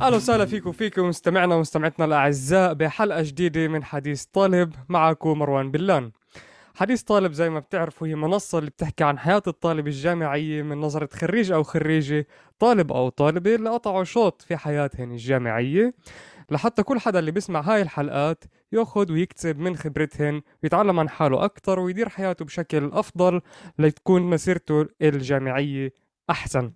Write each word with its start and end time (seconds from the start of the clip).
أهلا 0.00 0.16
وسهلا 0.16 0.46
فيكم 0.46 0.72
فيكم 0.72 1.08
مستمعنا 1.08 1.54
ومستمعتنا 1.54 2.04
الأعزاء 2.04 2.74
بحلقة 2.74 3.22
جديدة 3.22 3.68
من 3.68 3.84
حديث 3.84 4.24
طالب 4.24 4.74
معكم 4.88 5.38
مروان 5.38 5.70
بلان 5.70 6.10
حديث 6.74 7.02
طالب 7.02 7.32
زي 7.32 7.50
ما 7.50 7.60
بتعرفوا 7.60 8.06
هي 8.06 8.14
منصة 8.14 8.58
اللي 8.58 8.70
بتحكي 8.70 9.04
عن 9.04 9.18
حياة 9.18 9.42
الطالب 9.46 9.86
الجامعية 9.86 10.62
من 10.62 10.80
نظرة 10.80 11.08
خريج 11.12 11.52
أو 11.52 11.62
خريجة 11.62 12.26
طالب 12.58 12.92
أو 12.92 13.08
طالبة 13.08 13.54
اللي 13.54 13.70
قطعوا 13.70 14.04
شوط 14.04 14.42
في 14.42 14.56
حياتهم 14.56 15.12
الجامعية. 15.12 15.94
لحتى 16.50 16.82
كل 16.82 16.98
حدا 17.00 17.18
اللي 17.18 17.30
بيسمع 17.30 17.60
هاي 17.60 17.82
الحلقات 17.82 18.44
ياخد 18.72 19.10
ويكتسب 19.10 19.58
من 19.58 19.76
خبرتهن 19.76 20.42
ويتعلم 20.62 21.00
عن 21.00 21.08
حاله 21.08 21.44
أكتر 21.44 21.80
ويدير 21.80 22.08
حياته 22.08 22.44
بشكل 22.44 22.90
أفضل 22.92 23.40
لتكون 23.78 24.22
مسيرته 24.22 24.86
الجامعية 25.02 25.92
أحسن. 26.30 26.72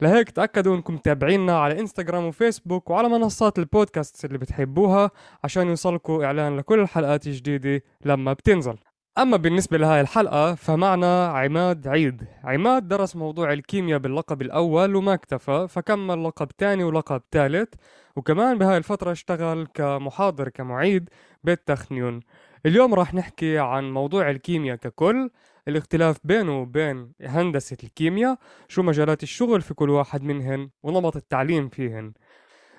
لهيك 0.00 0.30
تأكدوا 0.30 0.76
إنكم 0.76 0.94
متابعينا 0.94 1.58
على 1.58 1.80
إنستغرام 1.80 2.24
وفيسبوك 2.24 2.90
وعلى 2.90 3.08
منصات 3.08 3.58
البودكاست 3.58 4.24
اللي 4.24 4.38
بتحبوها 4.38 5.10
عشان 5.44 5.68
يوصلكم 5.68 6.20
إعلان 6.20 6.56
لكل 6.56 6.80
الحلقات 6.80 7.26
الجديدة 7.26 7.82
لما 8.04 8.32
بتنزل. 8.32 8.76
أما 9.18 9.36
بالنسبة 9.36 9.78
لهاي 9.78 10.00
الحلقة 10.00 10.54
فمعنا 10.54 11.26
عماد 11.26 11.88
عيد. 11.88 12.24
عماد 12.44 12.88
درس 12.88 13.16
موضوع 13.16 13.52
الكيمياء 13.52 13.98
باللقب 13.98 14.42
الأول 14.42 14.96
وما 14.96 15.14
اكتفى 15.14 15.66
فكمل 15.68 16.24
لقب 16.24 16.48
تاني 16.58 16.84
ولقب 16.84 17.22
ثالث 17.32 17.74
وكمان 18.16 18.58
بهاي 18.58 18.76
الفترة 18.76 19.12
اشتغل 19.12 19.66
كمحاضر 19.74 20.48
كمعيد 20.48 21.10
بالتخنيون. 21.44 22.20
اليوم 22.66 22.94
راح 22.94 23.14
نحكي 23.14 23.58
عن 23.58 23.92
موضوع 23.92 24.30
الكيمياء 24.30 24.76
ككل 24.76 25.30
الاختلاف 25.68 26.18
بينه 26.24 26.60
وبين 26.60 27.12
هندسة 27.20 27.76
الكيمياء 27.84 28.38
شو 28.68 28.82
مجالات 28.82 29.22
الشغل 29.22 29.62
في 29.62 29.74
كل 29.74 29.90
واحد 29.90 30.22
منهن 30.22 30.70
ونمط 30.82 31.16
التعليم 31.16 31.68
فيهن. 31.68 32.12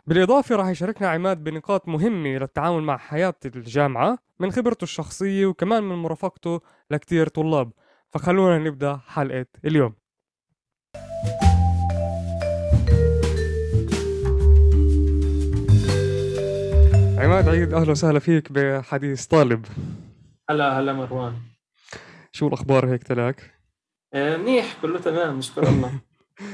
بالإضافة 0.08 0.56
راح 0.56 0.68
يشاركنا 0.68 1.10
عماد 1.10 1.44
بنقاط 1.44 1.88
مهمة 1.88 2.30
للتعامل 2.30 2.84
مع 2.84 2.98
حياة 2.98 3.36
الجامعة 3.46 4.18
من 4.40 4.52
خبرته 4.52 4.84
الشخصية 4.84 5.46
وكمان 5.46 5.84
من 5.84 5.96
مرافقته 5.96 6.62
لكتير 6.92 7.28
طلاب. 7.28 7.72
فخلونا 8.12 8.58
نبدأ 8.58 9.00
حلقة 9.08 9.46
اليوم. 9.66 9.94
عماد 17.18 17.50
عيد 17.50 17.74
أهلا 17.74 17.92
وسهلا 17.92 18.20
فيك 18.20 18.52
بحديث 18.52 19.26
طالب. 19.26 19.66
هلا 20.50 20.80
هلا 20.80 20.94
مروان. 20.94 21.34
شو 22.36 22.48
الأخبار 22.48 22.94
هيك 22.94 23.04
تلاك؟ 23.04 23.54
آه، 24.14 24.38
منيح 24.38 24.82
كله 24.82 25.00
تمام 25.00 25.38
نشكر 25.38 25.64
الله 25.70 26.00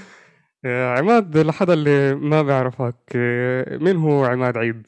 آه، 0.65 0.97
عماد 0.97 1.37
لحدا 1.37 1.73
اللي 1.73 2.15
ما 2.15 2.41
بيعرفك 2.41 2.95
آه، 3.15 3.77
مين 3.77 3.95
هو 3.95 4.25
عماد 4.25 4.57
عيد؟ 4.57 4.87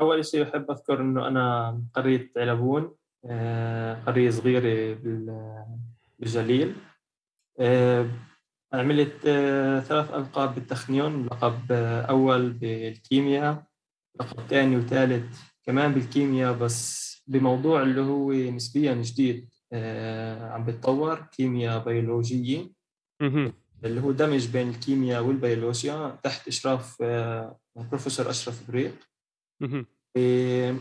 أول 0.00 0.24
شيء 0.24 0.44
بحب 0.44 0.70
أذكر 0.70 1.00
إنه 1.00 1.28
أنا 1.28 1.70
من 1.70 1.82
قرية 1.94 2.30
علبون 2.36 2.94
قرية 4.06 4.30
صغيرة 4.30 4.94
بال- 4.94 5.64
بالجليل 6.18 6.74
عملت 8.72 9.16
ثلاث 9.88 10.14
ألقاب 10.14 10.54
بالتخنيون 10.54 11.26
لقب 11.26 11.72
أول 12.08 12.50
بالكيمياء 12.52 13.62
لقب 14.20 14.40
ثاني 14.40 14.76
وثالث 14.76 15.40
كمان 15.64 15.92
بالكيمياء 15.92 16.52
بس 16.52 17.15
بموضوع 17.26 17.82
اللي 17.82 18.00
هو 18.00 18.32
نسبيا 18.32 18.94
جديد 18.94 19.48
آه، 19.72 20.50
عم 20.50 20.64
بتطور 20.64 21.26
كيمياء 21.32 21.84
بيولوجية. 21.84 22.70
مهم. 23.20 23.52
اللي 23.84 24.00
هو 24.00 24.12
دمج 24.12 24.48
بين 24.48 24.68
الكيمياء 24.68 25.22
والبيولوجيا 25.22 26.18
تحت 26.22 26.48
إشراف 26.48 26.96
آه، 27.02 27.58
بروفيسور 27.76 28.30
أشرف 28.30 28.70
بريق. 28.70 28.94
إيه، 30.16 30.76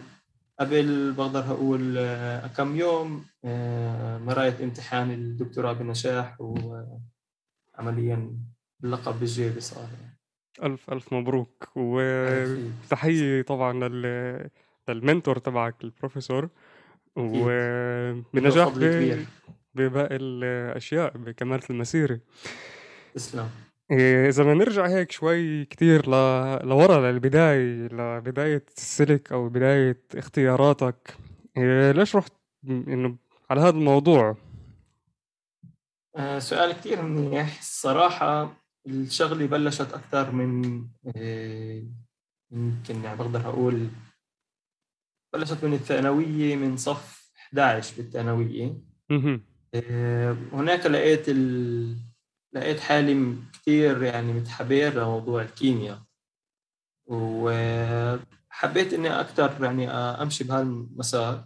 قبل 0.59 1.11
بقدر 1.11 1.39
أقول 1.39 1.97
آه، 1.97 2.47
كم 2.47 2.75
يوم 2.75 3.25
آه، 3.45 4.17
مرقت 4.17 4.61
امتحان 4.61 5.11
الدكتوراه 5.11 5.73
بنجاح 5.73 6.41
وعمليا 6.41 8.37
اللقب 8.83 9.19
بالجيبي 9.19 9.61
صار. 9.61 9.87
ألف 10.63 10.89
ألف 10.89 11.13
مبروك. 11.13 11.67
وتحية 11.75 13.41
طبعا 13.41 13.87
لل... 14.89 14.95
للمنتور 14.95 15.37
تبعك 15.37 15.83
البروفيسور 15.83 16.49
وبنجاح. 17.15 18.73
بباقي 19.75 20.15
الأشياء 20.15 21.17
بكمالة 21.17 21.63
المسيرة. 21.69 22.19
تسلم. 23.13 23.49
إيه، 23.91 24.29
إذا 24.29 24.43
بدنا 24.43 24.53
نرجع 24.53 24.87
هيك 24.87 25.11
شوي 25.11 25.65
كتير 25.65 26.09
ل... 26.09 26.11
لورا 26.67 27.11
للبداية 27.11 27.87
لبداية 27.87 28.65
السلك 28.77 29.31
أو 29.31 29.49
بداية 29.49 30.01
اختياراتك. 30.15 31.17
إيه، 31.57 31.91
ليش 31.91 32.15
رحت 32.15 32.33
إنه 32.67 33.15
على 33.49 33.61
هذا 33.61 33.69
الموضوع؟ 33.69 34.37
آه، 36.15 36.39
سؤال 36.39 36.71
كتير 36.71 37.01
منيح. 37.01 37.59
الصراحة 37.59 38.57
الشغلة 38.87 39.45
بلشت 39.45 39.93
أكثر 39.93 40.31
من 40.31 40.81
آه، 41.15 41.83
يمكن 42.51 43.03
يعني 43.03 43.17
بقدر 43.17 43.49
أقول 43.49 43.87
بلشت 45.35 45.63
من 45.63 45.73
الثانوية 45.73 46.55
من 46.55 46.77
صف 46.77 47.31
11 47.37 47.93
بالثانوية. 47.97 48.73
آه، 49.75 50.37
هناك 50.53 50.85
لقيت 50.85 51.29
ال... 51.29 51.97
لقيت 52.53 52.79
حالي 52.79 53.35
كثير 53.53 54.03
يعني 54.03 54.33
متحبير 54.33 54.93
لموضوع 54.93 55.41
الكيمياء. 55.41 56.01
وحبيت 57.05 58.93
إني 58.93 59.19
أكثر 59.19 59.63
يعني 59.63 59.89
أمشي 59.89 60.43
بهالمسار. 60.43 61.45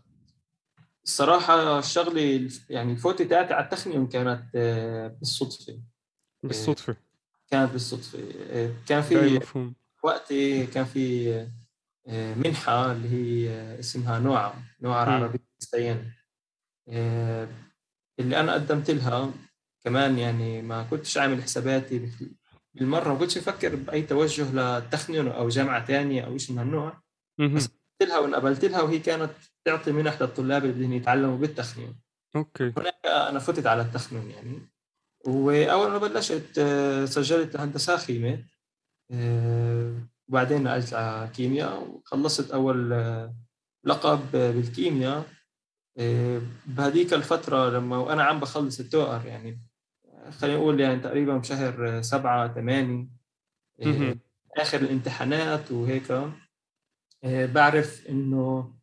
الصراحة 1.04 1.80
الشغلة 1.80 2.50
يعني 2.70 2.92
الفوتة 2.92 3.26
تاعتي 3.26 3.54
على 3.54 3.64
التخنيم 3.64 4.10
كانت 4.10 4.44
آه، 4.56 5.08
بالصدفة. 5.08 5.80
بالصدفة. 6.44 6.96
كانت 7.52 7.72
بالصدفة. 7.72 8.20
آه، 8.50 8.72
كان 8.88 9.02
في 9.02 9.40
وقتي 10.04 10.66
كان 10.66 10.86
في 10.86 11.34
آه، 11.34 11.52
منحة 12.36 12.92
اللي 12.92 13.09
هي 13.09 13.50
آه، 13.50 13.80
اسمها 13.80 14.20
نوعة 14.20 14.64
نوعة 14.81 15.06
مم. 15.06 15.09
العربية 15.18 15.40
السيان 15.62 16.12
اللي 18.20 18.40
أنا 18.40 18.53
قدمت 18.53 18.92
لها 18.92 19.31
كمان 19.84 20.18
يعني 20.19 20.62
ما 20.62 20.84
كنتش 20.84 21.18
عامل 21.18 21.44
حساباتي 21.44 22.00
بال- 22.00 22.31
بالمرة 22.74 23.14
ما 23.14 23.19
كنتش 23.19 23.38
أفكر 23.38 23.75
بأي 23.75 24.02
توجه 24.02 24.52
للتخنين 24.52 25.28
أو 25.28 25.50
جامعة 25.50 25.86
تانية 25.86 26.22
أو 26.25 26.38
شيء 26.38 26.56
من 26.56 26.62
هالنوع. 26.62 27.02
مهم. 27.40 27.56
قدمت 27.58 27.72
لها 28.09 28.19
وانقبلت 28.19 28.66
لها 28.66 28.81
وهي 28.81 29.00
كانت 29.00 29.31
تعطي 29.66 29.92
منح 29.92 30.22
للطلاب 30.22 30.66
اللي 30.66 30.74
بدهم 30.75 30.94
يتعلموا 30.94 31.38
بالتخنين. 31.38 32.00
أوكي. 32.36 32.74
هناك 32.78 33.06
أنا 33.06 33.40
فتت 33.40 33.68
على 33.68 33.81
التخنين 33.81 34.31
يعني. 34.31 34.59
وأول 35.25 35.92
ما 35.92 35.98
بلشت 35.98 36.58
آه، 36.59 37.06
سجلت 37.06 37.56
هندسة 37.56 37.98
خيمة. 37.98 38.44
آه، 39.12 39.94
وبعدين 40.30 40.64
نقلت 40.64 40.94
على 40.94 41.30
كيمياء. 41.36 41.84
وخلصت 41.84 42.52
أول 42.52 42.94
آه، 42.94 43.36
لقب 43.84 44.32
بالكيمياء. 44.32 45.26
آه، 45.98 46.42
بهذيك 46.66 47.14
الفترة 47.14 47.70
لما 47.70 47.98
وأنا 47.98 48.24
عم 48.24 48.40
بخلص 48.40 48.80
التوأر 48.80 49.26
يعني 49.26 49.62
خلينا 50.30 50.58
نقول 50.58 50.80
يعني 50.80 51.00
تقريبا 51.00 51.38
بشهر 51.38 52.02
سبعة 52.02 52.54
ثمانية 52.54 53.08
آه،. 53.82 54.16
آخر 54.58 54.82
الامتحانات 54.82 55.72
وهيك. 55.72 56.22
بعرف 57.24 58.08
إنه 58.10 58.74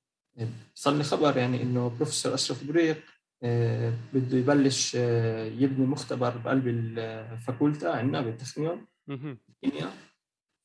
صار 0.75 0.95
لي 0.95 1.05
خبر 1.05 1.37
يعني 1.37 1.63
إنه 1.63 1.89
بروفيسور 1.89 2.35
أشرف 2.35 2.65
بريق 2.65 3.03
بده 4.13 4.39
يبلش 4.39 4.95
يبني 4.95 5.87
مختبر 5.87 6.37
بقلب 6.37 6.69
الفاكولتا 6.69 7.87
عندنا 7.87 8.21
بالتخنيون 8.21 8.87
مهم. 9.07 9.39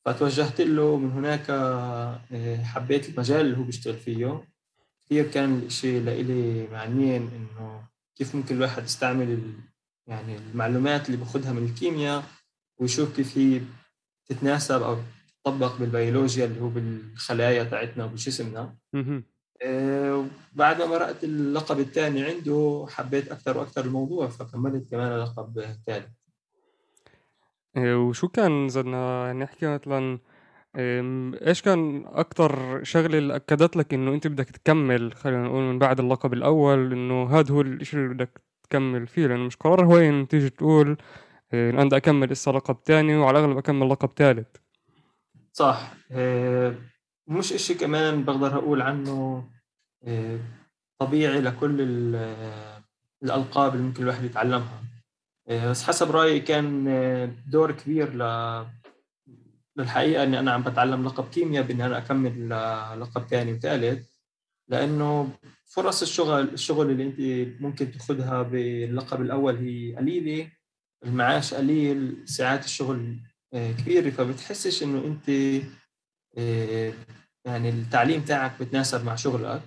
فتوجهت 0.04 0.60
له 0.60 0.96
من 0.96 1.10
هناك 1.10 1.46
آه، 1.50 2.62
حبيت 2.62 3.08
المجال 3.08 3.40
اللي 3.40 3.58
هو 3.58 3.62
بيشتغل 3.62 3.96
فيه. 3.96 4.44
كثير 5.04 5.30
كان 5.30 5.58
الشيء 5.58 6.02
لإلي 6.02 6.68
معنيين 6.72 7.22
إنه 7.22 7.84
كيف 8.16 8.34
ممكن 8.34 8.56
الواحد 8.56 8.84
يستعمل 8.84 9.42
يعني 10.06 10.36
المعلومات 10.36 11.06
اللي 11.06 11.16
باخذها 11.16 11.52
من 11.52 11.64
الكيمياء 11.64 12.24
ويشوف 12.78 13.16
كيف 13.16 13.38
هي 13.38 13.60
تتناسب 14.26 14.82
أو 14.82 14.96
تطبق 15.44 15.76
بالبيولوجيا 15.76 16.44
اللي 16.44 16.60
هو 16.60 16.68
بالخلايا 16.68 17.64
تاعتنا 17.64 18.04
وبجسمنا. 18.04 18.76
آه، 19.62 20.26
بعد 20.52 20.78
ما 20.82 20.86
مرقت 20.86 21.24
اللقب 21.24 21.80
الثاني 21.80 22.22
عنده 22.24 22.86
حبيت 22.90 23.28
أكثر 23.32 23.58
وأكثر 23.58 23.84
الموضوع 23.84 24.28
فكملت 24.28 24.90
كمان 24.90 25.12
اللقب 25.12 25.58
الثالث 25.58 26.08
وشو 27.76 28.28
كان 28.28 28.66
بدنا 28.66 29.32
نحكي 29.32 29.66
مثلا 29.66 30.18
إيش 31.46 31.62
كان 31.62 32.04
أكتر 32.06 32.84
شغلة 32.84 33.18
اللي 33.18 33.36
أكدت 33.36 33.76
لك 33.76 33.94
إنه 33.94 34.14
أنت 34.14 34.26
بدك 34.26 34.50
تكمل 34.50 35.12
خلينا 35.14 35.42
نقول 35.44 35.62
من 35.62 35.78
بعد 35.78 36.00
اللقب 36.00 36.32
الأول 36.32 36.92
إنه 36.92 37.38
هذا 37.38 37.54
هو 37.54 37.60
الإشي 37.60 37.96
اللي 37.96 38.14
بدك 38.14 38.40
تكمل 38.62 39.06
فيه؟ 39.06 39.26
لأنه 39.26 39.44
مش 39.44 39.56
قرار 39.56 39.84
هوين 39.84 40.28
تيجي 40.28 40.50
تقول 40.50 40.96
إيه، 41.54 41.70
أنا 41.70 41.84
بدي 41.84 41.96
أكمل 41.96 42.28
لسه 42.28 42.52
لقب 42.52 42.76
ثاني 42.84 43.16
وعلى 43.16 43.38
الأغلب 43.38 43.58
أكمل 43.58 43.90
لقب 43.90 44.10
ثالث 44.16 44.48
صح. 45.52 45.94
إيه، 46.10 46.78
مش 47.28 47.52
إشي 47.52 47.74
كمان 47.74 48.24
بقدر 48.24 48.54
أقول 48.58 48.82
عنه 48.82 49.44
طبيعي 50.98 51.40
لكل 51.40 51.80
الألقاب 53.22 53.74
اللي 53.74 53.86
ممكن 53.86 54.02
الواحد 54.02 54.24
يتعلمها. 54.24 54.82
بس 55.50 55.82
حسب 55.82 56.10
رأيي 56.10 56.40
كان 56.40 56.84
دور 57.46 57.72
كبير 57.72 58.14
ل 58.14 58.22
للحقيقة 59.76 60.22
إني 60.22 60.38
أنا 60.38 60.52
عم 60.52 60.62
بتعلم 60.62 61.04
لقب 61.04 61.28
كيمياء 61.28 61.64
بإني 61.64 61.86
أنا 61.86 61.98
أكمل 61.98 62.50
لقب 63.00 63.22
ثاني 63.22 63.52
وثالث 63.52 64.08
لأنه 64.68 65.30
فرص 65.66 66.02
الشغل 66.02 66.40
الشغل 66.40 66.90
اللي 66.90 67.04
أنت 67.04 67.20
ممكن 67.62 67.92
تاخذها 67.92 68.42
باللقب 68.42 69.20
الأول 69.20 69.56
هي 69.56 69.96
قليلة 69.96 70.50
المعاش 71.04 71.54
قليل 71.54 72.22
ساعات 72.28 72.64
الشغل 72.64 73.16
آه، 73.54 73.72
كبيرة. 73.72 74.10
فبتحسش 74.10 74.82
إنه 74.82 75.04
أنت 75.04 75.28
آه، 76.38 76.92
يعني 77.44 77.68
التعليم 77.68 78.22
تاعك 78.24 78.62
بتناسب 78.62 79.04
مع 79.04 79.14
شغلك. 79.14 79.62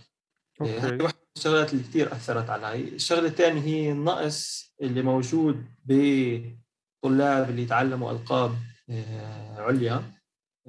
آه، 0.62 0.80
هذه 0.80 1.04
واحدة 1.04 1.18
من 1.19 1.25
الشغلات 1.38 1.74
اللي 1.74 1.84
كثير 1.84 2.12
أثرت 2.12 2.50
علي. 2.50 2.88
الشغلة 2.88 3.28
الثانية 3.28 3.62
هي 3.62 3.92
النقص 3.92 4.72
اللي 4.82 5.02
موجود 5.02 5.66
بطلاب 5.86 7.50
اللي 7.50 7.62
يتعلموا 7.62 8.12
ألقاب 8.12 8.56
عليا. 9.58 10.04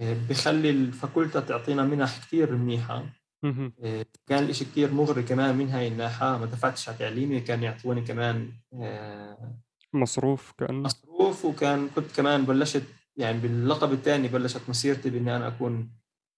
بخلي 0.00 0.70
الفاكولتا 0.70 1.40
تعطينا 1.40 1.82
منح 1.82 2.18
كثير 2.18 2.52
منيحة. 2.56 3.06
آه، 3.44 4.06
كان 4.26 4.44
الإشي 4.44 4.64
كثير 4.64 4.92
مغري 4.92 5.22
كمان 5.22 5.56
من 5.56 5.68
هاي 5.68 5.88
الناحية. 5.88 6.38
ما 6.38 6.46
دفعتش 6.46 6.88
على 6.88 6.98
تعليمي 6.98 7.40
كان 7.40 7.62
يعطوني 7.62 8.00
كمان 8.00 8.52
آه، 8.74 9.54
مصروف 9.92 10.52
كان 10.58 10.74
مصروف. 10.74 11.44
وكان 11.44 11.88
كنت 11.88 12.12
كمان 12.16 12.44
بلشت 12.44 12.82
يعني 13.16 13.38
باللقب 13.38 13.92
الثاني 13.92 14.28
بلشت 14.28 14.60
مسيرتي 14.68 15.10
بإني 15.10 15.36
أنا 15.36 15.48
أكون 15.48 15.90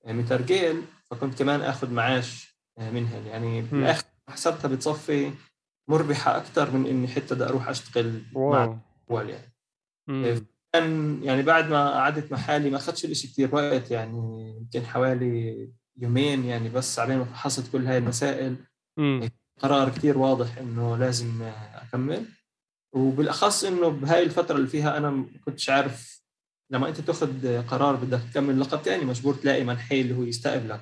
مترجل 0.06 0.82
فكنت 1.10 1.38
كمان 1.38 1.60
آخذ 1.60 1.90
معاش 1.90 2.58
آه، 2.78 2.90
منها 2.90 3.18
يعني 3.18 3.62
بالآخر 3.62 4.04
حسبتها 4.28 4.68
بتصفي 4.68 5.32
مربحة 5.88 6.36
أكثر 6.36 6.70
من 6.70 6.86
إني 6.86 7.08
حتى 7.08 7.34
بدي 7.34 7.44
أروح 7.44 7.68
أشتغل 7.68 8.22
واو. 8.34 8.78
مع 9.10 9.22
يعني. 9.22 9.52
كان 10.72 11.20
يعني 11.22 11.42
بعد 11.42 11.70
ما 11.70 11.90
قعدت 11.90 12.32
مع 12.32 12.38
حالي 12.38 12.70
ما 12.70 12.76
أخذش 12.76 13.04
الإشي 13.04 13.28
كثير 13.28 13.54
وقت 13.54 13.90
يعني 13.90 14.54
يمكن 14.60 14.86
حوالي 14.86 15.68
يومين 15.96 16.44
يعني 16.44 16.68
بس 16.68 16.98
على 16.98 17.16
ما 17.16 17.24
فحصت 17.24 17.72
كل 17.72 17.86
هاي 17.86 17.98
المسائل. 17.98 18.56
م. 18.98 19.28
قرار 19.60 19.88
كثير 19.88 20.18
واضح 20.18 20.58
إنه 20.58 20.96
لازم 20.96 21.42
أكمل. 21.74 22.24
وبالأخص 22.94 23.64
إنه 23.64 23.88
بهاي 23.88 24.22
الفترة 24.22 24.56
اللي 24.56 24.68
فيها 24.68 24.96
أنا 24.96 25.10
ما 25.10 25.26
كنتش 25.44 25.70
عارف 25.70 26.22
لما 26.72 26.88
أنت 26.88 27.00
تاخذ 27.00 27.62
قرار 27.62 27.96
بدك 27.96 28.20
تكمل 28.30 28.60
لقب 28.60 28.78
ثاني 28.78 29.04
مجبور 29.04 29.34
تلاقي 29.34 29.64
منحي 29.64 30.00
اللي 30.00 30.16
هو 30.16 30.22
يستقبلك. 30.22 30.80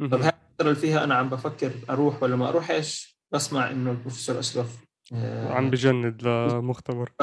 فبهاي 0.00 0.32
الفترة 0.54 0.70
اللي 0.70 0.80
فيها 0.80 1.04
أنا 1.04 1.14
عم 1.14 1.28
بفكر 1.28 1.70
أروح 1.90 2.22
ولا 2.22 2.36
ما 2.36 2.48
اروحش 2.48 3.18
بسمع 3.32 3.70
إنه 3.70 3.90
البروفيسور 3.90 4.38
اشرف 4.38 4.84
آه 5.14 5.52
عم 5.52 5.70
بجند 5.70 6.22
لمختبر. 6.22 7.12
ف... 7.18 7.22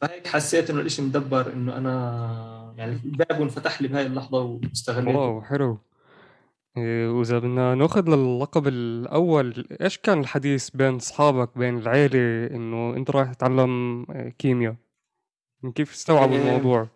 فهيك 0.00 0.26
حسيت 0.26 0.70
إنه 0.70 0.80
الإشي 0.80 1.02
مدبر 1.02 1.52
إنه 1.52 1.76
أنا 1.76 2.74
يعني 2.76 2.98
الباب 3.04 3.42
انفتح 3.42 3.82
لي 3.82 3.88
بهاي 3.88 4.06
اللحظة 4.06 4.42
واستغليته. 4.42 5.18
واو 5.18 5.42
حلو. 5.42 5.78
إيه، 6.76 7.08
وإذا 7.08 7.38
بدنا 7.38 7.74
نأخذ 7.74 8.08
للقب 8.08 8.68
الأول 8.68 9.66
إيش 9.82 9.98
كان 9.98 10.20
الحديث 10.20 10.70
بين 10.70 10.94
أصحابك 10.94 11.58
بين 11.58 11.78
العيلة 11.78 12.46
إنه 12.46 12.96
أنت 12.96 13.10
رايح 13.10 13.32
تتعلم 13.32 14.04
كيمياء؟ 14.38 14.74
كيف 15.74 15.92
استوعبوا 15.92 16.36
إيه، 16.36 16.42
الموضوع؟ 16.42 16.88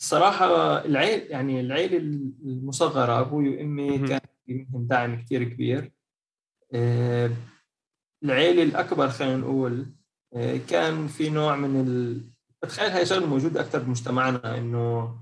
الصراحة 0.00 0.78
العيل 0.84 1.30
يعني 1.30 1.60
العيلة 1.60 1.98
المصغرة 2.44 3.20
أبوي 3.20 3.48
وأمي 3.48 4.08
كان 4.08 4.20
منهم 4.48 4.86
دعم 4.86 5.22
كثير 5.22 5.44
كبير. 5.44 5.92
إيه، 6.74 7.30
العيلة 8.24 8.62
الأكبر 8.62 9.08
خلينا 9.08 9.36
نقول 9.36 9.86
كان 10.68 11.06
في 11.06 11.30
نوع 11.30 11.56
من 11.56 11.80
ال... 11.80 12.30
بتخيل 12.62 12.90
هاي 12.90 13.06
شغلة 13.06 13.26
موجودة 13.26 13.60
أكثر 13.60 13.78
بمجتمعنا 13.78 14.58
إنه 14.58 15.14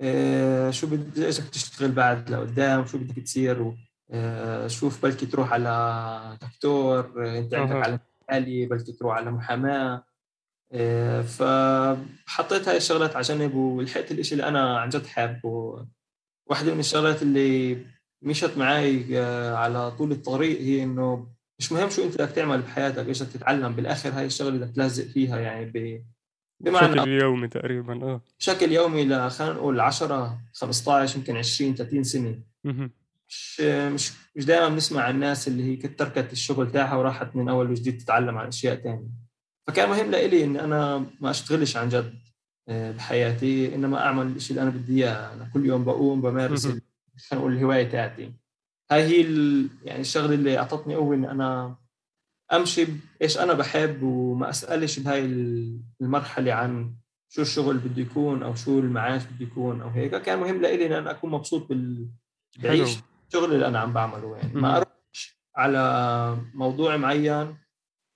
آه، 0.00 0.70
شو 0.70 0.86
بدك 0.86 1.18
إيش 1.18 1.40
بدك 1.40 1.50
تشتغل 1.50 1.92
بعد 1.92 2.30
لقدام؟ 2.30 2.86
شو 2.86 2.98
بدك 2.98 3.22
تصير؟ 3.22 3.74
آه، 4.10 4.66
شوف 4.66 5.02
بلكي 5.02 5.26
تروح 5.26 5.52
على 5.52 6.38
دكتور 6.42 7.26
آه، 7.26 7.38
أنت 7.38 7.54
عندك 7.54 7.76
علم 7.76 7.98
عالي 8.28 8.66
بلكي 8.66 8.92
تروح 8.92 9.16
على 9.16 9.30
محاماة. 9.30 10.04
فحطيت 11.22 12.68
هاي 12.68 12.76
الشغلات 12.76 13.16
على 13.16 13.22
جنب 13.22 13.54
ولحقت 13.54 14.10
الإشي 14.10 14.32
اللي 14.32 14.48
أنا 14.48 14.78
عن 14.78 14.88
جد 14.88 15.06
حابه. 15.06 15.86
واحدة 16.46 16.74
من 16.74 16.80
الشغلات 16.80 17.22
اللي 17.22 17.78
مشت 18.22 18.58
معي 18.58 19.18
على 19.54 19.90
طول 19.90 20.12
الطريق 20.12 20.60
هي 20.60 20.82
إنه 20.82 21.26
مش 21.58 21.72
مهم 21.72 21.90
شو 21.90 22.04
أنت 22.04 22.14
بدك 22.14 22.30
تعمل 22.30 22.62
بحياتك 22.62 23.06
إيش 23.06 23.22
بدك 23.22 23.32
تتعلم. 23.32 23.72
بالآخر 23.72 24.10
هاي 24.10 24.26
الشغلة 24.26 24.50
بدك 24.50 24.74
تلزق 24.74 25.04
فيها 25.04 25.40
يعني 25.40 25.64
بمعنى 26.60 26.94
بشكل 26.94 27.10
يومي 27.10 27.48
تقريبا 27.48 28.04
آه. 28.04 28.22
بشكل 28.38 28.72
يومي 28.72 29.04
ل 29.04 29.30
خلينا 29.30 29.54
نقول 29.54 29.80
10 29.80 30.38
15 30.52 31.18
يمكن 31.18 31.36
20 31.36 31.74
30 31.74 32.04
سنة. 32.04 32.40
مش 33.28 33.60
مش 33.60 34.12
مش 34.36 34.44
دائما 34.44 34.68
بنسمع 34.68 35.02
عن 35.02 35.14
الناس 35.14 35.48
اللي 35.48 35.64
هي 35.64 35.76
تركت 35.76 36.32
الشغل 36.32 36.72
تاعها 36.72 36.96
وراحت 36.96 37.36
من 37.36 37.48
أول 37.48 37.70
وجديد 37.70 37.98
تتعلم 37.98 38.38
عن 38.38 38.46
أشياء 38.46 38.76
ثانية 38.76 39.29
فكان 39.70 39.88
مهم 39.88 40.10
لإلي 40.10 40.44
إني 40.44 40.64
أنا 40.64 41.06
ما 41.20 41.30
أشتغلش 41.30 41.76
عن 41.76 41.88
جد 41.88 42.14
آه، 42.68 42.92
بحياتي 42.92 43.74
إنما 43.74 43.98
أعمل 43.98 44.26
الشيء 44.26 44.50
اللي 44.56 44.62
أنا 44.62 44.70
بدي 44.78 45.04
إياه. 45.04 45.34
أنا 45.34 45.50
كل 45.54 45.66
يوم 45.66 45.84
بقوم 45.84 46.20
بمارس 46.20 46.66
خلينا 46.66 46.80
نقول 47.32 47.52
الهواية 47.52 47.88
تاعتي. 47.88 48.32
هاي 48.90 49.02
هي 49.02 49.22
يعني 49.84 50.00
الشغلة 50.00 50.34
اللي 50.34 50.58
أعطتني 50.58 50.94
قوة 50.94 51.14
إني 51.14 51.30
أنا 51.30 51.76
أمشي 52.52 52.86
بايش 53.20 53.38
أنا 53.38 53.52
بحب 53.52 54.02
وما 54.02 54.50
أسألش 54.50 54.98
بهاي 54.98 55.24
المرحلة 56.00 56.52
عن 56.52 56.94
شو 57.28 57.42
الشغل 57.42 57.78
بده 57.78 58.02
يكون 58.02 58.42
أو 58.42 58.54
شو 58.54 58.78
المعاش 58.78 59.22
بده 59.24 59.46
يكون 59.46 59.80
أو 59.80 59.88
هيك. 59.88 60.14
كان 60.16 60.38
مهم 60.38 60.62
لإلي 60.62 60.86
ان 60.86 60.92
أنا 60.92 61.10
أكون 61.10 61.30
مبسوط 61.30 61.68
بال 61.68 62.08
بعيش 62.58 62.98
الشغل 63.28 63.54
اللي 63.54 63.66
أنا 63.66 63.78
عم 63.78 63.92
بعمله 63.92 64.36
يعني. 64.36 64.54
ما 64.54 64.76
أروح 64.76 64.88
على 65.56 66.36
موضوع 66.54 66.96
معين 66.96 67.56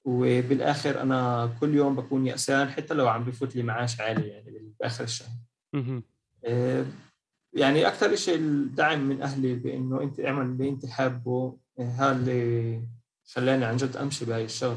وبالآخر 0.04 1.00
أنا 1.02 1.50
كل 1.60 1.74
يوم 1.74 1.94
بكون 1.94 2.26
يأسان 2.26 2.68
حتى 2.68 2.94
لو 2.94 3.08
عم 3.08 3.24
بفوت 3.24 3.56
لي 3.56 3.62
معاش 3.62 4.00
عالي 4.00 4.28
يعني 4.28 4.72
باخر 4.80 5.04
الشهر. 5.04 5.28
آه، 6.44 6.84
يعني 7.52 7.88
أكثر 7.88 8.16
شيء 8.16 8.36
الدعم 8.36 9.08
من 9.08 9.22
أهلي 9.22 9.54
بإنه 9.54 10.02
انت 10.02 10.20
اعمل 10.20 10.42
اللي 10.46 10.68
إنت 10.68 10.86
حابه. 10.86 11.56
هذا 11.78 12.12
اللي 12.12 12.80
خلاني 13.34 13.64
عن 13.64 13.76
جد 13.76 13.96
أمشي 13.96 14.24
بهاي 14.24 14.44
الشغلة. 14.44 14.76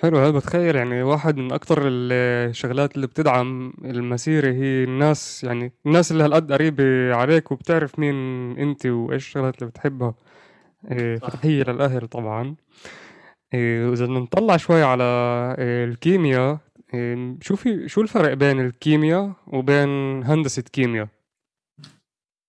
حلو 0.00 0.18
هذا 0.18 0.30
بتخيل 0.30 0.76
يعني 0.76 1.02
واحد 1.02 1.36
من 1.36 1.52
أكثر 1.52 1.82
الشغلات 1.84 2.96
اللي 2.96 3.06
بتدعم 3.06 3.72
المسيرة 3.84 4.52
هي 4.52 4.84
الناس 4.84 5.44
يعني 5.44 5.72
الناس 5.86 6.12
اللي 6.12 6.24
هالقد 6.24 6.52
قريبة 6.52 7.14
عليك 7.14 7.52
وبتعرف 7.52 7.98
مين 7.98 8.14
أنت 8.58 8.86
وإيش 8.86 9.26
الشغلات 9.26 9.58
اللي 9.58 9.70
بتحبها. 9.70 10.14
إيه، 10.90 11.16
فتحية 11.18 11.62
للأهل 11.62 12.08
طبعا. 12.08 12.54
إيه، 13.54 13.88
وإذا 13.88 14.04
بدنا 14.04 14.18
نطلع 14.18 14.56
شوي 14.56 14.82
على 14.82 15.04
إيه، 15.58 15.84
الكيمياء 15.84 16.58
شو 17.40 17.56
في 17.56 17.88
شو 17.88 18.00
الفرق 18.00 18.34
بين 18.34 18.60
الكيمياء 18.60 19.32
وبين 19.46 19.88
هندسة 20.22 20.62
كيمياء؟ 20.62 21.08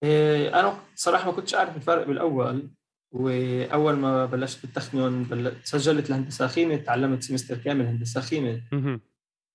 أنا 0.03 0.79
صراحة 0.95 1.25
ما 1.25 1.31
كنتش 1.31 1.55
أعرف 1.55 1.75
الفرق 1.75 2.07
بالأول 2.07 2.69
وأول 3.11 3.95
ما 3.95 4.25
بلشت 4.25 4.61
بالتخمين 4.61 5.23
بل... 5.23 5.55
سجلت 5.63 6.09
الهندسة 6.09 6.47
خيمة 6.47 6.75
تعلمت 6.75 7.23
سمستر 7.23 7.57
كامل 7.57 7.85
هندسة 7.85 8.21
خيمة. 8.21 8.61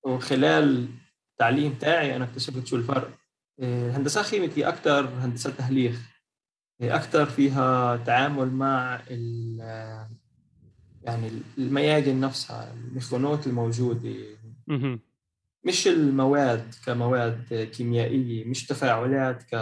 وخلال 0.06 0.88
التعليم 1.32 1.72
تاعي 1.72 2.16
أنا 2.16 2.24
اكتشفت 2.24 2.66
شو 2.66 2.76
الفرق. 2.76 3.10
الهندسة 3.62 4.22
خيمة 4.22 4.50
هي 4.56 4.68
أكثر 4.68 5.08
هندسة 5.08 5.50
تهليخ 5.50 6.10
أكثر 6.82 7.26
فيها 7.26 7.96
تعامل 7.96 8.50
مع 8.50 9.00
ال... 9.10 9.60
يعني 11.04 11.30
الميادين 11.58 12.20
نفسها 12.20 12.75
الميخانات 12.75 13.46
الموجوده 13.46 14.14
مش 15.64 15.88
المواد 15.88 16.75
كمواد 16.87 17.70
كيميائية 17.76 18.44
مش 18.44 18.66
تفاعلات 18.66 19.42
ك 19.42 19.54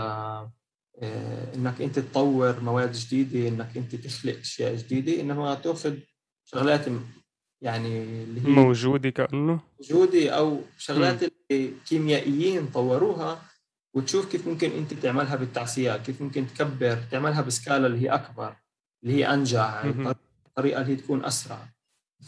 آه، 1.03 1.55
إنك 1.55 1.83
أنت 1.83 1.99
تطور 1.99 2.61
مواد 2.61 2.93
جديدة 2.93 3.49
إنك 3.49 3.77
أنت 3.77 3.95
تخلق 3.95 4.39
أشياء 4.39 4.77
جديدة 4.77 5.21
إنما 5.21 5.55
تأخذ 5.55 5.97
شغلات 6.45 6.87
يعني 7.63 8.03
اللي 8.03 8.41
هي 8.41 8.51
موجودة 8.51 9.11
كأنه؟ 9.11 9.61
موجودة 9.81 10.31
أو 10.31 10.61
شغلات. 10.79 11.33
اللي 11.51 11.73
كيميائيين 11.89 12.67
طوروها 12.67 13.43
وتشوف 13.95 14.33
كيف 14.33 14.49
ممكن 14.49 14.71
أنت 14.71 14.95
تعملها 14.95 15.37
بالتعسيات 15.37 16.07
كيف 16.07 16.23
ممكن 16.23 16.47
تكبر 16.47 16.99
تعملها 17.11 17.41
بسكالا 17.41 17.87
اللي 17.87 17.99
هي 18.01 18.09
أكبر 18.09 18.57
اللي 19.05 19.15
هي 19.15 19.35
أنجع 19.35 19.83
الطريقة 20.53 20.83
اللي 20.83 20.97
تكون 20.97 21.25
أسرع. 21.25 21.69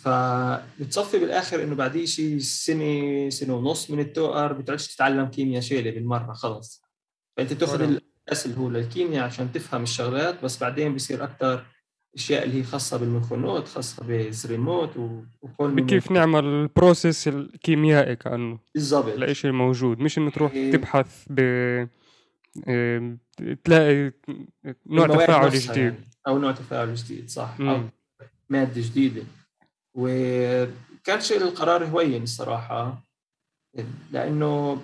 فبتصفي 0.02 1.19
بالآخر 1.19 1.62
إنه 1.62 1.75
بعديه 1.75 2.04
شيء 2.04 2.38
سنة 2.38 3.28
سنة 3.31 3.54
ونص 3.57 3.90
من 3.90 4.00
التوقر 4.00 4.52
بتقعدش 4.52 4.95
تتعلم 4.95 5.26
كيمياء 5.26 5.61
شيله 5.61 5.90
بالمرة 5.90 6.33
خلص. 6.33 6.83
فأنت 7.37 7.52
بتأخذ 7.52 7.83
الاساس 7.83 8.47
اللي 8.47 8.59
هو 8.59 8.69
للكيمياء 8.71 9.25
عشان 9.25 9.52
تفهم 9.52 9.83
الشغلات 9.83 10.45
بس 10.45 10.61
بعدين 10.61 10.95
بصير 10.95 11.25
أكثر 11.25 11.66
أشياء 12.14 12.45
اللي 12.45 12.59
هي 12.59 12.62
خاصة 12.62 12.97
بالميكرونوت 12.97 13.69
خاصة 13.69 14.04
بالزريموت 14.04 14.97
وكل 15.43 15.71
بكيف 15.71 16.11
نعمل 16.11 16.69
بروسيس 16.69 17.28
الكيميائي 17.28 18.16
كأنه 18.16 18.59
بالضبط. 18.75 19.19
لشيء 19.19 19.52
موجود؟ 19.52 19.99
مش 19.99 20.19
إنه 20.19 20.31
تروح 20.31 20.52
إيه. 20.52 20.73
تبحث 20.73 21.25
ب 21.31 21.40
تلاقي 23.64 24.12
نوع 24.87 25.07
تفاعل 25.07 25.50
جديد. 25.50 25.76
يعني. 25.76 26.09
أو 26.28 26.38
نوع 26.38 26.52
تفاعل 26.52 26.95
جديد 26.95 27.31
صح 27.31 27.57
مادة 28.54 28.80
جديدة. 28.80 29.23
وكان 29.94 31.20
شيء 31.20 31.42
القرار 31.42 31.84
هوين 31.84 32.23
الصراحة 32.23 33.04
لأنه 34.12 34.82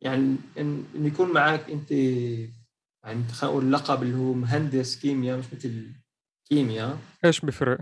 يعني 0.00 0.36
إن 0.58 0.84
يكون 0.94 1.32
معك 1.32 1.70
أنت 1.70 1.90
يعني 1.90 3.28
خلينا 3.32 3.54
نقول 3.54 3.72
لقب 3.72 4.02
اللي 4.02 4.16
هو 4.16 4.32
مهندس 4.32 5.00
كيمياء 5.00 5.38
مش 5.38 5.44
مثل 5.52 5.92
كيمياء. 6.48 6.98
إيش 7.24 7.40
بفرق؟ 7.40 7.78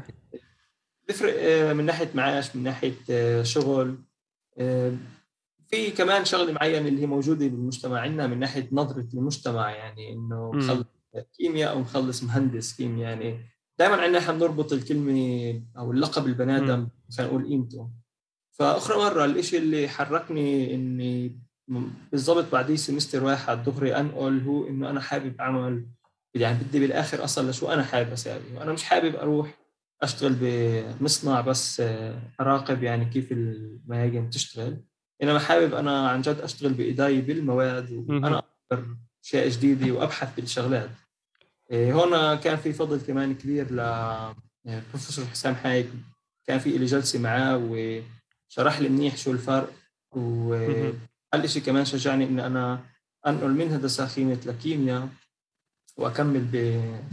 بفرق 1.09 1.35
آه، 1.39 1.73
من 1.73 1.85
ناحية 1.85 2.11
معاش 2.15 2.57
من 2.57 2.63
ناحية 2.63 2.95
آه، 3.11 3.43
شغل. 3.43 3.99
آه، 4.59 4.93
في 5.69 5.91
كمان 5.91 6.25
شغلة 6.25 6.53
معينة 6.53 6.89
اللي 6.89 7.03
هي 7.03 7.07
موجودة 7.07 7.47
بالمجتمع 7.47 8.01
عندنا 8.01 8.27
من 8.27 8.39
ناحية 8.39 8.69
نظرة 8.73 9.09
المجتمع 9.15 9.71
يعني 9.71 10.13
إنه 10.13 10.53
مخلص 10.53 10.87
كيمياء 11.39 11.73
أو 11.73 11.81
مخلص 11.81 12.23
مهندس 12.23 12.77
كيمياء 12.77 13.11
يعني 13.11 13.39
دائما 13.79 13.97
عندنا 13.97 14.19
إحنا 14.19 14.33
بنربط 14.33 14.73
الكلمة 14.73 15.63
أو 15.77 15.93
اللقب 15.93 16.27
البني 16.27 16.57
آدم 16.57 16.89
خلينا 17.17 17.33
نقول 17.33 17.45
قيمته. 17.47 17.91
فأخرى 18.53 18.97
مرة 18.97 19.25
الشيء 19.25 19.59
اللي 19.61 19.89
حركني 19.89 20.75
إني 20.75 21.41
بالضبط 22.13 22.53
بعد 22.53 22.75
سمستر 22.75 23.25
واحد 23.25 23.63
دغري 23.63 23.97
انقل 23.97 24.41
هو 24.41 24.69
إنه 24.69 24.91
أنا 24.91 25.01
حابب 25.01 25.41
أعمل 25.41 25.87
يعني 26.35 26.59
بدي 26.65 26.81
بالآخر 26.81 27.25
اصل 27.25 27.51
لشو 27.51 27.69
أنا 27.69 27.85
حابب 27.85 28.13
أسوي 28.13 28.41
وأنا 28.55 28.73
مش 28.73 28.85
حابب 28.85 29.17
أروح 29.17 29.59
أشتغل 30.03 30.37
بمصنع 30.41 31.41
بس 31.41 31.83
أراقب 32.41 32.83
يعني 32.83 33.05
كيف 33.05 33.33
المهاجم 33.33 34.31
تشتغل. 34.31 34.81
إنما 35.23 35.39
حابب 35.39 35.75
أنا 35.75 36.09
عن 36.09 36.21
جد 36.21 36.41
أشتغل 36.41 36.73
بايدي 36.73 37.21
بالمواد 37.21 37.93
وأنا 37.93 38.43
أقدر 38.71 38.97
اشياء 39.25 39.49
جديده 39.49 39.93
وأبحث 39.93 40.37
بالشغلات. 40.37 40.91
إيه، 41.71 41.93
هون 41.93 42.35
كان 42.35 42.57
في 42.57 42.73
فضل 42.73 43.01
كمان 43.01 43.35
كبير 43.35 43.73
ل 43.73 43.77
بروفيسور 44.65 45.25
حسام 45.25 45.55
حايك. 45.55 45.87
كان 46.47 46.59
في 46.59 46.79
لي 46.79 46.85
جلسة 46.85 47.19
معاه 47.19 47.57
وشرح 47.71 48.81
لي 48.81 48.89
منيح 48.89 49.17
شو 49.17 49.31
الفرق. 49.31 49.73
وهالشيء 50.13 51.63
كمان 51.63 51.85
شجعني 51.85 52.25
إني 52.25 52.47
أنا 52.47 52.81
أنقل 53.27 53.51
من 53.51 53.73
هندسه 53.73 54.07
خيمه 54.07 54.39
لكيمياء 54.47 55.09
وأكمل 55.97 56.45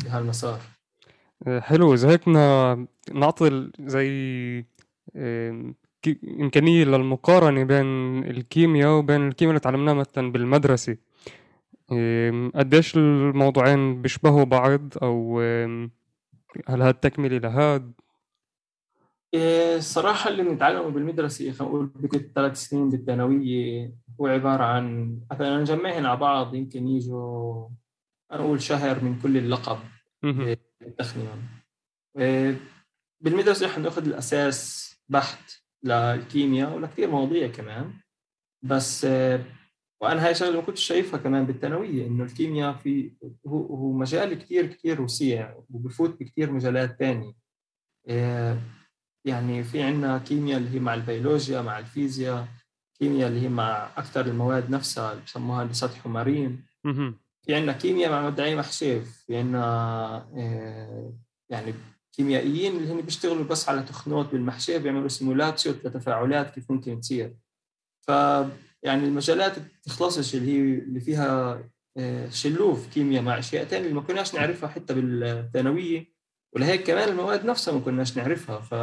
بهالمسار. 0.03 0.61
حلو. 1.59 1.93
إذا 1.93 2.09
هيك 2.09 2.27
نعطي 3.13 3.71
زي 3.79 4.65
إمكانية 6.39 6.83
للمقارنة 6.83 7.63
بين 7.63 8.23
الكيمياء 8.23 8.89
وبين 8.89 9.27
الكيمياء 9.27 9.51
اللي 9.51 9.59
تعلمناها 9.59 9.93
مثلا 9.93 10.31
بالمدرسة. 10.31 10.97
قديش 12.55 12.97
الموضوعين 12.97 14.01
بيشبهوا 14.01 14.43
بعض 14.43 14.93
أو 15.01 15.41
هل 16.67 16.81
هاد 16.81 16.93
تكملة 16.93 17.37
لهاد؟ 17.37 17.93
الصراحة 19.35 20.29
اللي 20.29 20.43
بنتعلمه 20.43 20.89
بالمدرسة 20.89 21.51
خلينا 21.51 21.73
نقول 21.73 21.85
بكل 21.85 22.19
ثلاث 22.35 22.57
سنين 22.57 22.89
بالثانوية 22.89 23.93
هو 24.21 24.27
عبارة 24.27 24.63
عن 24.63 25.17
مثلا 25.31 25.61
نجمعهم 25.61 26.05
على 26.05 26.17
بعض 26.17 26.55
يمكن 26.55 26.87
يجوا 26.87 27.67
نقول 28.33 28.61
شهر 28.61 29.03
من 29.03 29.19
كل 29.19 29.37
اللقب 29.37 29.79
بالتخمين 30.81 31.47
بالمدرسة 33.21 33.65
رح 33.65 33.77
ناخذ 33.77 34.05
الأساس 34.05 34.89
بحت 35.09 35.51
للكيمياء 35.83 36.75
ولكثير 36.75 37.09
مواضيع 37.09 37.47
كمان 37.47 37.93
بس 38.61 39.07
وأنا 40.03 40.27
هاي 40.27 40.35
شغلة 40.35 40.55
ما 40.55 40.61
كنتش 40.61 40.83
شايفها 40.83 41.19
كمان 41.19 41.45
بالثانوية 41.45 42.07
إنه 42.07 42.23
الكيمياء 42.23 42.73
في 42.73 43.11
هو 43.47 43.65
هو 43.65 43.91
مجال 43.91 44.33
كثير 44.33 44.65
كثير 44.65 45.01
وسيع 45.01 45.55
وبفوت 45.69 46.19
بكثير 46.19 46.51
مجالات 46.51 46.99
ثانية 46.99 47.33
يعني 49.25 49.63
في 49.63 49.81
عندنا 49.83 50.17
كيمياء 50.17 50.57
اللي 50.59 50.69
هي 50.75 50.79
مع 50.79 50.93
البيولوجيا 50.93 51.61
مع 51.61 51.79
الفيزياء 51.79 52.47
كيمياء 52.99 53.29
اللي 53.29 53.41
هي 53.41 53.49
مع 53.49 53.89
أكثر 53.97 54.25
المواد 54.25 54.69
نفسها 54.69 55.11
اللي 55.11 55.23
بسموها 55.23 55.65
لسطح 55.65 55.99
حمارين 55.99 56.65
في 57.41 57.55
عندنا 57.55 57.73
كيمياء 57.73 58.11
مع 58.11 58.25
مدعي 58.29 58.55
محشيف 58.55 59.23
في 59.27 59.37
عندنا 59.37 59.63
آه، 60.37 61.13
يعني 61.49 61.73
كيميائيين 62.11 62.77
اللي 62.77 62.93
هن 62.93 63.01
بيشتغلوا 63.01 63.43
بس 63.45 63.69
على 63.69 63.83
تخنوت 63.83 64.31
بالمحشيه 64.31 64.77
بيعملوا 64.77 65.07
سيمولاتسيو 65.07 65.71
لتفاعلات 65.71 66.53
كيف 66.55 66.71
ممكن 66.71 66.99
تصير. 67.01 67.35
ف 68.01 68.11
يعني 68.83 69.05
المجالات 69.05 69.53
تخلصش 69.83 70.35
اللي 70.35 70.51
هي 70.51 70.79
اللي 70.79 70.99
فيها 70.99 71.63
آه، 71.97 72.29
شلوف 72.29 72.93
كيمياء 72.93 73.23
مع 73.23 73.39
أشياء 73.39 73.65
ثانية 73.65 73.85
اللي 73.85 73.95
ما 73.95 74.01
كناش 74.01 74.35
نعرفها 74.35 74.69
حتى 74.69 74.93
بالثانوية. 74.93 76.13
ولهيك 76.55 76.87
كمان 76.87 77.09
المواد 77.09 77.45
نفسها 77.45 77.73
ما 77.73 77.79
كناش 77.79 78.17
نعرفها. 78.17 78.59
ف 78.59 78.73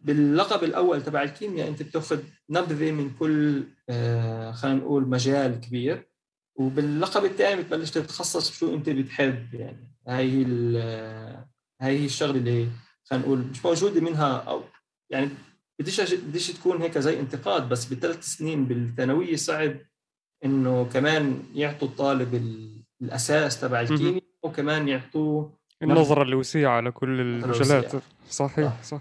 باللقب 0.00 0.64
الأول 0.64 1.02
تبع 1.02 1.22
الكيمياء 1.22 1.68
أنت 1.68 1.82
بتأخذ 1.82 2.22
نبذة 2.50 2.90
من 2.90 3.10
كل 3.18 3.64
آه، 3.88 4.52
خلينا 4.52 4.78
نقول 4.78 5.08
مجال 5.08 5.60
كبير. 5.60 6.08
وباللقب 6.54 7.24
الثاني 7.24 7.62
بتبلش 7.62 7.90
تتخصص 7.90 8.50
بشو 8.50 8.74
أنت 8.74 8.88
بتحب 8.88 9.54
يعني. 9.54 9.96
هاي 10.08 10.30
هي 10.30 10.46
هاي 11.80 11.98
هي 11.98 12.04
الشغلة 12.04 12.38
اللي 12.38 12.68
خلينا 13.04 13.24
نقول 13.24 13.38
مش 13.38 13.64
موجودة 13.64 14.00
منها 14.00 14.36
أو 14.36 14.62
يعني 15.10 15.28
بديش 15.78 16.14
بديش 16.14 16.50
تكون 16.50 16.82
هيك 16.82 16.98
زي 16.98 17.20
انتقاد 17.20 17.68
بس 17.68 17.84
بالثلاث 17.84 18.24
سنين 18.24 18.64
بالثانوية 18.64 19.36
صعب 19.36 19.76
إنه 20.44 20.84
كمان 20.92 21.42
يعطوا 21.54 21.88
الطالب 21.88 22.34
الأساس 23.02 23.60
تبع 23.60 23.80
الكيمياء 23.80 24.22
وكمان 24.42 24.88
يعطوه 24.88 25.52
النظرة 25.82 26.22
الوسيعه 26.22 26.70
على 26.70 26.90
كل 26.90 27.20
المجالات. 27.20 27.92
صحيح 28.28 28.82
صح, 28.82 28.82
صح. 28.82 29.00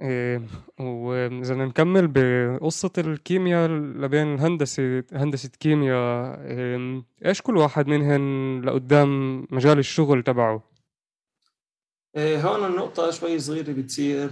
إيه 0.00 0.46
وإذا 0.80 1.54
نكمل 1.54 2.08
بقصة 2.08 2.92
الكيمياء 2.98 3.68
لبين 3.70 4.34
الهندسة 4.34 5.04
هندسة 5.12 5.50
كيمياء 5.60 6.40
إيه 6.40 7.02
إيش 7.26 7.42
كل 7.42 7.56
واحد 7.56 7.88
منهن 7.88 8.60
لقدام 8.64 9.40
مجال 9.50 9.78
الشغل 9.78 10.22
تبعه؟ 10.22 10.62
إيه، 12.16 12.48
هون 12.48 12.70
النقطة 12.70 13.10
شوي 13.10 13.38
صغيرة 13.38 13.72
بتصير. 13.72 14.30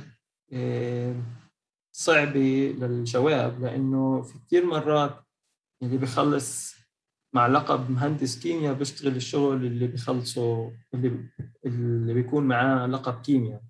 صعبة 1.93 2.75
للشباب 2.81 3.61
لأنه 3.61 4.23
في 4.23 4.39
كثير 4.47 4.67
مرات 4.67 5.25
اللي 5.83 5.99
بخلص 5.99 6.75
مع 7.35 7.47
لقب 7.47 7.91
مهندس 7.91 8.43
كيمياء 8.43 8.75
بيشتغل 8.75 9.17
الشغل 9.17 9.67
اللي 9.67 9.87
بخلصه 9.87 10.73
اللي 10.95 11.25
اللي 11.67 12.15
بيكون 12.15 12.45
معاه 12.45 12.87
لقب 12.87 13.21
كيمياء. 13.23 13.63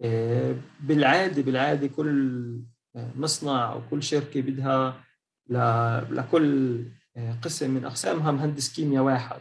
إيه، 0.00 0.60
بالعادة 0.80 1.42
بالعادة 1.42 1.86
كل 1.86 2.60
مصنع 2.94 3.72
أو 3.72 3.80
كل 3.90 4.02
شركة 4.02 4.40
بدها 4.40 5.04
لكل 6.10 6.84
قسم 7.42 7.70
من 7.70 7.84
أقسامها 7.84 8.30
مهندس 8.32 8.74
كيمياء 8.74 9.04
واحد. 9.04 9.40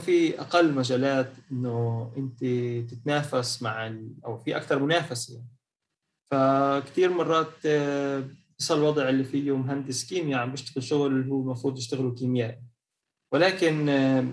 في 0.00 0.40
أقل 0.40 0.74
مجالات 0.74 1.32
إنه 1.52 2.12
أنت 2.16 2.44
تتنافس 2.90 3.62
مع 3.62 3.86
أو 4.24 4.38
في 4.38 4.56
أكثر 4.56 4.82
منافسة. 4.82 5.34
يعني. 5.34 5.57
فكثير 6.30 7.10
مرات 7.10 7.66
آه، 7.66 8.28
بصل 8.58 8.78
الوضع 8.78 9.08
اللي 9.08 9.24
فيه 9.24 9.56
مهندس 9.56 10.04
كيمياء 10.04 10.40
عم 10.40 10.50
بيشتغل 10.50 10.82
شغل 10.82 11.28
هو 11.30 11.40
المفروض 11.40 11.78
يشتغله 11.78 12.14
كيميائي 12.14 12.62
ولكن 13.32 13.88
آه، 13.88 14.26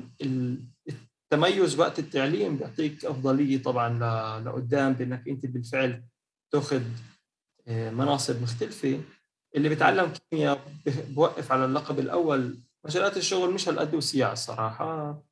التميز 0.90 1.80
وقت 1.80 2.00
التعليم 2.00 2.58
بيعطيك 2.58 3.06
أفضلية 3.06 3.64
طبعا 3.64 4.40
لقدام 4.40 4.94
بأنك 4.94 5.28
أنت 5.28 5.46
بالفعل 5.46 6.04
تاخذ 6.52 6.84
آه، 7.68 7.90
مناصب 7.90 8.42
مختلفة. 8.42 9.02
اللي 9.56 9.70
بيتعلم 9.70 10.14
كيمياء 10.32 10.72
بوقف 11.10 11.52
على 11.52 11.66
اللقب 11.66 12.00
الأول. 12.00 12.60
مجالات 12.86 13.18
الشغل 13.18 13.54
مش 13.54 13.70
هالقد 13.70 13.96
وسيعه 13.96 14.34
الصراحة. 14.34 15.24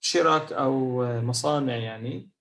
شرك 0.00 0.52
أو 0.52 1.04
مصانع 1.20 1.76
يعني. 1.76 2.32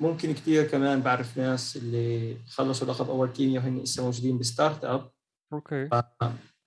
ممكن 0.00 0.34
كثير 0.34 0.64
كمان 0.64 1.00
بعرف 1.00 1.38
ناس 1.38 1.76
اللي 1.76 2.36
خلصوا 2.48 2.88
لقب 2.88 3.10
أول 3.10 3.28
كيمياء 3.28 3.62
وهن 3.62 3.78
لسه 3.78 4.04
موجودين 4.04 4.38
ب 4.38 4.84
startup. 4.84 5.10
okay. 5.52 5.88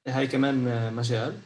هاي 0.08 0.28
كمان 0.28 0.94
مجال. 0.94 1.38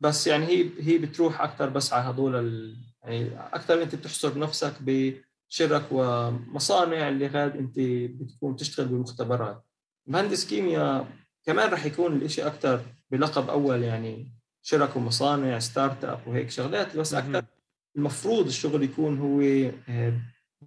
بس 0.00 0.26
يعني 0.26 0.46
هي 0.46 0.70
هي 0.80 0.98
بتروح 0.98 1.40
أكثر 1.40 1.68
بس 1.68 1.92
على 1.92 2.14
هذول 2.14 2.74
يعني 3.02 3.30
أكثر 3.54 3.82
أنت 3.82 3.94
بتحصر 3.94 4.38
نفسك 4.38 4.74
شرك 5.48 5.86
ومصانع 5.90 7.08
اللي 7.08 7.26
غاد 7.26 7.56
أنت 7.56 7.74
بتكون 8.20 8.56
تشتغل 8.56 8.88
بمختبرات. 8.88 9.64
مهندس 10.06 10.46
كيمياء 10.46 11.06
كمان 11.44 11.70
رح 11.70 11.86
يكون 11.86 12.16
الإشي 12.16 12.46
أكثر 12.46 12.82
بلقب 13.10 13.50
أول 13.50 13.82
يعني 13.82 14.32
شرك 14.62 14.96
ومصانع 14.96 15.58
startup 15.58 16.20
وهيك 16.26 16.50
شغلات 16.50 16.96
بس 16.96 17.14
أكثر 17.14 17.44
المفروض 17.96 18.46
الشغل 18.46 18.82
يكون 18.82 19.18
هو 19.18 19.40
آه، 19.88 20.12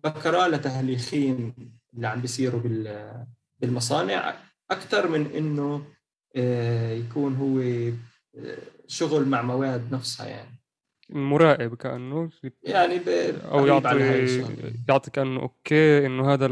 בקרה 0.03 0.48
ل 0.48 0.59
תהליכים 0.59 1.53
اللي 1.96 2.08
عم 2.08 2.22
بيصيروا 2.22 2.62
بالمصانع. 3.60 4.36
أكثر 4.72 5.08
من 5.08 5.25
إنه 5.25 5.86
آه، 6.36 6.92
يكون 6.92 7.36
هو 7.36 7.60
آه، 7.60 8.58
شغل 8.88 9.25
مع 9.25 9.42
مواد 9.42 9.94
نفسها 9.94 10.27
يعني. 10.27 10.60
مراقب 11.10 11.75
كأنه 11.75 12.30
يعني 12.63 13.01
أو 13.51 13.65
يعطي 13.65 14.58
يعطي 14.89 15.12
كأنه 15.12 15.42
okay 15.42 16.06
إنه 16.06 16.34
هذا 16.34 16.46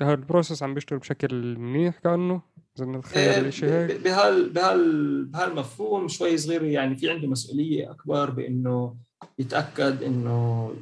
هذا 0.00 0.12
ال 0.12 0.18
process 0.18 0.62
عم 0.62 0.74
بيشتغل 0.74 0.98
بشكل 0.98 1.58
منيح 1.58 1.98
كأنه 1.98 2.42
إذا 2.78 2.86
نتخيل 2.86 3.46
الشيء 3.46 3.68
هيك. 3.68 4.00
بهال 4.00 4.50
بهال 4.50 5.24
بهالمفهوم 5.24 6.08
شوي 6.08 6.36
صغير 6.36 6.64
يعني 6.64 6.96
في 6.96 7.10
عنده 7.10 7.28
مسؤولية 7.28 7.90
أكبر 7.90 8.30
بإنه 8.30 8.96
يتأكد 9.38 10.02
إنه 10.02 10.74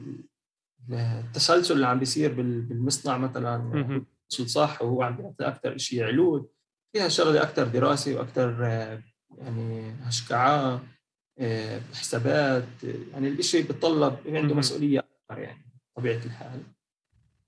التسلسل 0.90 1.75
اللي 1.75 1.87
عم 1.87 1.99
بيصير 1.99 2.33
بالمصنع 2.33 3.18
مثلا 3.18 4.04
صح 4.28 4.83
وهو 4.83 5.02
عم 5.02 5.16
بيعطي 5.16 5.49
أكثر 5.49 5.78
شيء 5.78 6.04
علود 6.04 6.49
فيها 6.92 7.09
شغلة 7.09 7.42
أكثر 7.42 7.64
دراسة 7.64 8.14
وأكثر 8.14 8.62
يعني 9.38 9.95
هشكعه 10.02 10.83
حسابات 11.95 12.64
يعني 13.12 13.28
الشيء 13.28 13.66
بيتطلب 13.66 14.16
عنده 14.26 14.54
مسؤولية 14.54 14.99
أكثر 14.99 15.42
يعني 15.42 15.64
طبيعه 15.97 16.25
الحال. 16.25 16.62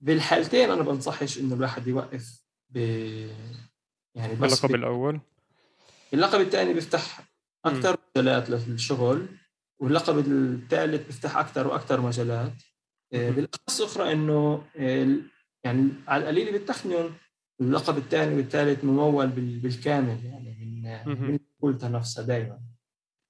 بالحالتين 0.00 0.70
أنا 0.70 0.82
بنصحش 0.82 1.38
إنه 1.38 1.54
الواحد 1.54 1.86
يوقف 1.86 2.44
ب 2.70 2.76
يعني 4.14 4.34
بس 4.34 4.64
اللقب 4.64 4.74
الأول. 4.74 5.20
اللقب 6.14 6.40
الثاني 6.40 6.74
بيفتح 6.74 7.20
أكثر 7.64 7.96
مجالات 8.16 8.50
للشغل. 8.50 9.28
واللقب 9.80 10.18
الثالث 10.18 11.06
بيفتح 11.06 11.36
أكثر 11.36 11.66
وأكثر 11.66 12.00
مجالات. 12.00 12.52
آه، 13.12 13.30
بالأخص 13.30 13.80
أخرى 13.80 14.12
إنه 14.12 14.64
آه، 14.76 15.16
يعني 15.64 15.88
على 16.08 16.22
القليل 16.22 16.52
بالتخنين 16.52 17.10
اللقب 17.60 17.98
الثاني 17.98 18.34
والثالث 18.36 18.84
ممول 18.84 19.26
بالكامل 19.62 20.24
يعني 20.24 20.56
من 20.82 21.38
من 21.62 21.92
نفسها 21.92 22.24
دائما 22.24 22.60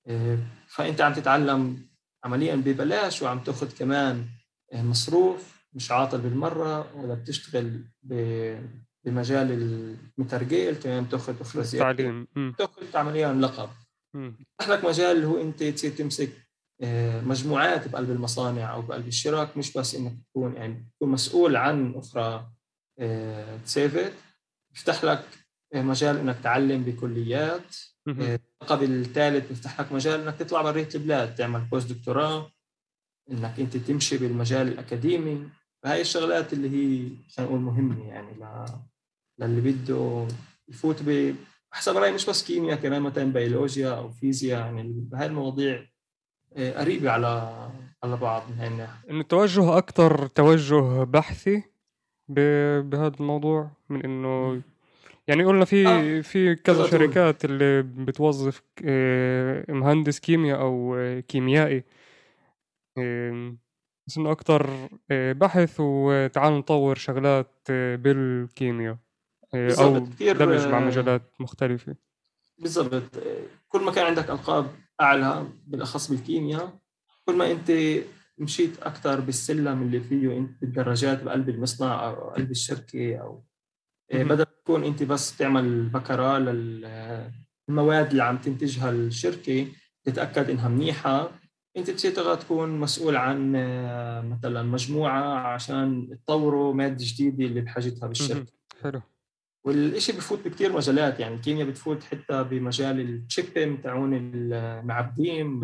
آه، 0.06 0.38
فأنت 0.68 1.00
عم 1.00 1.12
تتعلم 1.12 1.88
عمليا 2.24 2.56
ببلاش 2.56 3.22
وعم 3.22 3.38
تأخذ 3.38 3.78
كمان 3.78 4.26
مصروف 4.74 5.60
مش 5.72 5.90
عاطل 5.90 6.20
بالمرة 6.20 6.96
ولا 6.96 7.14
بتشتغل 7.14 7.84
بمجال 8.02 9.52
المترجيل 10.18 10.74
كمان 10.74 11.08
تأخذ 11.08 11.40
أخرى 11.40 11.64
زيادة. 11.64 11.92
تعليم 11.92 12.26
تأخذ 12.58 12.96
عمليا 12.96 13.32
لقب. 13.32 13.68
فتح 14.58 14.68
لك 14.68 14.84
مجال 14.84 15.16
اللي 15.16 15.26
هو 15.26 15.40
أنت 15.40 15.62
تصير 15.62 15.90
تمسك 15.90 16.32
آه، 16.82 17.20
مجموعات 17.20 17.88
بقلب 17.88 18.10
المصانع 18.10 18.74
أو 18.74 18.82
بقلب 18.82 19.08
الشرك 19.08 19.56
مش 19.56 19.72
بس 19.72 19.94
إنك 19.94 20.12
تكون 20.30 20.56
يعني 20.56 20.86
تكون 20.96 21.08
مسؤول 21.08 21.56
عن 21.56 21.94
أخرى 21.94 22.50
آه، 22.98 23.56
تسيفت 23.56 24.12
بيفتح 24.70 25.04
لك 25.04 25.24
آه، 25.74 25.82
مجال 25.82 26.16
إنك 26.16 26.36
تعلم 26.42 26.82
بكليات 26.82 27.76
لقب 28.66 28.92
الثالث 28.92 29.48
بيفتح 29.48 29.80
لك 29.80 29.92
مجال 29.92 30.20
إنك 30.20 30.36
تطلع 30.36 30.62
برات 30.62 30.88
البلاد 30.94 31.34
تعمل 31.34 31.60
post 31.60 31.92
دكتوراه 31.92 32.52
إنك 33.30 33.60
أنت 33.60 33.76
تمشي 33.76 34.18
بالمجال 34.18 34.68
الأكاديمي. 34.68 35.48
فهي 35.82 36.00
الشغلات 36.00 36.52
اللي 36.52 36.68
هي 36.68 37.10
خلينا 37.36 37.50
نقول 37.50 37.60
مهمة 37.60 38.08
يعني 38.08 38.32
للي 39.38 39.60
بده 39.60 40.28
يفوت 40.68 41.02
ب 41.02 41.36
حسب 41.72 41.96
رايي 41.96 42.12
مش 42.12 42.26
بس 42.26 42.44
كيمياء 42.44 42.78
كمان 42.78 43.02
مثلا 43.02 43.32
بيولوجيا 43.32 43.88
أو 43.90 44.10
فيزياء 44.10 44.60
يعني 44.60 45.08
هاي 45.14 45.26
المواضيع 45.26 45.86
آه، 46.56 46.80
قريبة 46.80 47.10
على 47.10 47.52
على 48.02 48.16
بعض 48.16 48.42
من 48.50 48.58
هاي 48.58 48.68
الناحية. 48.68 49.10
إنه 49.10 49.22
توجه 49.22 49.78
أكثر 49.78 50.26
توجه 50.26 51.04
بحثي 51.04 51.62
بهذا 52.28 53.12
الموضوع 53.20 53.70
من 53.88 54.04
إنه 54.04 54.62
يعني 55.28 55.44
قلنا 55.44 55.64
في 55.64 55.88
آه. 55.88 56.20
في 56.20 56.54
كذا 56.54 56.86
شركات 56.86 57.44
اللي 57.44 57.82
بتوظف 57.82 58.62
آه، 58.84 59.64
مهندس 59.68 60.20
كيمياء 60.20 60.60
أو 60.60 60.96
كيميائي. 61.28 61.84
بس 64.06 64.18
إنه 64.18 64.32
أكثر 64.32 64.88
بحث 65.10 65.80
وتعال 65.80 66.52
نطور 66.52 66.96
شغلات 66.96 67.66
بالكيمياء. 67.68 68.96
أو 69.54 69.98
دمج 70.20 70.66
مع 70.66 70.80
مجالات 70.80 71.32
مختلفة. 71.40 71.96
بالضبط. 72.58 73.02
كل 73.68 73.80
ما 73.80 73.92
كان 73.92 74.06
عندك 74.06 74.30
ألقاب 74.30 74.66
أعلى 75.00 75.46
بالأخص 75.66 76.10
بالكيمياء 76.10 76.78
كل 77.26 77.36
ما 77.36 77.50
أنت 77.50 77.72
مشيت 78.38 78.82
أكثر 78.82 79.20
بالسلم 79.20 79.82
اللي 79.82 80.00
فيه 80.00 80.38
أنت 80.38 80.60
بالدرجات 80.60 81.22
بقلب 81.22 81.48
المصنع 81.48 82.06
أو 82.06 82.30
قلب 82.30 82.50
الشركة 82.50 83.16
أو 83.16 83.44
بدل 84.12 84.44
تكون 84.44 84.84
أنت 84.84 85.02
بس 85.02 85.36
تعمل 85.36 85.88
بكرة 85.88 86.38
للمواد 86.38 88.10
اللي 88.10 88.22
عم 88.22 88.36
تنتجها 88.36 88.90
الشركة 88.90 89.66
تتأكد 90.04 90.50
إنها 90.50 90.68
منيحة 90.68 91.30
أنت 91.76 91.90
بتصير 91.90 92.34
تكون 92.34 92.80
مسؤول 92.80 93.16
عن 93.16 93.52
مثلا 94.30 94.62
مجموعة 94.62 95.34
عشان 95.34 96.18
تطوروا 96.24 96.74
مادة 96.74 97.04
جديدة 97.04 97.44
اللي 97.44 97.60
بحاجتها 97.60 98.06
بالشركة. 98.06 98.52
حلو. 98.82 99.00
والشيء 99.64 100.16
بفوت 100.16 100.48
بكثير 100.48 100.72
مجالات 100.72 101.20
يعني 101.20 101.34
الكيمياء 101.34 101.68
بتفوت 101.68 102.04
حتى 102.04 102.44
بمجال 102.44 103.00
التشيبين 103.00 103.82
تاعون 103.82 104.14
المعبدين 104.14 105.60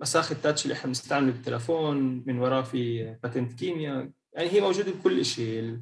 مساخ 0.00 0.32
التاتش 0.32 0.64
اللي 0.64 0.74
إحنا 0.74 0.86
بنستعمله 0.86 1.32
بالتلفون 1.32 2.24
من 2.26 2.38
وراه 2.38 2.62
في 2.62 3.14
باتنت 3.22 3.52
كيمياء 3.52 4.10
يعني 4.32 4.48
هي 4.50 4.60
موجودة 4.60 4.92
بكل 4.92 5.24
شيء 5.24 5.78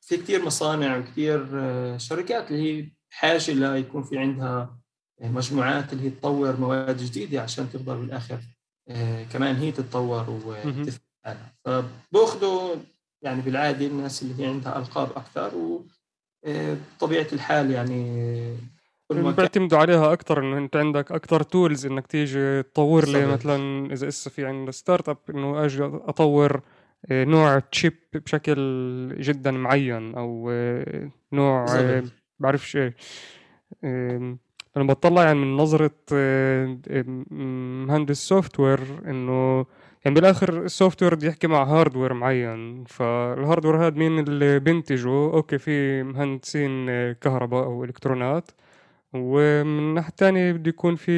في 0.00 0.16
كثير 0.16 0.44
مصانع 0.44 0.96
وكثير 0.96 1.48
آه، 1.54 1.96
شركات 1.96 2.50
اللي 2.50 2.62
هي 2.62 2.88
بحاجه 3.10 3.52
ليكون 3.52 4.02
في 4.02 4.18
عندها 4.18 4.78
مجموعات 5.20 5.92
اللي 5.92 6.04
هي 6.04 6.10
تطور 6.10 6.56
مواد 6.56 6.96
جديدة 6.96 7.42
عشان 7.42 7.70
تقدر 7.70 7.96
بالآخر 7.96 8.40
آه، 8.88 9.24
كمان 9.24 9.56
هي 9.56 9.72
تتطور 9.72 10.30
وتفهم 10.30 10.98
فباخذوا 11.64 12.76
يعني 13.22 13.42
بالعادة 13.42 13.86
الناس 13.86 14.22
اللي 14.22 14.42
هي 14.42 14.46
عندها 14.46 14.78
ألقاب 14.78 15.08
أكثر 15.16 15.54
وطبيعه 15.54 17.22
آه، 17.22 17.32
الحال 17.32 17.70
يعني 17.70 18.56
بيعتمدوا 19.10 19.78
عليها 19.78 20.12
أكثر 20.12 20.40
إنه 20.40 20.58
أنت 20.58 20.76
عندك 20.76 21.12
أكثر 21.12 21.42
tools 21.42 21.86
إنك 21.86 22.06
تيجي 22.06 22.62
تطور 22.62 23.08
لي 23.08 23.26
مثلا 23.26 23.92
إذا 23.92 24.08
اسا 24.08 24.30
في 24.30 24.46
عند 24.46 24.70
startup 24.70 25.18
إنه 25.30 25.64
أجي 25.64 25.84
أطور 25.84 26.62
آه، 27.10 27.24
نوع 27.24 27.58
chip 27.58 27.94
بشكل 28.14 29.16
جدا 29.18 29.50
معين 29.50 30.14
أو 30.14 30.50
آه، 30.50 31.10
نوع 31.32 31.66
بعرفش 32.38 32.76
إيه. 32.76 32.94
أنا 34.76 34.84
بطلع 34.86 35.22
يعني 35.24 35.38
من 35.38 35.56
نظرة 35.56 35.90
مهندس 37.86 38.28
software 38.28 38.80
إنه 39.06 39.66
يعني 40.04 40.14
بالآخر 40.14 40.64
ال 40.64 41.02
software 41.02 41.14
بده 41.14 41.28
يحكي 41.28 41.46
مع 41.46 41.64
hardware 41.64 42.12
معين 42.12 42.84
فال 42.84 43.04
hardware 43.04 43.86
هذا 43.86 43.96
مين 43.96 44.18
اللي 44.18 44.58
بينتجه؟ 44.58 45.08
okay 45.08 45.58
في 45.58 46.02
مهندسين 46.02 46.86
كهرباء 47.12 47.64
أو 47.64 47.84
إلكترونات 47.84 48.50
ومن 49.14 49.78
الناحيه 49.78 50.08
الثانية 50.08 50.52
بده 50.52 50.68
يكون 50.68 50.96
في 50.96 51.12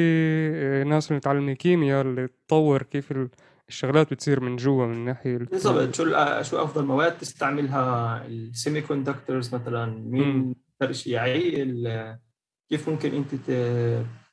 آه، 0.55 0.83
ناس 0.83 1.11
متعلمين 1.11 1.55
كيمياء 1.55 2.01
اللي 2.01 2.27
تطور 2.27 2.83
كيف 2.83 3.13
الشغلات 3.69 4.13
بتصير 4.13 4.39
من 4.39 4.55
جوا 4.55 4.85
من 4.85 5.05
ناحية 5.05 5.37
بالضبط. 5.37 5.95
شو 5.95 6.03
شو 6.41 6.63
أفضل 6.63 6.85
مواد 6.85 7.17
تستعملها؟ 7.17 8.25
ال 8.27 8.81
semiconductors 8.81 9.55
مثلا 9.55 9.85
مين 9.85 10.55
أكثر 10.81 10.93
شيء 10.93 11.13
يعيل 11.13 11.89
كيف 12.69 12.89
ممكن 12.89 13.13
أنت 13.13 13.51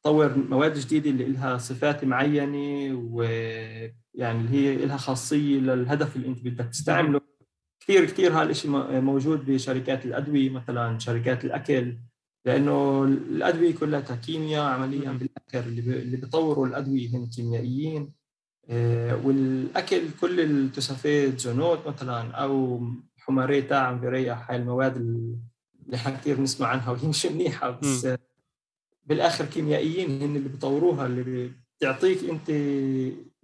تطور 0.03 0.35
مواد 0.51 0.79
جديدة 0.79 1.11
اللي 1.11 1.25
لها 1.25 1.59
صفات 1.59 2.05
معينة 2.05 2.95
ويعني 3.11 4.41
اللي 4.41 4.51
هي 4.51 4.77
لها 4.87 4.97
خاصية 4.97 5.59
للهدف 5.59 6.17
اللي 6.17 6.29
أنت 6.29 6.45
بدك 6.45 6.65
تستعمله. 6.69 7.21
كثير 7.81 8.05
كثير 8.05 8.33
هالشيء 8.33 8.71
موجود 9.01 9.51
بشركات 9.51 10.05
الأدوية 10.07 10.51
مثلا 10.51 10.99
شركات 10.99 11.45
الأكل 11.45 11.97
لأنه 12.45 13.05
الأدوية 13.05 13.75
كلها 13.75 14.01
كيمياء 14.01 14.65
عمليا 14.65 15.11
بالاخر 15.13 15.69
اللي 15.69 16.17
بيطوروا 16.17 16.67
الأدوية 16.67 17.09
هم 17.17 17.31
كيميائيين. 17.37 18.13
آه، 18.71 19.27
والأكل 19.27 20.03
كل 20.21 20.41
التوسفات 20.41 21.39
زونوت 21.41 21.87
مثلا 21.89 22.31
أو 22.31 22.81
حمارية 23.19 23.61
تاعم 23.61 24.01
بريح 24.01 24.51
هاي 24.51 24.57
المواد 24.57 24.97
اللي 24.97 25.39
إحنا 25.95 26.17
كثير 26.17 26.37
بنسمع 26.37 26.67
عنها 26.67 26.91
وهي 26.91 27.09
مش 27.09 27.27
منيحة 27.27 27.71
بس 27.71 28.05
م. 28.05 28.17
بالآخر 29.09 29.45
كيميائيين 29.45 30.23
هن 30.23 30.37
اللي 30.37 30.49
بيطوروها 30.49 31.07
اللي 31.07 31.51
بتعطيك 31.79 32.19
أنت 32.31 32.51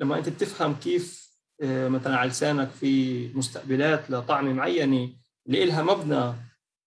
لما 0.00 0.18
أنت 0.18 0.28
بتفهم 0.28 0.74
كيف 0.74 1.24
آه، 1.62 1.88
مثلا 1.88 2.16
على 2.16 2.30
لسانك 2.30 2.68
في 2.68 3.28
مستقبلات 3.34 4.10
لطعمه 4.10 4.52
معينة 4.52 5.10
اللي 5.46 5.64
إلها 5.64 5.82
مبنى 5.82 6.32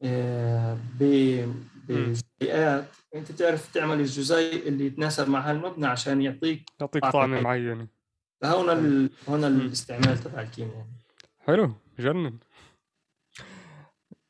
آه، 0.04 0.78
بجزيئات 1.00 2.86
أنت 3.16 3.32
تعرف 3.32 3.72
تعمل 3.74 4.00
الجزيء 4.00 4.68
اللي 4.68 4.86
يتناسب 4.86 5.30
مع 5.30 5.50
هالمبنى 5.50 5.88
عشان 5.88 6.22
يعطيك 6.22 6.70
يعطيك 6.80 7.06
طعمه 7.06 7.42
معينه 7.42 7.88
فهون 8.42 8.70
ال... 8.70 9.10
هون 9.30 9.44
الاستعمال 9.44 10.18
تبع 10.18 10.42
الكيمياء. 10.42 10.86
حلو 11.40 11.72
جنن. 12.00 12.34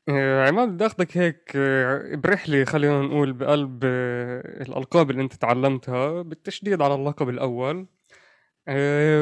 عماد 0.08 0.68
بدي 0.68 0.86
اخذك 0.86 1.16
هيك 1.16 1.52
آه، 1.56 2.14
برحلة 2.14 2.64
خلينا 2.64 3.02
نقول 3.02 3.32
بقلب 3.32 3.80
آه، 3.84 4.62
الألقاب 4.62 5.10
اللي 5.10 5.22
أنت 5.22 5.34
تعلمتها 5.34 6.22
بالتشديد 6.22 6.82
على 6.82 6.94
اللقب 6.94 7.28
الأول. 7.28 7.86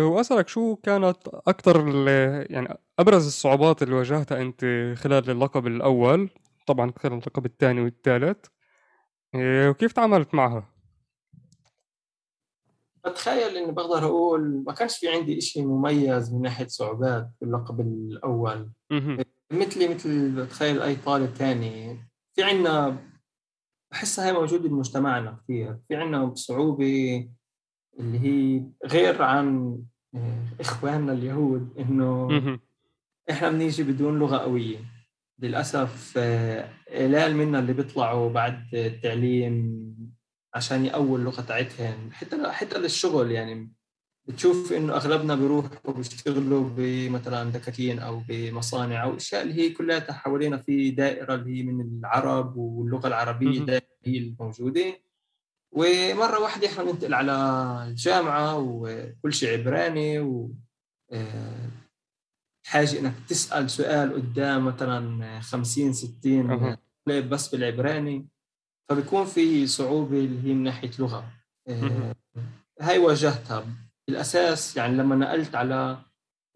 وأسألك 0.03 0.49
شو 0.49 0.77
كانت 0.77 1.17
أكثر 1.29 1.89
يعني 2.51 2.79
أبرز 2.99 3.27
الصعوبات 3.27 3.83
اللي 3.83 3.95
واجهتها 3.95 4.43
أنت 4.43 4.61
خلال 4.97 5.31
اللقب 5.31 5.67
الأول؟ 5.67 6.31
طبعا 6.67 6.93
خلال 6.99 7.13
اللقب 7.13 7.47
الثاني 7.47 7.81
والثالث. 7.81 8.47
وكيف 9.37 9.93
تعاملت 9.93 10.35
معها؟ 10.35 10.69
بتخيل 13.07 13.57
إني 13.57 13.73
بقدر 13.73 14.05
أقول 14.05 14.65
ما 14.67 14.73
كانش 14.73 14.99
في 14.99 15.09
عندي 15.09 15.41
شيء 15.41 15.67
مميز 15.67 16.35
من 16.35 16.43
ناحية 16.43 16.67
صعوبات 16.67 17.31
اللقب 17.43 17.81
الأول. 17.81 18.71
مثلي 19.53 19.89
مثل 19.89 20.31
بتخيل 20.31 20.83
أي 20.83 20.97
طالب 20.97 21.31
ثاني 21.31 21.99
في 22.35 22.43
عندنا 22.43 22.99
بحسها 23.91 24.27
هي 24.27 24.33
موجودة 24.33 24.69
بمجتمعنا 24.69 25.39
كثير 25.45 25.79
في 25.89 25.97
عندنا 25.97 26.35
صعوبة 26.35 27.29
اللي 27.99 28.19
هي 28.19 28.65
غير 28.87 29.23
عن 29.23 29.79
آه، 30.15 30.43
إخواننا 30.61 31.13
اليهود 31.13 31.79
إنه 31.79 32.29
إحنا 33.31 33.51
بنيجي 33.51 33.83
بدون 33.83 34.19
لغة 34.19 34.37
قوية. 34.37 34.79
للأسف 35.39 36.15
آه، 36.17 36.69
قلال 36.91 37.37
منا 37.37 37.59
اللي 37.59 37.73
بيطلعوا 37.73 38.31
بعد 38.31 38.75
التعليم 38.75 39.87
عشان 40.55 40.85
يقووا 40.85 41.19
اللغة 41.19 41.41
تاعتهم. 41.43 42.11
حتى 42.13 42.51
حتى 42.51 42.79
للشغل 42.79 43.31
يعني. 43.31 43.73
بتشوف 44.29 44.73
إنه 44.73 44.97
أغلبنا 44.97 45.35
بيروحوا 45.35 45.93
بيشتغلوا 45.93 46.69
بمثلا 46.77 47.51
دكاكين 47.51 47.99
أو 47.99 48.23
بمصانع 48.29 49.05
أو 49.05 49.17
أشياء 49.17 49.43
اللي 49.43 49.55
هي 49.55 49.71
كلها 49.71 50.13
حوالينا 50.13 50.57
في 50.57 50.91
دائرة 50.91 51.35
اللي 51.35 51.59
هي 51.59 51.63
من 51.63 51.81
العرب 51.81 52.57
واللغة 52.57 53.09
العربية 53.09 53.61
دائما 53.61 53.87
هي 54.05 54.19
الموجودة. 54.19 55.01
ومرة 55.73 56.41
واحدة 56.41 56.67
إحنا 56.67 56.85
ننتقل 56.85 57.15
على 57.15 57.33
الجامعة 57.89 58.59
وكل 58.59 59.33
شيء 59.33 59.59
عبراني 59.59 60.19
و 60.19 60.51
آه، 61.13 61.69
حاجة 62.67 62.99
إنك 63.01 63.15
تسأل 63.29 63.71
سؤال 63.71 64.15
قدام 64.15 64.65
مثلا 64.65 65.41
50 65.41 65.93
60 65.93 66.77
بس 67.07 67.49
بالعبراني 67.55 68.27
فبيكون 68.89 69.25
في 69.25 69.67
صعوبة 69.67 70.19
اللي 70.19 70.49
هي 70.49 70.55
من 70.55 70.63
ناحية 70.63 70.91
لغة. 70.99 71.25
آه، 71.69 72.15
هاي 72.81 72.99
واجهتها. 72.99 73.67
بالاساس 74.09 74.77
يعني 74.77 74.97
لما 74.97 75.17
نقلت 75.17 75.55
على 75.55 75.99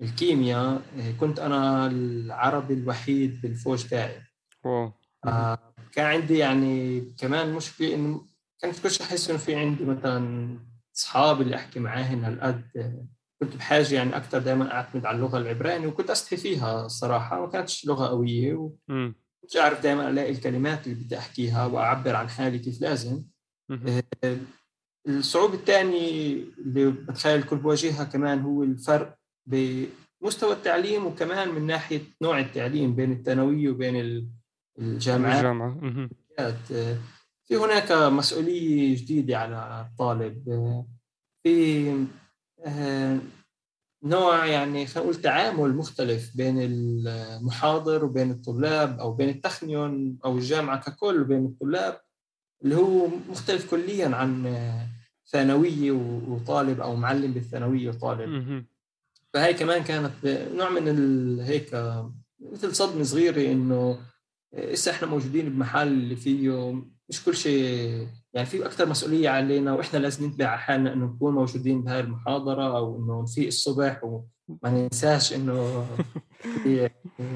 الكيمياء 0.03 0.83
آه، 0.99 1.13
كنت 1.21 1.39
أنا 1.39 1.87
العربي 1.87 2.75
الوحيد 2.75 3.41
بالفوج 3.41 3.87
تاعي 3.87 4.23
واو. 4.65 4.93
آه 5.27 5.75
كان 5.93 6.07
عندي 6.07 6.39
يعني 6.39 7.01
كمان 7.19 7.55
مشكلة 7.55 7.95
انه 7.95 8.27
كنت 8.63 8.81
كنت 8.81 9.01
أحس 9.01 9.31
إنه 9.31 9.39
في 9.39 9.55
عندي 9.55 9.85
مثلا 9.85 10.59
أصحاب 10.97 11.41
اللي 11.41 11.57
أحكي 11.57 11.81
معاهن 11.81 12.25
هالقد 12.25 12.65
كنت 13.43 13.57
بحاجة 13.57 13.95
يعني 13.95 14.17
أكثر 14.17 14.39
دائما 14.39 14.73
أعتمد 14.73 15.07
على 15.07 15.17
اللغة 15.17 15.39
العبرانيه 15.39 15.87
وكنت 15.87 16.11
استحي 16.11 16.37
فيها 16.37 16.87
الصراحة 16.87 17.41
ما 17.41 17.47
كانتش 17.51 17.87
لغة 17.87 18.07
قوية 18.07 18.55
و... 18.55 18.73
كنت 19.43 19.57
أعرف 19.57 19.83
دائما 19.83 20.11
ألاقي 20.11 20.31
الكلمات 20.33 20.87
اللي 20.87 21.05
بدي 21.05 21.19
أحكيها 21.19 21.67
وأعبر 21.67 22.17
عن 22.17 22.29
حالي 22.29 22.59
كيف 22.59 22.81
لازم. 22.81 23.25
آه، 24.25 24.37
الصعوبة 25.09 25.55
الثانية 25.55 26.35
اللي 26.59 26.91
بتخيل 26.91 27.39
الكل 27.39 27.57
بواجهها 27.57 28.05
كمان 28.05 28.41
هو 28.41 28.63
الفرق 28.63 29.17
بمستوى 29.47 30.53
التعليم 30.53 31.07
وكمان 31.07 31.49
من 31.49 31.67
ناحية 31.67 32.03
نوع 32.23 32.39
التعليم 32.39 32.95
بين 32.95 33.13
الثانوية 33.13 33.71
وبين 33.71 34.29
الجامعات. 34.79 35.37
الجامعة. 35.37 36.09
في 37.45 37.57
هناك 37.57 37.93
مسؤولية 37.93 38.97
جديدة 38.97 39.39
على 39.39 39.87
الطالب. 39.91 40.45
في 41.43 42.07
آه، 42.67 43.19
نوع 44.05 44.47
يعني 44.47 44.87
خلينا 44.87 45.11
نقول 45.11 45.23
تعامل 45.23 45.77
مختلف 45.77 46.37
بين 46.37 46.57
المحاضر 46.61 48.05
وبين 48.05 48.31
الطلاب 48.31 49.01
أو 49.01 49.13
بين 49.13 49.29
التخنيون 49.29 50.19
أو 50.25 50.39
الجامعة 50.39 50.81
ككل 50.81 51.21
وبين 51.21 51.45
الطلاب. 51.45 52.01
اللي 52.65 52.77
هو 52.77 53.09
مختلف 53.31 53.71
كليا 53.71 54.09
عن 54.09 54.57
ثانوية 55.27 55.93
وطالب 56.29 56.81
أو 56.81 56.97
معلم 56.97 57.33
بالثانوية 57.33 57.89
وطالب. 57.89 58.29
فهي 59.35 59.55
كمان 59.55 59.83
كانت 59.83 60.13
نوع 60.55 60.71
من 60.71 61.41
هيك 61.41 61.95
مثل 62.53 62.75
صدمة 62.77 63.03
صغيرة 63.03 63.53
إنه 63.53 63.99
لسه 64.57 64.93
إحنا 64.93 65.09
موجودين 65.09 65.49
بمحل 65.51 65.89
اللي 65.89 66.17
فيه 66.17 66.75
مش 67.09 67.25
كل 67.25 67.37
شيء 67.37 68.07
يعني 68.33 68.47
في 68.47 68.67
أكثر 68.67 68.89
مسؤولية 68.89 69.29
علينا 69.29 69.73
وإحنا 69.73 69.99
لازم 69.99 70.25
ننتبه 70.25 70.47
على 70.47 70.59
حالنا 70.59 70.93
إنه 70.93 71.05
نكون 71.07 71.35
موجودين 71.35 71.83
بهاي 71.83 72.01
المحاضرة 72.01 72.77
أو 72.77 72.97
إنه 72.97 73.23
نفيق 73.23 73.47
الصبح 73.47 74.01
وما 74.51 74.71
ننساش 74.71 75.33
إنه 75.33 75.87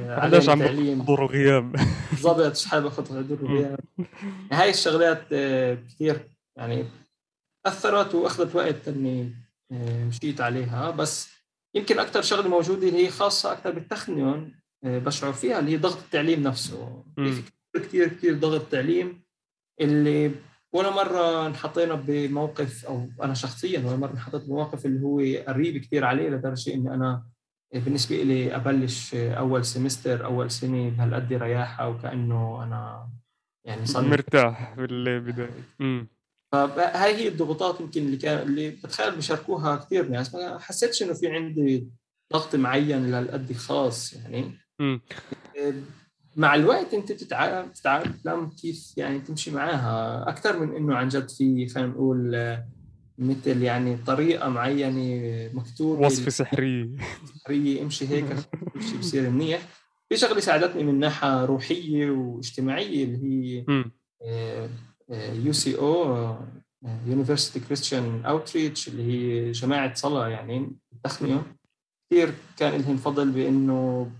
علاش 0.08 0.48
عم 0.52 0.62
حضور 1.02 1.22
وغياب 1.22 1.76
بالضبط 2.10 2.52
مش 2.52 2.66
حابب 2.66 2.86
اخذ 2.86 3.08
حضور 3.08 3.44
وغياب 3.44 3.80
هاي 4.52 4.70
الشغلات 4.70 5.22
آه، 5.32 5.74
كثير 5.74 6.28
يعني 6.56 6.84
أثرت 7.66 8.14
وأخذت 8.14 8.54
وقت 8.54 8.88
إني 8.88 9.34
آه، 9.72 10.04
مشيت 10.04 10.40
عليها. 10.40 10.90
بس 10.90 11.28
يمكن 11.74 11.98
أكثر 11.98 12.22
شغلة 12.22 12.48
موجودة 12.48 12.88
اللي 12.88 13.06
هي 13.06 13.10
خاصة 13.10 13.52
أكثر 13.52 13.70
بالتخنيون 13.70 14.54
آه، 14.84 14.98
بشعر 14.98 15.32
فيها 15.32 15.58
اللي 15.58 15.70
هي 15.70 15.76
ضغط 15.76 15.98
التعليم 15.98 16.42
نفسه. 16.42 17.04
في 17.16 17.42
كثير 17.74 18.08
كثير 18.08 18.38
ضغط 18.38 18.62
تعليم 18.70 19.24
اللي 19.80 20.30
ولا 20.74 20.90
مرة 20.90 21.46
انحطينا 21.46 21.94
بموقف 21.94 22.86
أو 22.86 23.08
أنا 23.22 23.34
شخصيا 23.34 23.78
ولا 23.86 23.96
مرة 23.96 24.12
انحطيت 24.12 24.42
بموقف 24.44 24.86
اللي 24.86 25.02
هو 25.06 25.18
قريب 25.48 25.76
كثير 25.76 26.04
عليه 26.04 26.28
لدرجة 26.28 26.74
إني 26.74 26.94
أنا 26.94 27.26
بالنسبة 27.74 28.16
لي 28.16 28.56
أبلش 28.56 29.14
أول 29.14 29.64
سمستر 29.64 30.24
أول 30.24 30.50
سنة 30.50 30.90
بهالقد 30.90 31.32
رياحة 31.32 31.88
وكأنه 31.88 32.62
أنا 32.62 33.08
يعني 33.64 33.86
صار 33.86 34.04
مرتاح 34.04 34.74
في 34.74 34.84
البداية 34.84 35.50
فهاي 36.52 37.14
هي 37.14 37.28
الضغوطات 37.28 37.80
يمكن 37.80 38.00
اللي 38.00 38.16
كان 38.16 38.48
اللي 38.48 38.70
بتخيل 38.70 39.14
بيشاركوها 39.14 39.76
كثير 39.76 40.08
ناس. 40.08 40.34
ما 40.34 40.58
حسيتش 40.58 41.02
إنه 41.02 41.12
في 41.12 41.28
عندي 41.28 41.88
ضغط 42.32 42.54
معين 42.54 43.10
لهالقد 43.10 43.52
خاص 43.52 44.12
يعني. 44.12 44.58
مع 46.36 46.54
الوقت 46.54 46.94
انت 46.94 47.12
بتتعلم 47.12 47.68
تتعلم 47.68 48.50
كيف 48.62 48.92
يعني 48.96 49.18
تمشي 49.18 49.50
معاها. 49.50 50.28
أكثر 50.28 50.58
من 50.58 50.76
إنه 50.76 50.94
عن 50.96 51.08
جد 51.08 51.28
في 51.28 51.68
خلينا 51.68 51.88
نقول 51.88 52.58
مثل 53.18 53.62
يعني 53.62 53.96
طريقة 53.96 54.48
معينة 54.48 55.50
مكتوبة 55.54 56.06
وصفة 56.06 56.30
سحرية. 56.30 56.88
سحرية 57.38 57.82
امشي 57.82 58.08
هيك 58.08 58.24
كل 58.74 58.82
شيء 58.82 58.98
بصير 58.98 59.30
منيح. 59.30 59.62
في 60.08 60.16
شغلة 60.16 60.40
ساعدتني 60.40 60.84
من 60.84 60.98
ناحية 60.98 61.44
روحية 61.44 62.10
واجتماعية 62.10 63.04
اللي 63.04 63.64
هي 63.64 63.64
UCO 65.44 65.78
University 65.78 67.66
Christian 67.66 68.24
Outreach 68.24 68.88
اللي 68.88 69.02
هي 69.02 69.52
جماعة 69.52 69.94
صلاة 69.94 70.28
يعني 70.28 70.72
التخنيون 70.92 71.42
كثير 72.10 72.34
كان 72.56 72.80
لهم 72.80 72.96
فضل 72.96 73.30
بإنه 73.30 74.10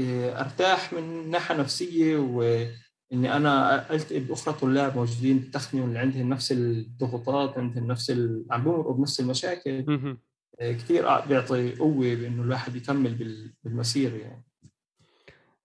أرتاح 0.00 0.92
من 0.92 1.30
ناحية 1.30 1.56
نفسية 1.56 2.16
وإني 2.16 3.36
أنا 3.36 3.90
ألتقي 3.94 4.20
بأخرى 4.20 4.54
طلاب 4.54 4.96
موجودين 4.96 5.38
بالتخنيون 5.38 5.84
اللي 5.84 5.98
عندهم 5.98 6.28
نفس 6.28 6.52
الضغوطات 6.52 7.58
عندهم 7.58 7.86
نفس 7.86 8.10
ال... 8.10 8.46
عم 8.50 8.64
بمرقوا 8.64 8.94
بنفس 8.94 9.20
المشاكل. 9.20 9.84
كثير 10.58 11.20
بيعطي 11.20 11.74
قوة 11.74 12.14
بإنه 12.14 12.42
الواحد 12.42 12.76
يكمل 12.76 13.54
بالمسيرة 13.64 14.16
يعني. 14.16 14.44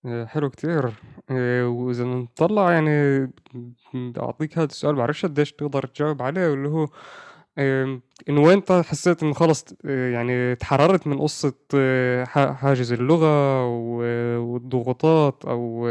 آه، 0.05 0.25
حلو 0.25 0.49
كتير. 0.49 0.91
آه، 1.29 1.67
وإذا 1.67 2.03
نطلع 2.03 2.71
يعني 2.71 3.31
أعطيك 4.17 4.57
هذا 4.57 4.65
السؤال 4.65 4.95
بعرفش 4.95 5.25
قديش 5.25 5.51
تقدر 5.51 5.85
تجاوب 5.85 6.21
عليه 6.21 6.47
واللي 6.49 6.69
هو 6.69 6.87
انه 7.57 8.41
وين 8.41 8.61
حسيت 8.69 9.23
انه 9.23 9.33
خلص 9.33 9.65
آه، 9.85 10.09
يعني 10.09 10.55
تحررت 10.55 11.07
من 11.07 11.19
قصة 11.19 11.53
آه، 11.75 12.25
حاجز 12.53 12.91
اللغة 12.91 13.65
والضغوطات 14.37 15.45
أو 15.45 15.89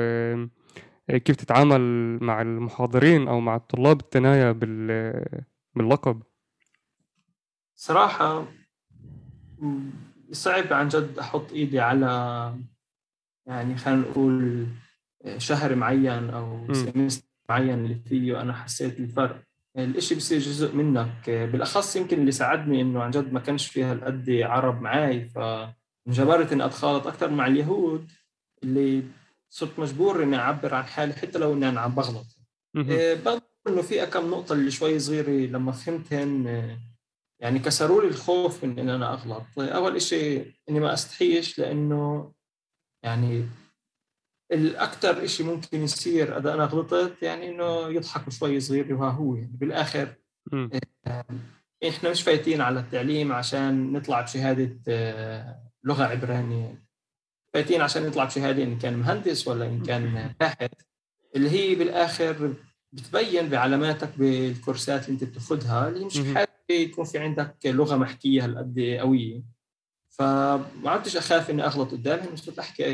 كيف 1.09 1.37
تتعامل 1.37 1.81
مع 2.25 2.43
المحاضرين 2.43 3.29
أو 3.29 3.41
مع 3.41 3.57
الطلاب 3.57 4.01
التنايا 4.01 4.53
باللقب؟ 5.77 6.23
صراحة 7.75 8.45
صعب 10.33 10.73
عن 10.73 10.89
جد 10.89 11.19
أحط 11.19 11.53
إيدي 11.53 11.81
على 11.81 12.55
يعني 13.47 13.77
خلينا 13.77 14.01
نقول 14.01 14.67
شهر 15.37 15.75
معين 15.75 16.31
أو 16.31 16.73
سمستر 16.73 17.29
معين 17.49 17.85
اللي 17.85 17.95
فيه 17.95 18.41
أنا 18.43 18.53
حسيت 18.53 19.01
الفرق. 19.01 19.46
الإشي 19.77 20.15
بصير 20.15 20.39
جزء 20.39 20.75
منك. 20.75 21.31
بالأخص 21.31 21.97
يمكن 21.97 22.21
اللي 22.21 22.33
ساعدني 22.33 22.81
إنه 22.81 23.03
عن 23.03 23.11
جد 23.11 23.33
ما 23.33 23.41
كانش 23.41 23.67
فيها 23.67 23.93
هالقد 23.93 24.31
عرب 24.31 24.83
معي 24.83 25.29
فانجبرت 25.29 26.53
إني 26.53 26.65
أتخالط 26.65 27.07
أكثر 27.07 27.31
مع 27.31 27.47
اليهود 27.47 28.11
اللي 28.63 29.03
صرت 29.51 29.79
مجبور 29.79 30.23
إني 30.23 30.37
أعبر 30.37 30.75
عن 30.75 30.85
حالي 30.85 31.13
حتى 31.13 31.39
لو 31.39 31.53
إني 31.53 31.69
أنا 31.69 31.81
عم 31.81 31.95
بغلط. 31.95 32.27
إيه، 32.77 33.15
بغلط 33.15 33.43
إنه 33.69 33.83
في 33.83 34.07
كم 34.07 34.31
نقطة 34.31 34.53
اللي 34.53 34.71
شوي 34.71 34.99
صغيرة 34.99 35.31
لما 35.31 35.73
فهمتهن 35.73 36.47
يعني 37.41 37.59
كسروا 37.59 38.03
لي 38.03 38.09
الخوف 38.09 38.65
من 38.65 38.79
ان 38.79 38.89
أنا 38.89 39.13
أغلط. 39.13 39.45
أول 39.59 40.03
شيء 40.03 40.53
إني 40.69 40.81
ما 40.81 40.93
أستحيش 40.95 41.59
لأنه 41.59 42.33
يعني 43.03 43.45
الاكثر 44.53 45.27
شيء 45.27 45.47
ممكن 45.47 45.83
يصير 45.83 46.39
إذا 46.39 46.55
أنا 46.55 46.65
غلطت 46.65 47.23
يعني 47.23 47.49
إنه 47.49 47.89
يضحكوا 47.89 48.33
شوي 48.33 48.61
صغير 48.61 48.95
وها 48.95 49.11
هو. 49.11 49.37
يعني 49.37 49.53
بالاخر 49.55 50.15
آه، 51.07 51.25
إحنا 51.89 52.11
مش 52.11 52.23
فايتين 52.23 52.61
على 52.61 52.81
التعليم 52.81 53.33
عشان 53.33 53.93
نطلع 53.93 54.21
بشهادة 54.21 54.79
آه، 54.89 55.63
لغة 55.85 56.05
عبرانية. 56.05 56.83
فايتين 57.55 57.81
عشان 57.81 58.07
نطلع 58.07 58.25
بشهادة 58.25 58.63
إن 58.63 58.79
كان 58.79 58.97
مهندس 58.97 59.49
ولا 59.49 59.67
إن 59.67 59.83
كان 59.83 60.35
باحث. 60.41 60.71
اللي 61.37 61.51
هي 61.51 61.75
بالآخر 61.75 62.55
بتبين 62.93 63.49
بعلاماتك 63.49 64.09
بالكورسات 64.19 65.09
اللي 65.09 65.15
أنت 65.15 65.25
بتاخذها 65.25 65.89
اللي 65.89 66.05
مش 66.05 66.19
حاجة 66.35 66.49
يكون 66.71 67.05
في 67.05 67.19
عندك 67.19 67.57
لغة 67.65 67.97
محكية 67.97 68.45
هالقد 68.45 68.97
قوية. 69.01 69.43
فما 70.09 70.67
عدتش 70.85 71.17
أخاف 71.17 71.51
إني 71.51 71.65
أغلط 71.65 71.93
قدامهم 71.93 72.33
مش 72.33 72.59
أحكي 72.59 72.85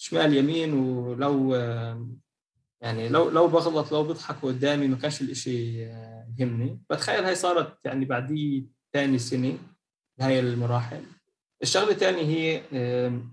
شمال 0.00 0.36
يمين 0.36 0.74
ولو 0.74 1.54
يعني 2.80 3.08
لو 3.08 3.30
لو 3.30 3.48
بغلط 3.48 3.92
لو 3.92 4.04
بيضحكوا 4.04 4.48
قدامي 4.52 4.88
ما 4.88 4.96
كانش 4.96 5.20
الإشي 5.20 5.82
يهمني. 6.38 6.80
بتخيل 6.90 7.24
هاي 7.24 7.34
صارت 7.34 7.78
يعني 7.84 8.04
بعدي 8.04 8.66
ثاني 8.92 9.18
سنة 9.18 9.58
بهاي 10.18 10.40
المراحل. 10.40 11.02
الشغلة 11.62 11.90
الثانية 11.90 12.22
هي 12.22 12.62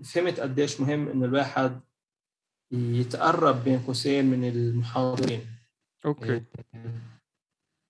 فهمت 0.04 0.40
قديش 0.40 0.80
مهم 0.80 1.08
إنه 1.08 1.24
الواحد 1.24 1.80
يتقرب 2.72 3.64
بين 3.64 3.78
قوسين 3.78 4.24
من 4.24 4.48
المحاضرين. 4.48 5.46
أوكي. 6.06 6.42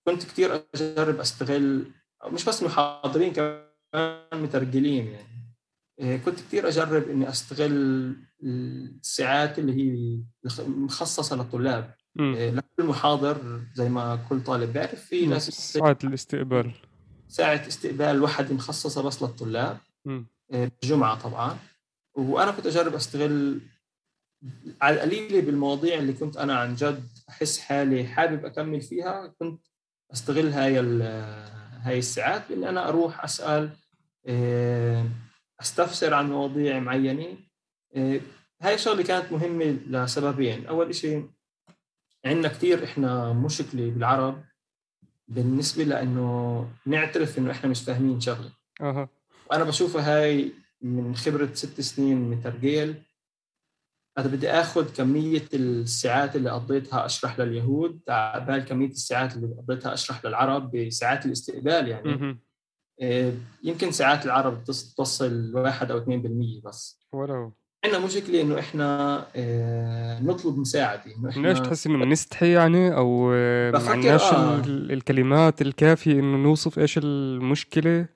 كنت 0.07 0.23
كثير 0.25 0.63
أجرب 0.75 1.21
أستغل 1.21 1.93
مش 2.27 2.45
بس 2.45 2.63
محاضرين 2.63 3.33
كمان 3.33 4.19
مترجلين 4.33 5.07
يعني. 5.07 5.38
كنت 6.01 6.41
كثير 6.41 6.69
أجرب 6.69 7.09
إني 7.09 7.29
أستغل 7.29 8.17
الساعات 8.43 9.59
اللي 9.59 9.73
هي 9.73 10.21
مخصصة 10.67 11.37
للطلاب. 11.37 11.95
إيه، 12.21 12.51
لكل 12.51 12.85
محاضر 12.85 13.61
زي 13.75 13.89
ما 13.89 14.17
كل 14.29 14.41
طالب 14.41 14.73
بيعرف 14.73 15.05
في 15.05 15.27
ناس 15.27 15.49
ساعة 15.49 15.99
الاستقبال. 16.05 16.73
ساعة 17.29 17.69
استقبال 17.69 18.23
واحد 18.23 18.53
مخصصة 18.53 19.03
بس 19.03 19.23
للطلاب. 19.23 19.79
الجمعة 20.53 21.15
إيه، 21.15 21.21
طبعا. 21.21 21.59
وأنا 22.15 22.51
كنت 22.51 22.67
أجرب 22.67 22.95
أستغل 22.95 23.61
على 24.83 24.95
القليلة 24.97 25.41
بالمواضيع 25.41 25.99
اللي 25.99 26.13
كنت 26.13 26.37
أنا 26.37 26.59
عن 26.59 26.75
جد 26.75 27.09
أحس 27.29 27.59
حالي 27.59 28.05
حابب 28.05 28.45
أكمل 28.45 28.81
فيها 28.81 29.35
كنت 29.39 29.61
أستغل 30.13 30.49
هاي 30.49 30.79
هاي 31.83 31.99
الساعات 31.99 32.43
بإني 32.49 32.69
أنا 32.69 32.89
أروح 32.89 33.25
أسأل 33.25 33.71
أستفسر 35.61 36.15
عن 36.15 36.31
مواضيع 36.31 36.79
معينة. 36.79 37.37
آه، 37.97 38.21
هاي 38.63 38.75
الشغله 38.75 39.03
كانت 39.03 39.33
مهمة 39.33 39.65
لسببين. 39.65 40.67
أول 40.67 40.95
شيء 40.95 41.31
عندنا 42.25 42.49
كثير 42.49 42.85
إحنا 42.85 43.33
مشكلة 43.33 43.91
بالعرب 43.91 44.45
بالنسبة 45.29 45.85
لإنه 45.85 46.69
نعترف 46.87 47.39
إنه 47.39 47.51
إحنا 47.51 47.71
مش 47.71 47.83
فاهمين 47.83 48.21
شغلة. 48.21 48.51
أها. 48.81 49.09
وأنا 49.51 49.65
بشوفها 49.65 50.23
هاي 50.23 50.53
من 50.83 51.17
خبرة 51.17 51.49
ست 51.55 51.81
سنين 51.81 52.31
مترجيل 52.31 53.03
أنا 54.19 54.27
بدي 54.27 54.51
آخذ 54.51 54.95
كمية 54.95 55.45
الساعات 55.55 56.37
اللي 56.37 56.51
قضيتها 56.51 57.07
أشرح 57.07 57.41
لليهود. 57.41 58.01
عبال 58.09 58.65
كمية 58.65 58.91
الساعات 58.91 59.37
اللي 59.37 59.55
قضيتها 59.55 59.95
أشرح 59.95 60.25
للعرب 60.25 60.77
بساعات 60.77 61.27
الاستقبال 61.27 61.89
يعني. 61.89 62.39
يمكن 63.63 63.91
ساعات 63.91 64.27
العرب 64.27 64.65
تصل 64.97 65.57
واحد 65.57 65.91
أو 65.91 66.01
2% 66.01 66.65
بس. 66.65 67.01
ولو. 67.13 67.53
عندنا 67.85 68.05
مشكلة 68.05 68.41
إنه 68.41 68.59
إحنا 68.59 69.27
آه، 69.37 70.21
نطلب 70.23 70.59
مساعدة 70.59 71.17
إنه 71.17 71.31
إحنا 71.31 71.49
ليش 71.49 71.61
تحس 71.61 71.87
إنه 71.87 72.05
نستحي 72.05 72.53
يعني؟ 72.53 72.97
أو 72.97 73.31
ما 73.73 73.91
عندناش 73.91 74.23
آه. 74.23 74.63
الكلمات 74.67 75.63
الكافية 75.63 76.13
إنه 76.13 76.37
نوصف 76.37 76.79
إيش 76.79 76.99
المشكلة؟ 76.99 78.09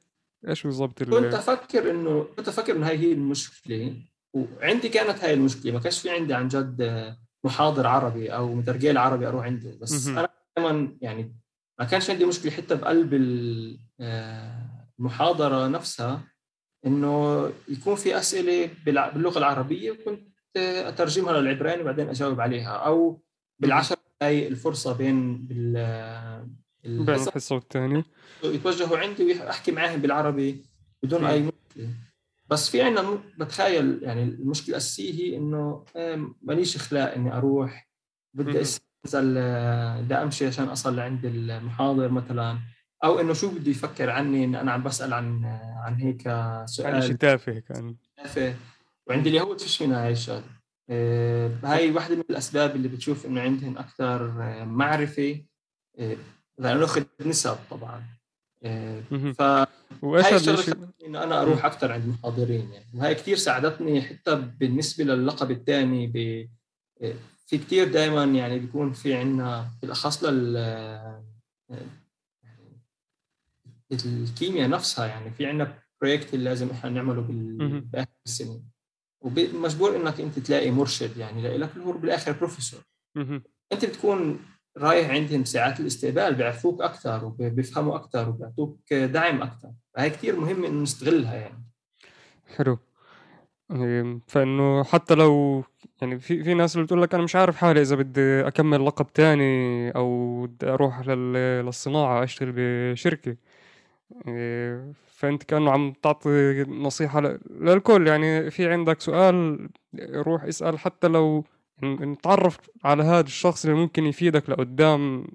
إيش 0.49 0.63
بالضبط 0.63 1.03
كنت 1.03 1.35
أفكر 1.35 1.91
إنه 1.91 2.27
كنت 2.37 2.49
أفكر 2.49 2.77
إنه 2.77 2.89
هاي 2.89 2.99
هي 2.99 3.13
المشكلة 3.13 3.95
وعندي 4.35 4.89
كانت 4.89 5.25
هاي 5.25 5.35
المشكلة 5.35 5.73
ما 5.73 5.81
كانش 5.81 6.01
في 6.01 6.11
عندي 6.11 6.35
عن 6.35 6.49
جد 6.49 7.15
محاضر 7.45 7.87
عربي 7.87 8.29
أو 8.29 8.55
مترجل 8.55 8.99
عربي 8.99 9.29
أروح 9.29 9.45
عنده 9.45 9.79
بس 9.81 10.07
أنا 10.07 10.29
دائما 10.57 10.89
يعني 11.01 11.37
ما 11.79 11.85
كانش 11.85 12.11
عندي 12.11 12.25
مشكلة 12.25 12.53
حتى 12.53 12.75
بقلب 12.75 13.15
المحاضرة 15.03 15.69
نفسها 15.69 16.23
إنه 16.87 17.47
يكون 17.69 17.95
في 17.97 18.19
أسئلة 18.19 18.71
باللغة 18.87 19.39
العربية 19.39 19.91
وكنت 19.91 20.29
أترجمها 20.57 21.41
للعبراني 21.41 21.83
وبعدين 21.83 22.09
أجاوب 22.09 22.41
عليها 22.41 22.71
أو 22.71 23.23
بالعشر 23.59 23.97
دقائق 24.21 24.47
الفرصة 24.47 24.97
بين 24.97 25.47
بال 25.47 25.73
بين 26.85 27.15
الحصة 27.15 27.55
والثانيه 27.55 28.05
يتوجهوا 28.45 28.99
عندي 28.99 29.41
واحكي 29.41 29.73
معاهم 29.73 30.01
بالعربي 30.01 30.65
بدون 31.03 31.25
أي 31.25 31.41
مشكلة. 31.41 31.91
بس 32.49 32.71
في 32.71 32.83
عندنا 32.83 33.19
بتخيل 33.39 34.03
يعني 34.03 34.23
المشكلة 34.23 34.69
الاساسيه 34.69 35.13
هي 35.13 35.37
إنه 35.37 35.85
ماليش 36.43 36.77
اخلاق 36.77 37.13
إني 37.15 37.37
أروح 37.37 37.91
بدي 38.35 38.59
أنزل 39.05 39.35
بدي 40.03 40.15
أمشي 40.15 40.47
عشان 40.47 40.65
أصل 40.65 40.97
لعند 40.97 41.25
المحاضر 41.25 42.09
مثلا. 42.09 42.59
أو 43.05 43.21
إنه 43.21 43.33
شو 43.33 43.51
بده 43.51 43.71
يفكر 43.71 44.11
عني 44.11 44.45
ان 44.45 44.55
أنا 44.55 44.73
عم 44.73 44.83
بسأل 44.83 45.13
عن 45.13 45.45
عن 45.77 45.95
هيك 45.95 46.23
سؤال. 46.65 47.03
شيء 47.03 47.15
تافه 47.15 47.59
كان. 47.59 47.97
تافه. 48.17 48.55
وعند 49.07 49.27
اليهود 49.27 49.61
فيش 49.61 49.83
منها 49.83 50.07
هاي 50.07 50.13
الشغلة. 50.13 50.45
آه، 50.91 51.51
هاي 51.65 51.91
واحدة 51.91 52.17
من 52.17 52.25
الأسباب 52.31 52.77
اللي 52.77 52.89
بتشوف 52.89 53.27
إنه 53.27 53.41
عندهم 53.41 53.79
أكثر 53.79 54.43
آه، 54.43 54.65
معرفة 54.65 55.45
آه، 55.99 56.17
ناخذ 56.59 57.05
نسب 57.27 57.57
طبعا. 57.71 58.03
ف 59.39 59.43
الشغلة 60.05 60.89
إنه 61.07 61.23
أنا 61.23 61.43
أروح 61.43 61.65
أكثر 61.65 61.93
عند 61.93 62.05
المحاضرين 62.05 62.73
يعني. 62.73 62.87
وهي 62.95 63.15
كثير 63.15 63.37
ساعدتني 63.37 64.03
حتى 64.03 64.35
بالنسبة 64.35 65.05
للقب 65.05 65.51
الثاني 65.51 66.07
ب... 66.07 66.49
في 67.47 67.59
كثير 67.59 67.93
دائما 67.93 68.25
يعني 68.25 68.59
بيكون 68.59 68.93
في 68.93 69.15
عندنا 69.15 69.69
بالأخص 69.83 70.25
لل 70.25 70.57
الكيمياء 73.93 74.69
نفسها 74.69 75.07
يعني 75.07 75.31
في 75.31 75.47
عندنا 75.47 75.79
project 76.03 76.35
اللي 76.35 76.45
لازم 76.45 76.71
إحنا 76.71 76.91
نعمله 76.91 77.25
بآخر 77.93 78.11
السنة 78.27 78.61
ومجبور 79.21 79.97
إنك 79.97 80.21
أنت 80.21 80.39
تلاقي 80.39 80.71
مرشد 80.71 81.17
يعني 81.17 81.59
لك 81.59 81.77
هو 81.79 81.93
بالآخر 81.93 82.33
بروفيسور 82.33 82.81
أنت 83.73 83.85
بتكون 83.85 84.39
رايح 84.79 85.11
عندهم 85.11 85.45
ساعات 85.45 85.81
الاستقبال 85.81 86.35
بيعرفوك 86.35 86.83
أكثر 86.83 87.25
وبيفهموا 87.25 87.97
أكثر 87.97 88.29
وبيعطوك 88.29 88.93
دعم 88.93 89.43
أكثر 89.43 89.73
فهي 89.95 90.11
كثير 90.11 90.41
مهم 90.41 90.65
إنه 90.65 90.83
نستغلها 90.83 91.35
يعني. 91.35 91.65
حلو. 92.57 92.79
فإنه 94.27 94.85
حتى 94.85 95.15
لو 95.15 95.65
يعني 96.01 96.19
في 96.19 96.45
في 96.45 96.55
ناس 96.55 96.75
اللي 96.75 96.85
بتقول 96.85 97.03
لك 97.03 97.15
أنا 97.15 97.23
مش 97.23 97.37
عارف 97.37 97.57
حالي 97.57 97.81
إذا 97.81 97.97
بدي 97.97 98.47
أكمل 98.47 98.87
لقب 98.87 99.13
تاني 99.13 99.91
أو 99.91 100.43
بدي 100.47 100.67
أروح 100.67 101.01
للصناعة 101.09 102.25
أشتغل 102.25 102.53
بشركة. 102.57 103.37
فأنت 105.07 105.43
كأنه 105.43 105.71
عم 105.71 105.93
تعطي 105.93 106.65
نصيحة 106.69 107.21
للكل. 107.51 108.07
يعني 108.07 108.51
في 108.51 108.73
عندك 108.73 109.01
سؤال 109.01 109.69
روح 110.01 110.45
اسأل 110.45 110.79
حتى 110.79 111.09
لو 111.09 111.45
نتعرف 111.85 112.59
على 112.85 113.03
هذا 113.03 113.27
الشخص 113.27 113.65
اللي 113.65 113.77
ممكن 113.77 114.07
يفيدك 114.07 114.51
لقدام 114.51 115.27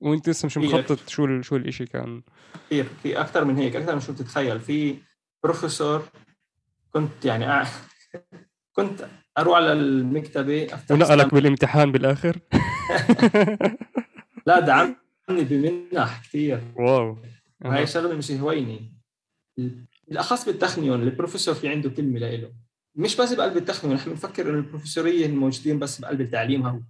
وأنت 0.00 0.28
لسه 0.28 0.46
مش 0.46 0.58
مخطط 0.58 1.08
شو 1.08 1.42
شو 1.42 1.56
الإشي 1.56 1.86
كان. 1.86 2.22
كثير 2.66 2.84
في 3.02 3.20
أكثر 3.20 3.44
من 3.44 3.56
هيك 3.56 3.76
أكثر 3.76 3.94
من 3.94 4.00
شو 4.00 4.12
بتتخيل. 4.12 4.60
في 4.60 4.96
بروفيسور 5.42 6.02
كنت 6.92 7.24
يعني 7.24 7.50
أع... 7.50 7.64
كنت 8.76 9.06
أروح 9.38 9.56
على 9.56 9.72
المكتبة 9.72 10.68
ونقلك 10.90 11.34
بالامتحان 11.34 11.92
بالآخر؟ 11.92 12.38
لا 14.46 14.60
دعمني 14.60 14.94
بمنح 15.28 16.22
كثير 16.22 16.60
واو. 16.76 17.16
وهي 17.64 17.86
شغله 17.86 18.14
مش 18.14 18.30
هويني 18.30 18.94
بالاخص 20.08 20.44
بالتخنيون 20.44 21.02
البروفيسور 21.02 21.54
في 21.54 21.68
عنده 21.68 21.90
كلمة 21.90 22.18
له 22.18 22.52
مش 22.96 23.16
بس 23.16 23.32
بقلب 23.32 23.56
التخنيون 23.56 23.96
نحن 23.96 24.10
بنفكر 24.10 24.50
إنه 24.50 24.58
البروفيسوريه 24.58 25.28
موجودين 25.28 25.78
بس 25.78 26.00
بقلب 26.00 26.20
التعليم 26.20 26.66
هو. 26.66 26.80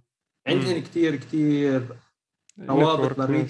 عندهم 0.47 0.79
كثير 0.79 1.15
كثير 1.15 1.87
روابط 2.59 3.17
برية 3.17 3.47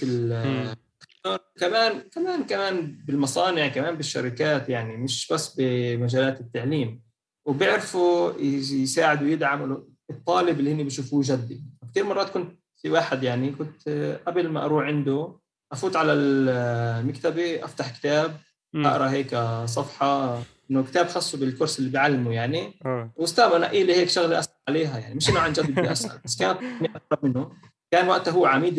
كمان 1.60 2.00
كمان 2.02 2.44
كمان 2.44 2.98
بالمصانع 3.06 3.68
كمان 3.68 3.96
بالشركات 3.96 4.70
يعني 4.70 4.98
مش 4.98 5.34
بس 5.34 5.56
بمجالات 5.56 6.42
التعليم. 6.42 7.02
وبيعرفوا 7.46 8.34
يساعدوا 8.72 9.28
يدعموا 9.28 9.78
الطالب 10.10 10.60
اللي 10.60 10.74
هن 10.74 10.84
بيشوفوه 10.84 11.22
جدي. 11.26 11.64
كثير 11.92 12.04
مرات 12.04 12.30
كنت 12.30 12.60
في 12.82 12.90
واحد 12.90 13.24
يعني 13.24 13.52
كنت 13.52 13.90
قبل 14.28 14.50
ما 14.50 14.66
أروح 14.66 14.86
عنده 14.86 15.40
أفوت 15.72 15.96
على 15.96 16.14
المكتبة 16.14 17.66
أفتح 17.66 17.98
كتاب 17.98 18.38
أقرأ 18.76 19.10
هيك 19.10 19.36
صفحة 19.66 20.42
إنه 20.72 20.84
كتاب 20.84 21.08
خاصه 21.08 21.38
بالكورس 21.38 21.80
اللي 21.80 21.90
بيعلمه 21.90 22.34
يعني. 22.34 22.74
آه. 22.86 23.12
وأستاذ 23.16 23.44
انقي 23.44 23.84
لي 23.84 23.96
هيك 23.96 24.10
شغلة 24.10 24.40
أسأل 24.40 24.54
عليها 24.68 25.00
يعني. 25.00 25.16
مش 25.16 25.30
إنه 25.30 25.40
عن 25.40 25.54
جد 25.54 25.72
بدي 25.72 25.92
أسأل 25.92 26.20
بس 26.26 26.38
كانت 26.38 26.60
اقرب 26.96 27.26
منه. 27.26 27.52
كان 27.92 28.08
وقتها 28.08 28.32
هو 28.32 28.46
عميد 28.46 28.76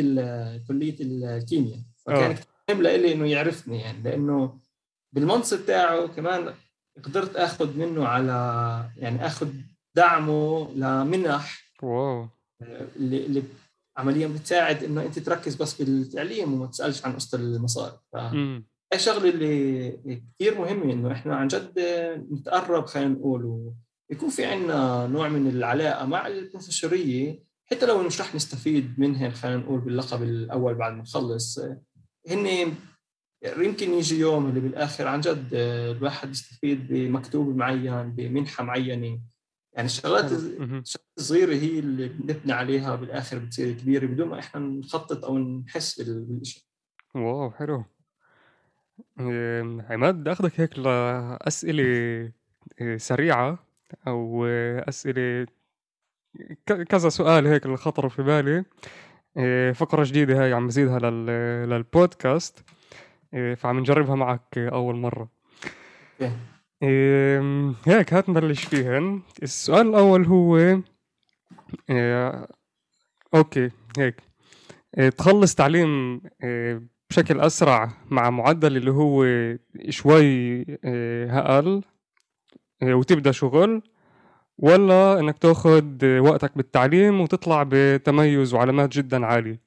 كلية 0.68 0.96
الكيمياء. 1.00 1.78
فكان 2.06 2.32
كثير 2.32 2.46
مهم 2.68 2.82
لإلي 2.82 3.12
إنه 3.12 3.26
يعرفني 3.26 3.80
يعني 3.80 4.02
لإنه 4.02 4.58
بالمنصب 5.12 5.66
تاعه 5.66 6.06
كمان 6.06 6.54
قدرت 7.04 7.36
آخذ 7.36 7.76
منه 7.76 8.06
على 8.08 8.32
يعني 8.96 9.26
آخذ 9.26 9.48
دعمه 9.94 10.70
لمنح 10.74 11.62
واو. 11.82 12.28
اللي, 12.96 13.26
اللي 13.26 13.42
عمليا 13.96 14.26
بتساعد 14.28 14.84
إنه 14.84 15.02
أنت 15.02 15.18
تركز 15.18 15.54
بس 15.54 15.82
بالتعليم 15.82 16.52
وما 16.54 16.66
تسألش 16.66 17.04
عن 17.04 17.12
قصه 17.12 17.38
المصاري. 17.38 17.98
ف 18.12 18.16
هاي 18.16 18.62
الشغله 18.94 19.28
اللي 19.30 20.22
كثير 20.38 20.58
مهمة 20.58 20.92
إنه 20.92 21.12
إحنا 21.12 21.36
عن 21.36 21.48
جد 21.48 21.78
نتقرب 22.32 22.86
خلينا 22.86 23.08
نقول 23.08 23.72
ويكون 24.10 24.28
في 24.28 24.44
عندنا 24.44 25.06
نوع 25.06 25.28
من 25.28 25.48
العلاقة 25.48 26.06
مع 26.06 26.26
البروفيسورية 26.26 27.42
حتى 27.70 27.86
لو 27.86 28.02
مش 28.02 28.20
رح 28.20 28.34
نستفيد 28.34 28.94
منهم 28.98 29.30
خلينا 29.30 29.56
نقول 29.56 29.80
باللقب 29.80 30.22
الأول 30.22 30.74
بعد 30.74 30.92
ما 30.92 31.02
نخلص. 31.02 31.58
هن 32.28 32.72
يمكن 33.58 33.94
يجي 33.94 34.18
يوم 34.18 34.48
اللي 34.48 34.60
بالآخر 34.60 35.06
عن 35.08 35.20
جد 35.20 35.48
الواحد 35.54 36.30
يستفيد 36.30 36.88
بمكتوب 36.88 37.56
معين 37.56 38.12
بمنحة 38.12 38.64
معينة. 38.64 39.20
يعني 39.76 39.86
الشغلات 39.86 40.32
الصغيرة 41.18 41.54
هي 41.54 41.78
اللي 41.78 42.08
بنبني 42.08 42.52
عليها 42.52 42.96
بالآخر 42.96 43.38
بتصير 43.38 43.72
كبيرة 43.72 44.06
بدون 44.06 44.28
ما 44.28 44.38
إحنا 44.38 44.60
نخطط 44.60 45.24
أو 45.24 45.38
نحس 45.38 46.00
بالشيء 46.00 46.62
واو 47.14 47.50
حلو. 47.50 47.84
عماد 49.90 50.14
بدي 50.14 50.32
أخذك 50.32 50.60
هيك 50.60 50.78
لأسئلة 50.78 51.84
آه، 52.80 52.96
سريعة 52.96 53.58
أو 54.06 54.46
أسئلة 54.88 55.46
كذا 56.66 57.08
سؤال 57.08 57.46
هيك 57.46 57.66
اللي 57.66 57.76
خطروا 57.76 58.10
في 58.10 58.22
بالي. 58.22 58.64
آه، 59.36 59.72
فقرة 59.72 60.04
جديدة 60.04 60.42
هاي 60.42 60.52
عم 60.52 60.66
بزيدها 60.66 60.98
للبودكاست. 61.66 62.64
آه، 63.34 63.54
فعم 63.54 63.78
نجربها 63.78 64.14
معك 64.14 64.58
أول 64.58 64.96
مرة. 64.96 65.28
هيك 66.82 68.14
هات 68.14 68.28
نبلش 68.28 68.64
فيهن. 68.64 69.22
السؤال 69.42 69.88
الأول 69.88 70.24
هو 70.26 70.78
أوكي 73.34 73.70
هيك. 73.98 74.22
تخلص 75.18 75.54
تعليم 75.54 76.20
بشكل 77.10 77.40
أسرع 77.40 77.92
مع 78.10 78.30
معدل 78.30 78.76
اللي 78.76 78.90
هو 78.90 79.24
شوي 79.88 80.62
أقل 81.30 81.82
وتبدأ 82.82 83.32
شغل 83.32 83.82
ولا 84.58 85.20
إنك 85.20 85.38
تأخذ 85.38 86.06
وقتك 86.18 86.56
بالتعليم 86.56 87.20
وتطلع 87.20 87.64
بتميز 87.68 88.54
وعلامات 88.54 88.90
جدا 88.90 89.26
عالية؟ 89.26 89.60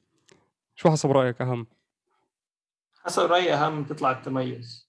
شو 0.75 0.89
حسب 0.89 1.11
رأيك 1.11 1.41
أهم؟ 1.41 1.67
حسب 3.05 3.23
رأيي 3.23 3.53
أهم 3.53 3.83
تطلع 3.83 4.11
التميز 4.11 4.85
إيه 4.85 4.88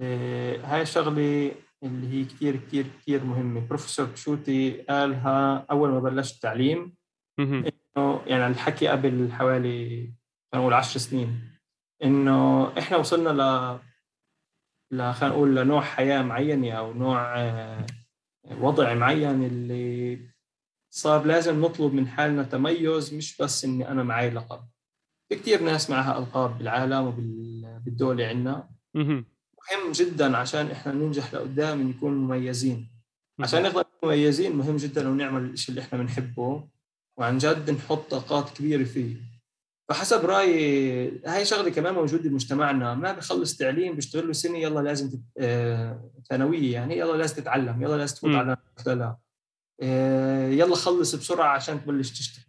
هاي 0.00 0.82
الشغله 0.82 1.52
اللي 1.82 2.08
هي 2.12 2.24
كثير 2.24 2.56
كثير 2.56 2.86
كثير 3.00 3.24
مهمة. 3.24 3.60
بروفيسور 3.60 4.06
بشوتي 4.06 4.70
قالها 4.82 5.66
أول 5.70 5.90
ما 5.90 6.00
بلشت 6.00 6.34
التعليم 6.34 6.94
إنه 7.96 8.20
يعني 8.26 8.46
الحكي 8.46 8.88
قبل 8.88 9.32
حوالي 9.32 10.12
خلينا 10.52 10.66
نقول 10.66 10.72
10 10.74 10.98
سنين 11.00 11.40
إنه 12.04 12.68
إحنا 12.78 12.96
وصلنا 12.96 13.30
ل 13.30 13.40
ل 14.96 15.12
خلينا 15.12 15.34
نقول 15.34 15.56
لنوع 15.56 15.80
حياة 15.80 16.22
معينة 16.22 16.72
أو 16.72 16.92
نوع 16.92 17.36
وضع 18.60 18.94
معين 18.94 19.44
اللي 19.44 20.18
صار 20.94 21.24
لازم 21.26 21.60
نطلب 21.64 21.94
من 21.94 22.08
حالنا 22.08 22.42
تميز 22.42 23.14
مش 23.14 23.36
بس 23.42 23.64
إني 23.64 23.88
أنا 23.88 24.02
معي 24.02 24.30
لقب. 24.30 24.68
في 25.28 25.36
كثير 25.36 25.62
ناس 25.62 25.90
معها 25.90 26.18
ألقاب 26.18 26.58
بالعالم 26.58 27.06
وبالدوله 27.06 28.26
عندنا. 28.26 28.68
مهم 29.72 29.92
جدا 29.92 30.36
عشان 30.36 30.70
إحنا 30.70 30.92
ننجح 30.92 31.34
لقدام 31.34 31.88
نكون 31.88 32.12
مميزين. 32.14 32.88
عشان 33.40 33.62
نقدر 33.62 33.84
مميزين 34.02 34.56
مهم 34.56 34.76
جدا 34.76 35.00
إنه 35.00 35.10
نعمل 35.10 35.44
الشيء 35.44 35.70
اللي 35.70 35.80
إحنا 35.80 35.98
بنحبه 35.98 36.68
وعن 37.18 37.38
جد 37.38 37.70
نحط 37.70 38.10
طاقات 38.10 38.50
كبيرة 38.50 38.84
فيه. 38.84 39.16
فحسب 39.88 40.24
رأيي 40.24 41.22
هاي 41.26 41.44
شغلة 41.44 41.70
كمان 41.70 41.94
موجودة 41.94 42.28
بمجتمعنا. 42.30 42.94
ما 42.94 43.12
بخلص 43.12 43.56
تعليم 43.56 43.94
بيشتغل 43.94 44.26
له 44.26 44.32
سنة 44.32 44.58
يلا 44.58 44.80
لازم 44.80 45.10
تت... 45.10 45.20
آه... 45.38 46.10
ثانوية 46.28 46.72
يعني 46.72 46.98
يلا 46.98 47.16
لازم 47.16 47.36
تتعلم 47.36 47.82
يلا 47.82 47.96
لازم 47.96 48.14
تفوت 48.14 48.34
على 48.34 48.56
لا 48.86 49.16
آه... 49.82 50.48
يلا 50.48 50.76
خلص 50.76 51.14
بسرعة 51.14 51.48
عشان 51.48 51.84
تبلش 51.84 52.10
تشتغل. 52.10 52.44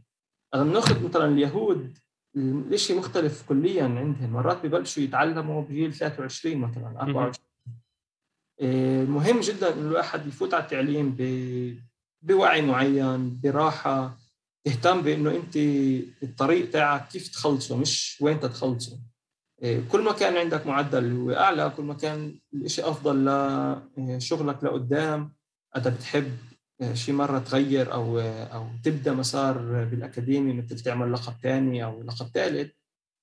اذا 0.55 0.63
بناخذ 0.63 1.09
مثلا 1.09 1.25
اليهود 1.25 1.97
الشيء 2.37 2.97
مختلف 2.97 3.43
كليا 3.49 3.83
عندهم. 3.83 4.29
مرات 4.29 4.65
ببلشوا 4.65 5.03
يتعلموا 5.03 5.61
بجيل 5.61 5.93
23 5.93 6.57
مثلا 6.57 7.01
24 7.01 7.33
آه... 8.61 9.03
مهم 9.03 9.39
جدا 9.39 9.73
إنه 9.73 9.81
الواحد 9.81 10.27
يفوت 10.27 10.53
على 10.53 10.63
التعليم 10.63 11.15
ب... 11.19 11.21
بوعي 12.21 12.61
معين 12.61 13.39
براحة. 13.43 14.17
تهتم 14.63 15.01
بإنه 15.01 15.31
أنت 15.31 15.55
الطريق 16.23 16.69
تاعك 16.69 17.07
كيف 17.07 17.27
تخلصه 17.27 17.77
مش 17.77 18.17
وين 18.21 18.39
تخلصه 18.39 18.99
إيه، 19.63 19.81
كل 19.91 20.01
ما 20.01 20.11
كان 20.11 20.37
عندك 20.37 20.67
معدل 20.67 21.11
هو 21.11 21.31
أعلى 21.31 21.73
كل 21.77 21.83
ما 21.83 21.93
كان 21.93 22.39
الشيء 22.53 22.89
افضل 22.89 23.29
لشغلك 23.97 24.63
لقدام. 24.63 25.33
أنت 25.75 25.87
بتحب 25.87 26.23
إيه، 26.23 26.54
شي 26.93 27.11
مرة 27.11 27.39
تغير 27.39 27.93
أو 27.93 28.19
أو 28.19 28.67
تبدأ 28.83 29.13
مسار 29.13 29.57
بالأكاديمي 29.85 30.53
مثل 30.53 30.79
تعمل 30.79 31.13
لقب 31.13 31.33
ثاني 31.43 31.83
أو 31.83 32.03
لقب 32.03 32.27
ثالث 32.33 32.71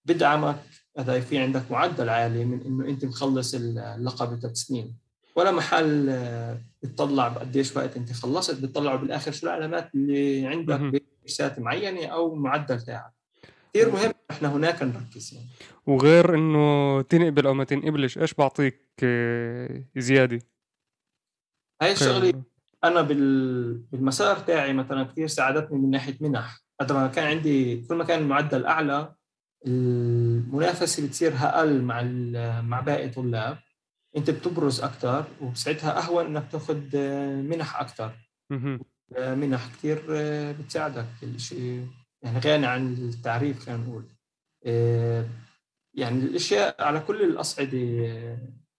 بدعمك 0.04 0.56
اذا 0.98 1.20
في 1.20 1.38
عندك 1.38 1.70
معدل 1.70 2.08
عالي 2.08 2.44
من 2.44 2.60
إنه 2.60 2.88
أنت 2.88 3.04
مخلص 3.04 3.54
اللقب 3.54 4.36
بثلاث 4.36 4.56
سنين. 4.56 4.96
ولا 5.36 5.50
محل 5.50 6.06
بتطلع 6.82 7.28
بقديش 7.28 7.76
وقت 7.76 7.96
أنت 7.96 8.12
خلصت 8.12 8.60
بتطلعوا 8.60 8.96
بالآخر 8.98 9.32
شو 9.32 9.46
العلامات 9.46 9.94
اللي 9.94 10.46
عندك 10.46 10.80
بكورسات 10.80 11.58
معينة 11.58 12.06
أو 12.06 12.34
معدل 12.34 12.80
تاعك. 12.80 13.12
كثير 13.74 13.92
مهم. 13.92 14.12
إحنا 14.30 14.52
هناك 14.52 14.82
نركز 14.82 15.34
يعني. 15.34 15.46
وغير 15.86 16.34
إنه 16.34 17.02
تنقبل 17.02 17.46
أو 17.46 17.54
ما 17.54 17.64
تنقبلش 17.64 18.18
إيش 18.18 18.34
بعطيك 18.34 18.80
آه، 19.02 19.84
زيادة؟ 19.96 20.38
هاي 21.82 21.92
الشغلة 21.92 22.42
أنا 22.84 23.02
بالمسار 23.02 24.38
تاعي 24.38 24.72
مثلا 24.72 25.02
كثير 25.04 25.26
ساعدتني 25.26 25.78
من 25.78 25.90
ناحية 25.90 26.16
منح. 26.20 26.60
قد 26.80 26.92
ما 26.92 27.06
كان 27.06 27.26
عندي 27.26 27.82
كل 27.82 27.94
ما 27.94 28.04
كان 28.04 28.18
المعدل 28.18 28.66
أعلى 28.66 29.14
المنافسة 29.66 31.06
بتصير 31.06 31.32
أقل 31.36 31.82
مع 31.82 32.02
مع 32.60 32.80
باقي 32.80 33.08
طلاب 33.08 33.58
أنت 34.16 34.30
بتبرز 34.30 34.80
أكثر 34.80 35.24
وبساعتها 35.40 35.98
أهون 35.98 36.26
إنك 36.26 36.44
تاخذ 36.52 36.96
منح 37.42 37.80
أكثر 37.80 38.12
منح 39.18 39.66
كثير 39.66 40.02
بتساعدك 40.52 41.06
الشيء. 41.22 41.86
يعني 42.22 42.38
غني 42.38 42.66
عن 42.66 42.92
التعريف 42.92 43.66
خلينا 43.66 43.82
نقول. 43.82 44.04
يعني 45.94 46.18
الأشياء 46.18 46.82
على 46.82 47.00
كل 47.00 47.22
الأصعدة 47.22 47.78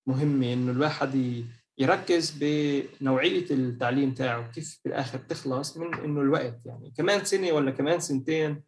مهمة 0.07 0.53
إنه 0.53 0.71
الواحد 0.71 1.45
يركز 1.77 2.37
بنوعية 2.41 3.45
التعليم 3.51 4.13
تاعه 4.13 4.51
كيف 4.51 4.79
بالآخر 4.85 5.19
تخلص 5.19 5.77
من 5.77 5.93
إنه 5.93 6.21
الوقت؟ 6.21 6.59
يعني 6.65 6.93
كمان 6.97 7.25
سنة 7.25 7.51
ولا 7.51 7.71
كمان 7.71 7.99
سنتين؟ 7.99 8.63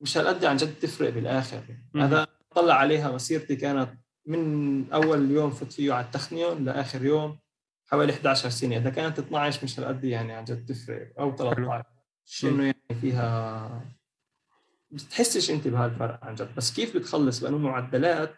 مش 0.00 0.18
هالقد 0.18 0.44
عن 0.44 0.56
جد 0.56 0.78
تفرق 0.78 1.10
بالآخر. 1.10 1.62
هذا 1.96 2.26
طلع 2.50 2.74
عليها 2.74 3.12
مسيرتي 3.12 3.56
كانت 3.56 3.90
من 4.26 4.92
أول 4.92 5.30
يوم 5.30 5.50
فت 5.50 5.72
فيه 5.72 5.92
على 5.92 6.06
التخنيون 6.06 6.64
لآخر 6.64 7.04
يوم 7.04 7.38
حوالي 7.86 8.12
11 8.12 8.48
سنة. 8.48 8.76
إذا 8.76 8.90
كانت 8.90 9.18
12 9.18 9.64
مش 9.64 9.80
هالقد 9.80 10.04
يعني 10.04 10.32
عن 10.32 10.44
جد 10.44 10.66
تفرق. 10.66 11.12
أو 11.18 11.36
13 11.36 11.84
انه 12.44 12.64
يعني 12.64 13.00
فيها؟ 13.00 13.84
بتحسش 14.90 15.50
أنت 15.50 15.68
بهالفرق 15.68 16.24
عن 16.24 16.34
جد. 16.34 16.54
بس 16.56 16.72
كيف 16.72 16.96
بتخلص؟ 16.96 17.40
بانه 17.40 17.58
معدلات 17.58 18.34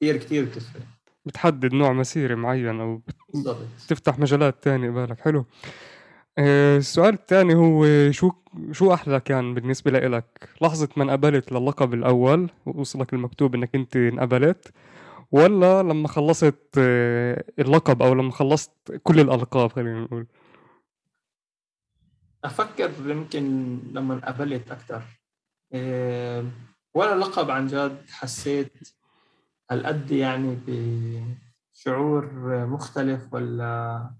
كثير 0.00 0.16
كثير 0.16 0.44
بتفرق. 0.44 0.82
بتحدد 1.26 1.74
نوع 1.74 1.92
مسيرة 1.92 2.34
معين 2.34 3.02
بالضبط. 3.34 3.66
تفتح 3.88 4.18
مجالات 4.18 4.62
تانية 4.62 4.90
بالك 4.90 5.20
حلو. 5.20 5.44
آه، 6.38 6.76
السؤال 6.76 7.14
الثاني 7.14 7.54
هو 7.54 7.86
شو 8.10 8.30
شو 8.72 8.94
أحلى 8.94 9.20
كان 9.20 9.54
بالنسبة 9.54 9.90
لإلك؟ 9.90 10.48
لحظة 10.62 10.88
ما 10.96 11.04
انقبلت 11.04 11.52
للقب 11.52 11.94
الأول 11.94 12.50
ووصلك 12.66 13.14
المكتوب 13.14 13.54
إنك 13.54 13.74
أنت 13.74 13.96
انقبلت 13.96 14.72
ولا 15.32 15.82
لما 15.82 16.08
خلصت 16.08 16.58
آه، 16.78 17.44
اللقب 17.58 18.02
أو 18.02 18.14
لما 18.14 18.30
خلصت 18.32 18.72
كل 19.02 19.20
الألقاب 19.20 19.72
خلينا 19.72 20.00
نقول؟ 20.00 20.26
أفكر 22.44 22.90
يمكن 23.06 23.78
لما 23.92 24.14
انقبلت 24.14 24.70
أكثر 24.70 25.02
إيه 25.74 26.44
ولا 26.94 27.14
لقب 27.14 27.50
عن 27.50 27.66
جد 27.66 28.02
حسيت 28.10 28.72
هالقد 29.70 30.10
يعني 30.10 30.58
بشعور 30.66 32.30
مختلف 32.66 33.34
ولا 33.34 34.10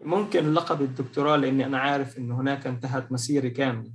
ممكن 0.00 0.54
لقب 0.54 0.82
الدكتوراه؟ 0.82 1.36
لأني 1.36 1.66
أنا 1.66 1.78
عارف 1.78 2.18
إنه 2.18 2.40
هناك 2.40 2.66
انتهت 2.66 3.12
مسيري 3.12 3.50
كامله 3.50 3.92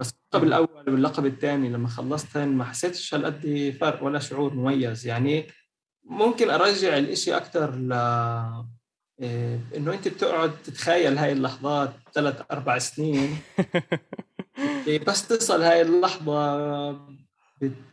بس 0.00 0.14
اللقب 0.34 0.46
الأول 0.46 0.68
واللقب 0.86 1.26
الثاني 1.26 1.68
لما 1.68 1.88
خلصتهن 1.88 2.48
ما 2.48 2.64
حسيتش 2.64 3.14
هالقد 3.14 3.76
فرق 3.80 4.04
ولا 4.04 4.18
شعور 4.18 4.54
مميز. 4.54 5.06
يعني 5.06 5.46
ممكن 6.04 6.50
أرجع 6.50 6.96
الإشي 6.96 7.36
أكثر 7.36 7.74
ل 7.74 7.92
إيه 9.20 9.60
إنه 9.76 9.92
أنت 9.92 10.08
بتقعد 10.08 10.62
تتخيل 10.64 11.18
هاي 11.18 11.32
اللحظات 11.32 11.92
ثلاث 12.14 12.42
أربع 12.50 12.78
سنين. 12.78 13.38
إيه 14.86 15.04
بس 15.04 15.28
تصل 15.28 15.62
هاي 15.62 15.82
اللحظة 15.82 16.90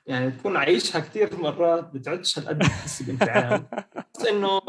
يعني 0.07 0.31
تكون 0.31 0.57
عايشها 0.57 0.99
كثير 0.99 1.35
مرات 1.37 1.93
بتعدش 1.93 2.39
هالقد 2.39 2.59
تحس 2.59 3.01
بانفعال 3.01 3.65
بس 4.15 4.25
إنه 4.25 4.61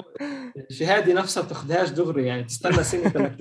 الشهاده 0.70 1.12
نفسها 1.12 1.42
بتاخذهاش 1.42 1.90
دغري 1.90 2.26
يعني 2.26 2.44
تستنى 2.44 2.84
سنة 2.84 3.36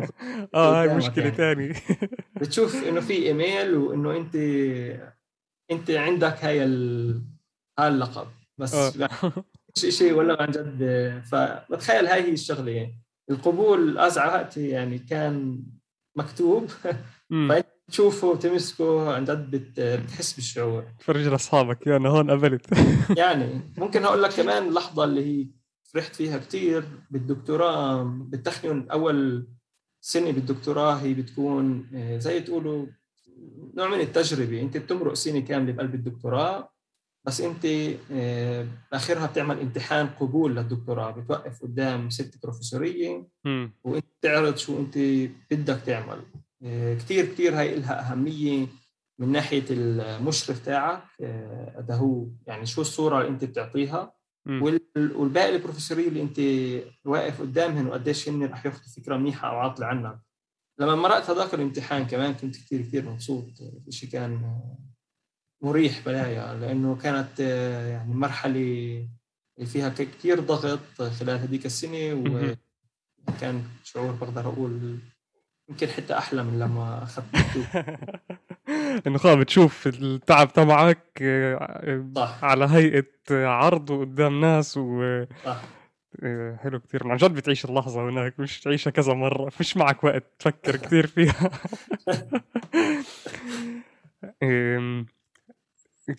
آه 0.55 0.81
هاي 0.81 0.95
مشكلة 0.95 1.29
ثانية 1.29 1.65
يعني. 1.65 2.09
بتشوف 2.41 2.87
إنه 2.87 3.01
في 3.01 3.13
إيميل 3.13 3.75
وإنه 3.75 4.17
أنت 4.17 4.35
أنت 5.71 5.91
عندك 5.91 6.45
هاي 6.45 6.63
ال... 6.63 7.21
هاي 7.79 7.87
اللقب. 7.87 8.27
بس 8.57 8.73
آه. 8.73 9.11
شيء 9.77 9.89
شيء 9.89 10.13
ولا 10.13 10.41
عن 10.41 10.51
جد. 10.51 11.21
فبتخيل 11.25 12.07
هاي 12.07 12.21
هي 12.23 12.33
الشغلة 12.33 12.71
يعني. 12.71 13.01
القبول 13.31 13.97
ازعى 13.97 14.27
وقتي 14.27 14.69
يعني 14.69 14.99
كان 14.99 15.63
مكتوب. 16.17 16.67
فإنت 17.49 17.64
تشوفه 17.91 18.27
وتمسكه 18.27 19.13
عن 19.13 19.23
جد 19.23 19.55
بتحس 19.79 20.33
بالشعور. 20.33 20.85
فرج 20.99 21.27
لاصحابك 21.27 21.87
أنا 21.87 22.09
هون 22.09 22.31
قبلت 22.31 22.65
يعني 23.17 23.61
ممكن 23.77 24.05
أقول 24.05 24.23
لك 24.23 24.31
كمان 24.33 24.67
اللحظه 24.67 25.03
اللي 25.03 25.25
هي 25.25 25.47
فرحت 25.83 26.15
فيها 26.15 26.37
كثير 26.37 26.83
بالدكتوراه 27.11 28.03
بالتخيل 28.03 28.89
أول 28.89 29.47
سنة 30.01 30.31
بالدكتوراه 30.31 30.93
هي 30.95 31.13
بتكون 31.13 31.89
آه، 31.95 32.17
زي 32.17 32.39
تقولوا 32.39 32.85
نوع 33.73 33.87
من 33.87 33.99
التجربة. 33.99 34.61
أنت 34.61 34.77
بتمرق 34.77 35.13
سنة 35.13 35.39
كاملة 35.39 35.73
بقلب 35.73 35.95
الدكتوراه 35.95 36.71
بس 37.25 37.41
أنت 37.41 37.65
آه، 38.11 38.67
باخرها 38.91 39.25
بتعمل 39.25 39.59
امتحان 39.59 40.07
قبول 40.07 40.55
للدكتوراه. 40.55 41.11
بتوقف 41.11 41.61
قدام 41.63 42.09
ست 42.09 42.43
بروفيسورية 42.43 43.27
وأنت 43.83 44.05
تعرض 44.21 44.57
شو 44.57 44.79
أنت 44.79 44.97
بدك 45.51 45.81
تعمل. 45.85 46.21
كثير 46.99 47.25
كثير 47.25 47.59
هاي 47.59 47.75
لها 47.75 48.11
أهمية 48.11 48.67
من 49.19 49.31
ناحية 49.31 49.65
المشرف 49.69 50.65
تاعك 50.65 51.03
هذا 51.77 51.93
آه، 51.93 51.97
هو 51.97 52.27
يعني 52.47 52.65
شو 52.65 52.81
الصورة 52.81 53.21
اللي 53.21 53.29
أنت 53.29 53.43
بتعطيها. 53.43 54.15
والباقي 54.95 55.55
البروفيسوريه 55.55 56.07
اللي 56.07 56.21
أنت 56.21 56.39
واقف 57.05 57.41
قدامهم 57.41 57.87
وقديش 57.87 58.29
هن 58.29 58.43
رح 58.43 58.65
ياخذوا 58.65 58.93
فكرة 58.95 59.17
منيحة 59.17 59.49
أو 59.49 59.55
عاطلة 59.57 59.85
عنك 59.85 60.19
لما 60.79 60.95
مرقت 60.95 61.29
هذاك 61.29 61.53
الامتحان 61.53 62.05
كمان 62.07 62.33
كنت 62.33 62.57
كثير 62.57 62.81
كثير 62.81 63.09
مبسوط 63.09 63.45
الشيء 63.87 64.09
كان 64.09 64.59
مريح 65.61 66.05
بلايا 66.05 66.53
لأنه 66.53 66.95
كانت 66.95 67.41
آه، 67.41 67.87
يعني 67.87 68.13
مرحلة 68.13 69.07
فيها 69.65 69.89
كثير 69.89 70.39
ضغط 70.39 71.01
خلال 71.01 71.39
هذيك 71.39 71.65
السنة 71.65 72.13
وكان 73.27 73.63
شعور 73.83 74.11
بقدر 74.11 74.49
أقول 74.49 74.99
يمكن 75.69 75.87
حتى 75.87 76.17
أحلى 76.17 76.43
من 76.43 76.59
لما 76.59 77.03
أخذت 77.03 77.25
إنه 79.07 79.17
خلاص 79.17 79.35
بتشوف 79.35 79.87
التعب 79.87 80.53
تبعك 80.53 81.23
صح. 82.15 82.43
على 82.43 82.65
هيئة 82.65 83.05
عرض 83.31 83.89
وقدام 83.89 84.41
ناس 84.41 84.77
و 84.77 85.23
صح. 85.45 85.61
آه، 86.23 86.55
حلو 86.63 86.79
كثير 86.79 87.07
عن 87.07 87.17
جد 87.17 87.33
بتعيش 87.33 87.65
اللحظة 87.65 88.09
هناك 88.09 88.39
مش 88.39 88.61
تعيشها 88.61 88.91
كذا 88.91 89.13
مرة. 89.13 89.51
مش 89.59 89.77
معك 89.77 90.03
وقت 90.03 90.23
تفكر 90.39 90.75
كثير 90.75 91.07
فيها. 91.07 91.51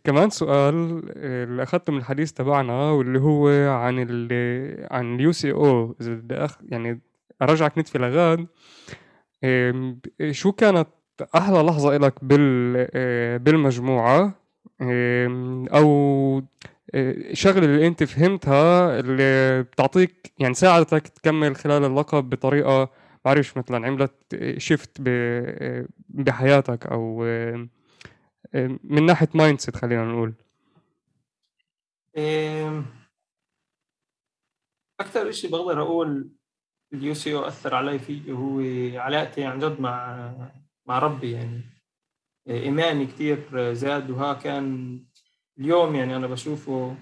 كمان 0.05 0.31
سؤال 0.31 1.03
اللي 1.17 1.63
أخذته 1.63 1.93
من 1.93 1.99
الحديث 1.99 2.33
تبعنا 2.33 2.91
واللي 2.91 3.21
هو 3.21 3.49
عن 3.71 4.07
ال 4.09 4.87
عن 4.91 5.15
ال 5.15 5.33
UCO 5.33 5.97
إذا 6.01 6.15
بدي 6.15 6.47
يعني 6.69 7.01
أرجعك 7.43 7.79
نتفي 7.79 7.99
لغاد 7.99 8.47
شو 10.31 10.53
كانت 10.53 10.89
أحلى 11.37 11.59
لحظة 11.63 11.97
إلك 11.97 12.25
بال 12.25 12.89
آه، 12.95 13.37
بالمجموعة؟ 13.37 14.35
أو 15.73 16.43
آه، 16.95 17.33
شغلة 17.33 17.65
اللي 17.65 17.87
أنت 17.87 18.05
فهمتها 18.05 19.01
اللي 19.01 19.63
بتعطيك 19.63 20.33
يعني 20.39 20.55
ساعدتك 20.55 21.09
تكمل 21.09 21.57
خلال 21.57 21.85
اللقب 21.85 22.31
بطريقة 22.31 22.91
بعرفش 23.25 23.57
مثلا 23.57 23.87
عملت 23.87 24.13
shift 24.59 25.01
بحياتك 26.09 26.87
أو 26.87 27.23
من 28.85 29.07
ناحية 29.07 29.29
mindset 29.35 29.77
خلينا 29.77 30.05
نقول. 30.05 30.35
أكثر 35.01 35.31
شيء 35.31 35.51
بقدر 35.51 35.83
أقول 35.83 36.31
ال 36.93 37.15
UCO 37.15 37.47
اثر 37.47 37.75
علي 37.75 37.99
فيه 37.99 38.33
هو 38.33 38.61
علاقتي 39.01 39.45
عن 39.45 39.59
جد 39.59 39.81
مع 39.81 40.31
مع 40.87 40.99
ربي 40.99 41.33
يعني. 41.33 41.61
إيماني 42.49 43.07
كثير 43.07 43.73
زاد 43.73 44.11
وها 44.11 44.33
كان 44.33 44.99
اليوم 45.59 45.95
يعني 45.95 46.17
أنا 46.17 46.27
بشوفه 46.27 46.97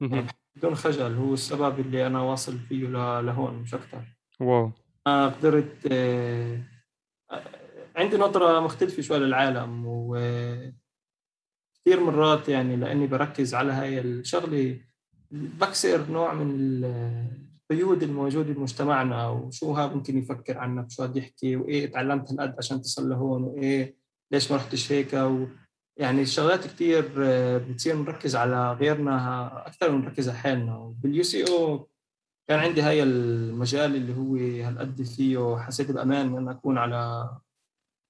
يعني 0.00 0.26
بدون 0.56 0.74
خجل 0.74 1.14
هو 1.14 1.34
السبب 1.34 1.80
اللي 1.80 2.06
أنا 2.06 2.20
واصل 2.20 2.58
فيه 2.58 2.86
لهون 3.20 3.54
مش 3.54 3.74
أكثر 3.74 4.04
واو. 4.40 4.72
أنا 5.06 5.28
قدرت 5.28 5.88
آه، 5.92 6.60
عندي 7.96 8.16
نظرة 8.16 8.60
مختلفة 8.60 9.02
شوي 9.02 9.18
للعالم 9.18 9.86
و 9.86 10.16
كثير 11.74 12.00
مرات 12.00 12.48
يعني 12.48 12.76
لأني 12.76 13.06
بركز 13.06 13.54
على 13.54 13.72
هاي 13.72 14.00
الشغلة 14.00 14.80
بكسر 15.30 16.10
نوع 16.10 16.34
من 16.34 16.80
القيود 17.70 18.02
الموجودة 18.02 18.52
بمجتمعنا 18.52 19.28
وشو 19.28 19.72
هذا 19.72 19.94
ممكن 19.94 20.18
يفكر 20.18 20.58
عنك 20.58 20.90
شو 20.90 21.06
بده 21.06 21.20
يحكي؟ 21.20 21.56
وإيه 21.56 21.92
تعلمت 21.92 22.30
هالقد 22.30 22.54
عشان 22.58 22.82
تصل 22.82 23.08
لهون؟ 23.08 23.42
وإيه؟ 23.42 23.96
ليش 24.32 24.50
ما 24.50 24.56
رحتش 24.56 24.92
هيك؟ 24.92 25.14
و 25.14 25.46
يعني 25.96 26.22
الشغلات 26.22 26.66
كثير 26.66 27.10
آه، 27.18 27.58
بتصير 27.58 27.96
نركز 27.96 28.36
على 28.36 28.72
غيرنا 28.72 29.66
أكثر 29.66 29.92
من 29.92 30.00
نركز 30.00 30.28
على 30.28 30.38
حالنا. 30.38 30.76
وباليو 30.76 31.22
سي 31.22 31.44
أو 31.48 31.88
كان 32.48 32.58
عندي 32.58 32.82
هاي 32.82 33.02
المجال 33.02 33.96
اللي 33.96 34.16
هو 34.16 34.36
هالقد 34.66 35.02
فيه 35.02 35.56
حسيت 35.56 35.90
بأمان 35.90 36.36
إن 36.36 36.48
أكون 36.48 36.78
على 36.78 37.30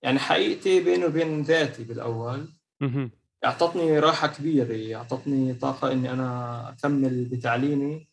يعني 0.02 0.18
حقيقتي 0.18 0.80
بيني 0.84 1.04
وبين 1.04 1.42
ذاتي 1.42 1.84
بالأول. 1.84 2.48
أعطتني 3.44 3.98
راحة 3.98 4.28
كبيرة 4.28 4.96
أعطتني 4.96 5.54
طاقة 5.54 5.92
إني 5.92 6.12
أنا 6.12 6.68
أكمل 6.68 7.24
بتعليمي. 7.24 8.08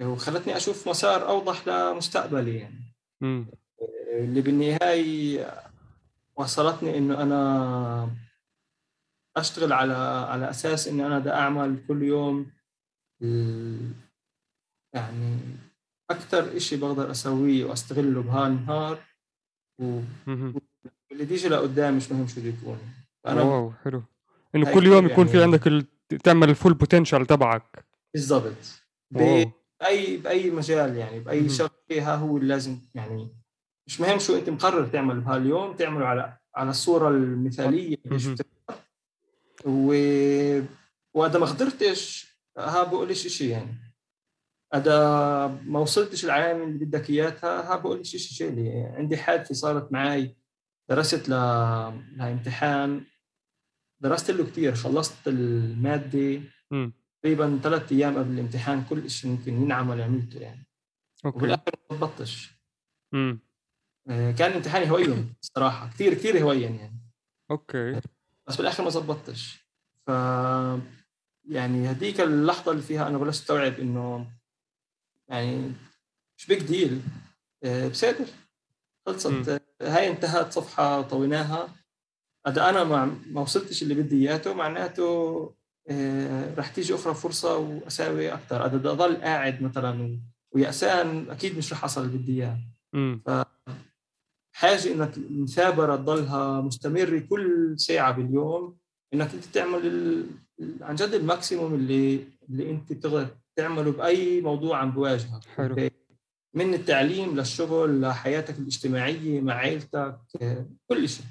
وخلتني 0.00 0.56
أشوف 0.56 0.88
مسار 0.88 1.28
أوضح 1.28 1.68
لمستقبلي 1.68 2.56
يعني. 2.56 2.94
م. 3.20 3.44
اللي 4.12 4.40
بالنهاية 4.40 5.62
وصلتني 6.36 6.98
إنه 6.98 7.22
أنا 7.22 8.10
أشتغل 9.36 9.72
على 9.72 9.94
على 10.28 10.50
أساس 10.50 10.88
اني 10.88 11.06
أنا 11.06 11.18
بدي 11.18 11.30
أعمل 11.30 11.84
كل 11.88 12.02
يوم 12.02 12.46
يعني 14.94 15.38
أكثر 16.10 16.58
شيء 16.58 16.78
بقدر 16.78 17.10
أسويه 17.10 17.64
وأستغله 17.64 18.22
بهالنهار 18.22 18.98
واللي 19.80 21.24
بيجي 21.24 21.48
لقدام 21.48 21.96
مش 21.96 22.12
مهم 22.12 22.26
شو 22.26 22.40
بده 22.40 22.48
يكون 22.48 22.78
أنا 23.26 23.42
wow 23.42 23.72
حلو. 23.84 24.02
إنه 24.54 24.74
كل 24.74 24.86
يوم 24.86 25.06
يكون 25.06 25.26
يعني. 25.26 25.38
في 25.38 25.42
عندك 25.42 25.66
ال... 25.66 25.86
تعمل 26.24 26.50
ال 26.50 26.55
full 26.55 26.74
potential 26.74 27.26
تبعك. 27.26 27.84
بالضبط. 28.14 28.82
باي 29.80 30.16
بأي 30.16 30.50
مجال 30.50 30.96
يعني 30.96 31.20
بأي 31.20 31.48
شغله 31.48 31.70
فيها 31.88 32.14
هو 32.16 32.36
اللي 32.36 32.48
لازم 32.48 32.78
يعني 32.94 33.36
مش 33.86 34.00
مهم 34.00 34.18
شو 34.18 34.36
أنت 34.38 34.50
مقرر 34.50 34.86
تعمل 34.86 35.20
بهاليوم 35.20 35.76
تعمله 35.76 36.06
على 36.06 36.38
على 36.54 36.70
الصورة 36.70 37.08
المثالية 37.08 37.96
اللي 38.06 38.36
و 39.64 39.88
واذا 41.14 41.38
ما 41.38 41.46
قدرتش 41.46 42.28
ها 42.58 42.82
بقولش 42.82 43.26
شيء 43.26 43.50
يعني. 43.50 43.88
اذا 44.74 44.98
ما 45.46 45.80
وصلتش 45.80 46.24
العلامه 46.24 46.64
اللي 46.64 46.84
بدك 46.84 47.10
إياها 47.10 47.72
ها 47.72 47.76
بقول 47.76 48.06
شيء 48.06 48.20
شيء 48.20 48.54
لي 48.54 48.92
عندي 48.96 49.16
حادثه 49.16 49.54
صارت 49.54 49.92
معي 49.92 50.36
درست 50.88 51.28
ل... 51.28 51.32
لامتحان 52.16 53.04
درست 54.00 54.30
له 54.30 54.44
كثير 54.44 54.74
خلصت 54.74 55.28
المادة. 55.28 56.40
تقريبا 57.22 57.60
ثلاث 57.62 57.92
أيام 57.92 58.18
قبل 58.18 58.30
الامتحان 58.30 58.84
كل 58.84 59.10
شيء 59.10 59.30
ممكن 59.30 59.62
ينعمل 59.62 60.00
عملته 60.00 60.40
يعني. 60.40 60.66
okay. 61.24 61.38
وبالآخر 61.38 61.72
ما 61.90 61.96
ضبطتش 61.96 62.50
امم 63.14 63.40
كان 64.08 64.52
امتحاني 64.52 64.90
هوين 64.90 65.34
صراحة 65.40 65.88
كثير 65.88 66.14
كثير 66.14 66.42
هوين 66.42 66.74
يعني. 66.74 67.00
okay. 67.50 68.00
بس 68.46 68.56
بالآخر 68.56 68.84
ما 68.84 68.90
ضبطتش 68.90 69.66
ف 70.06 70.08
يعني 71.44 71.88
هذيك 71.88 72.20
اللحظة 72.20 72.72
اللي 72.72 72.82
فيها 72.82 73.08
أنا 73.08 73.18
بلشت 73.18 73.40
أستوعب 73.40 73.72
إنه 73.80 74.30
يعني 75.28 75.72
مش 76.38 76.46
big 76.46 76.62
deal 76.62 77.02
בסדר 77.90 78.26
خلصت. 79.06 79.62
هاي 79.82 80.10
انتهت 80.10 80.52
صفحة 80.52 81.02
طويناها. 81.02 81.74
اذا 82.48 82.68
أنا 82.68 82.84
ما 82.84 83.04
ما 83.26 83.40
وصلتش 83.40 83.82
اللي 83.82 83.94
بدي 83.94 84.30
اياه 84.30 84.54
معناته 84.54 85.04
آه، 85.04 85.57
رح 86.58 86.68
تيجي 86.68 86.94
أخرى 86.94 87.14
فرصة 87.14 87.56
وأساوي 87.56 88.32
أكثر 88.32 88.66
إذا 88.66 88.76
بدي 88.76 88.88
أضل 88.88 89.16
قاعد 89.16 89.62
مثلا 89.62 90.20
ويأسان 90.52 91.30
أكيد 91.30 91.58
مش 91.58 91.72
رح 91.72 91.84
أصل 91.84 92.04
اللي 92.04 92.18
بدي 92.18 92.44
إياه. 92.44 92.58
حاجة 94.52 94.92
إنك 94.92 95.16
المثابره 95.16 95.96
تضلها 95.96 96.60
مستمرة 96.60 97.18
كل 97.18 97.74
ساعة 97.76 98.12
باليوم 98.12 98.76
إنك 99.14 99.34
أنت 99.34 99.44
تعمل 99.44 100.24
عن 100.80 100.94
جد 100.94 101.14
الماكسيموم 101.14 101.74
اللي 101.74 102.24
اللي 102.50 102.70
أنت 102.70 102.92
بتقدر 102.92 103.28
تعمله 103.56 103.92
بأي 103.92 104.40
موضوع 104.40 104.78
عم 104.78 104.90
بواجهك. 104.90 105.44
حلو. 105.56 105.88
من 106.54 106.74
التعليم 106.74 107.36
للشغل 107.36 108.00
لحياتك 108.00 108.58
الاجتماعية 108.58 109.40
مع 109.40 109.54
عائلتك 109.54 110.18
كل 110.86 111.08
شيء. 111.08 111.26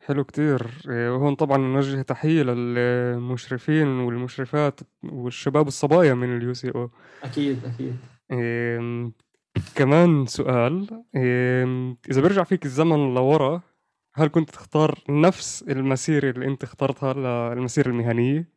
حلو 0.00 0.24
كتير. 0.24 0.70
وهون 0.88 1.34
طبعا 1.34 1.58
نوجه 1.58 2.02
تحية 2.02 2.42
للمشرفين 2.42 3.86
والمشرفات 3.86 4.80
والشباب 5.02 5.68
الصبايا 5.68 6.14
من 6.14 6.36
ال 6.36 6.54
UCO. 6.54 6.90
أكيد 7.22 7.64
أكيد. 7.64 7.96
كمان 9.74 10.26
سؤال. 10.26 11.04
إذا 12.10 12.20
برجع 12.20 12.44
فيك 12.44 12.64
الزمن 12.64 13.14
لورا 13.14 13.62
هل 14.14 14.28
كنت 14.28 14.50
تختار 14.50 14.98
نفس 15.08 15.62
المسيرة 15.62 16.30
اللي 16.30 16.46
أنت 16.46 16.62
اخترتها 16.62 17.14
للمسيرة 17.54 17.88
المهنية؟ 17.88 18.52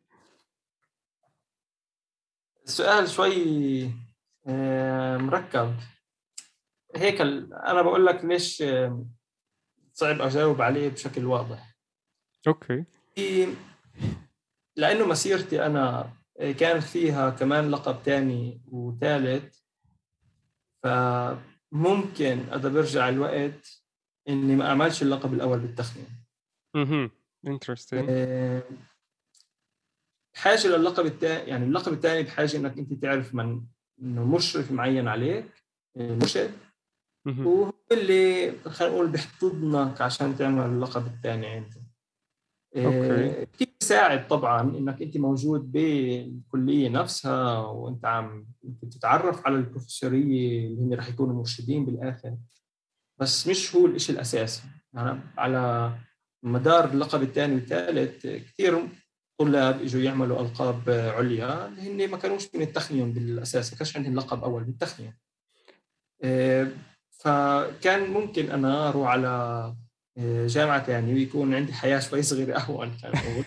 السؤال 2.64 3.08
شوي 3.08 3.90
مركب. 5.18 5.74
هيك 6.96 7.20
أنا 7.20 7.82
بقول 7.82 8.06
لك 8.06 8.24
ليش 8.24 8.64
صعب 9.94 10.20
أجاوب 10.20 10.62
عليه 10.62 10.88
بشكل 10.88 11.24
واضح. 11.24 11.76
okay. 12.46 12.84
لأنه 14.76 15.06
مسيرتي 15.06 15.66
أنا 15.66 16.12
كان 16.58 16.80
فيها 16.80 17.30
كمان 17.30 17.70
لقب 17.70 18.02
تاني 18.02 18.62
وثالث 18.66 19.58
فممكن 20.82 22.38
اذا 22.52 22.68
برجع 22.68 23.08
الوقت 23.08 23.82
إني 24.28 24.56
ما 24.56 24.66
أعملش 24.68 25.02
اللقب 25.02 25.34
الأول 25.34 25.58
بالتخنيون. 25.58 26.08
أها 26.76 27.10
interesting 27.46 28.08
بحاجه 30.34 30.66
للقب 30.68 31.06
الثاني 31.06 31.50
يعني 31.50 31.64
اللقب 31.64 31.92
الثاني 31.92 32.22
بحاجة 32.22 32.56
إنك 32.56 32.78
أنت 32.78 32.92
تعرف 32.92 33.34
من 33.34 33.62
إنه 34.02 34.24
مشرف 34.24 34.72
معين 34.72 35.08
عليك 35.08 35.46
آه، 35.96 36.14
مشرف 36.14 36.50
وهو 37.26 37.72
اللي 37.92 38.52
خلينا 38.64 38.94
نقول 38.94 39.08
بيحتضنك 39.08 40.00
عشان 40.00 40.36
تعمل 40.36 40.66
اللقب 40.66 41.06
الثاني 41.06 41.46
عندك 41.46 41.82
أوكي. 42.76 43.46
كثير 43.46 43.68
بيساعد 43.80 44.28
طبعا 44.28 44.60
إنك 44.60 45.02
أنت 45.02 45.16
موجود 45.16 45.72
بالكلية 45.72 46.88
نفسها 46.88 47.58
وأنت 47.58 48.04
عم 48.04 48.46
تتعرف 48.90 49.46
على 49.46 49.56
البروفيسورية 49.56 50.66
اللي 50.66 50.82
هن 50.82 50.94
رح 50.94 51.08
يكونوا 51.08 51.34
مرشدين 51.34 51.86
بالآخر. 51.86 52.36
بس 53.20 53.48
مش 53.48 53.76
هو 53.76 53.86
الشيء 53.86 54.14
الأساسي. 54.14 54.62
يعني 54.94 55.20
على 55.38 55.92
مدار 56.42 56.90
اللقب 56.90 57.22
الثاني 57.22 57.54
والثالث 57.54 58.26
كثير 58.26 58.88
طلاب 59.38 59.82
إجوا 59.82 60.02
يعملوا 60.02 60.40
ألقاب 60.40 60.90
عليا 60.90 61.68
اللي 61.68 62.06
هن 62.06 62.10
ما 62.10 62.16
كانوش 62.16 62.54
من 62.54 62.62
التخنيم 62.62 63.12
بالأساس 63.12 63.72
ما 63.72 63.78
كانش 63.78 63.96
عندهم 63.96 64.14
لقب 64.14 64.44
أول 64.44 64.64
بالتخنيم 64.64 65.14
آه، 66.22 66.68
فكان 67.24 68.10
ممكن 68.10 68.50
أنا 68.50 68.88
أروح 68.88 69.08
على 69.08 69.28
آه، 70.18 70.46
جامعة 70.46 70.90
يعني 70.90 71.14
ويكون 71.14 71.54
عندي 71.54 71.72
حياة 71.72 71.98
شوي 72.00 72.22
صغيرة 72.22 72.56
أهون 72.60 72.96
كان 73.02 73.12
أقول 73.16 73.44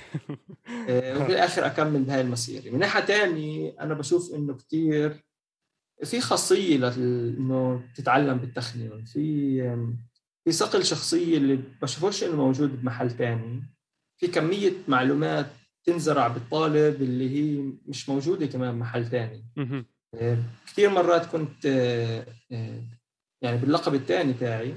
آه، 0.90 1.18
وفي 1.18 1.32
الآخر 1.32 1.66
أكمل 1.66 2.04
بهاي 2.04 2.22
المسيرة. 2.22 2.72
من 2.72 2.80
ناحية 2.80 3.02
ثانية 3.02 3.76
أنا 3.80 3.94
بشوف 3.94 4.34
إنه 4.34 4.54
كثير 4.54 5.24
في 6.04 6.22
خاصية 6.22 6.88
إنه 6.98 7.84
تتعلم 7.96 8.38
بالتخنين 8.38 9.06
في 9.06 9.62
في 10.46 10.52
صقل 10.52 10.86
شخصية 10.86 11.38
اللي 11.38 11.60
بشوفوش 11.82 12.24
إنه 12.24 12.36
موجود 12.36 12.82
بمحل 12.82 13.12
ثاني 13.12 13.64
في 14.18 14.28
كمية 14.28 14.74
معلومات 14.88 15.48
تنزرع 15.84 16.28
بالطالب 16.28 17.02
اللي 17.02 17.30
هي 17.30 17.72
مش 17.86 18.10
موجودة 18.10 18.46
كمان 18.46 18.76
بمحل 18.76 19.06
ثاني 19.06 19.46
آه، 20.16 20.38
كثير 20.68 20.90
مرات 20.90 21.26
كنت 21.26 21.66
يعني 23.42 23.58
باللقب 23.58 23.96
الثاني 23.96 24.34
تاعي 24.34 24.74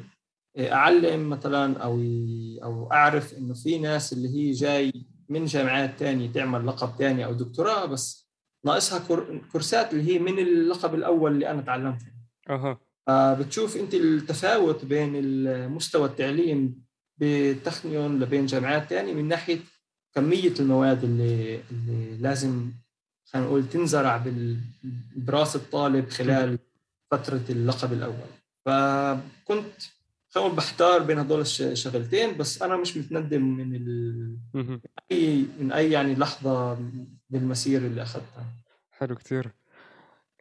أعلم 0.58 1.30
مثلا 1.30 1.78
أو 1.78 2.00
أو 2.62 2.92
أعرف 2.92 3.34
إنه 3.34 3.54
في 3.54 3.78
ناس 3.78 4.12
اللي 4.12 4.28
هي 4.28 4.50
جاي 4.50 4.92
من 5.28 5.44
جامعات 5.44 5.98
تانية 5.98 6.32
تعمل 6.32 6.66
لقب 6.66 6.96
تاني 6.98 7.24
أو 7.24 7.32
دكتوراه 7.32 7.86
بس 7.86 8.30
ناقصها 8.64 8.98
كورسات 9.52 9.92
اللي 9.92 10.14
هي 10.14 10.18
من 10.18 10.38
اللقب 10.38 10.94
الأول 10.94 11.32
اللي 11.32 11.50
أنا 11.50 11.62
تعلمته 11.62 12.06
أها. 12.50 12.80
بتشوف 13.34 13.76
أنت 13.76 13.94
التفاوت 13.94 14.84
بين 14.84 15.68
مستوى 15.68 16.08
التعليم 16.08 16.84
بالتخنيون 17.18 18.20
لبين 18.20 18.46
جامعات 18.46 18.90
تانية 18.90 19.14
من 19.14 19.28
ناحية 19.28 19.58
كمية 20.14 20.54
المواد 20.60 21.04
اللي 21.04 21.60
اللي 21.70 22.16
لازم 22.16 22.72
خلينا 23.24 23.48
نقول 23.48 23.68
تنزرع 23.68 24.24
برأس 25.16 25.56
الطالب 25.56 26.08
خلال 26.10 26.58
فترة 27.10 27.42
اللقب 27.50 27.92
الأول. 27.92 28.39
فكنت 28.64 29.82
خلينا 30.28 30.54
بحتار 30.54 31.02
بين 31.02 31.18
هدول 31.18 31.40
الشغلتين 31.40 32.36
بس 32.36 32.62
أنا 32.62 32.76
مش 32.76 32.96
متندم 32.96 33.42
من 33.42 33.74
ال... 33.74 34.36
من 34.54 34.80
اي 35.12 35.46
من 35.60 35.72
أي 35.72 35.90
يعني 35.90 36.14
لحظة 36.14 36.78
بالمسيره 37.30 37.86
اللي 37.86 38.02
أخذتها. 38.02 38.46
حلو 38.90 39.14
كثير 39.14 39.50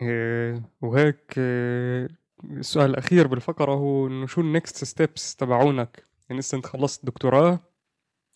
إيه 0.02 0.64
وهيك 0.82 1.34
إيه 1.38 2.08
السؤال 2.44 2.90
الأخير 2.90 3.28
بالفقرة 3.28 3.74
هو 3.74 4.08
إنه 4.08 4.26
شو 4.26 4.42
ال 4.42 4.50
next 4.50 4.84
steps 4.84 5.36
تبعونك؟ 5.36 6.06
يعني 6.30 6.42
أنت 6.54 6.66
خلصت 6.66 7.06
دكتوراه؟ 7.06 7.60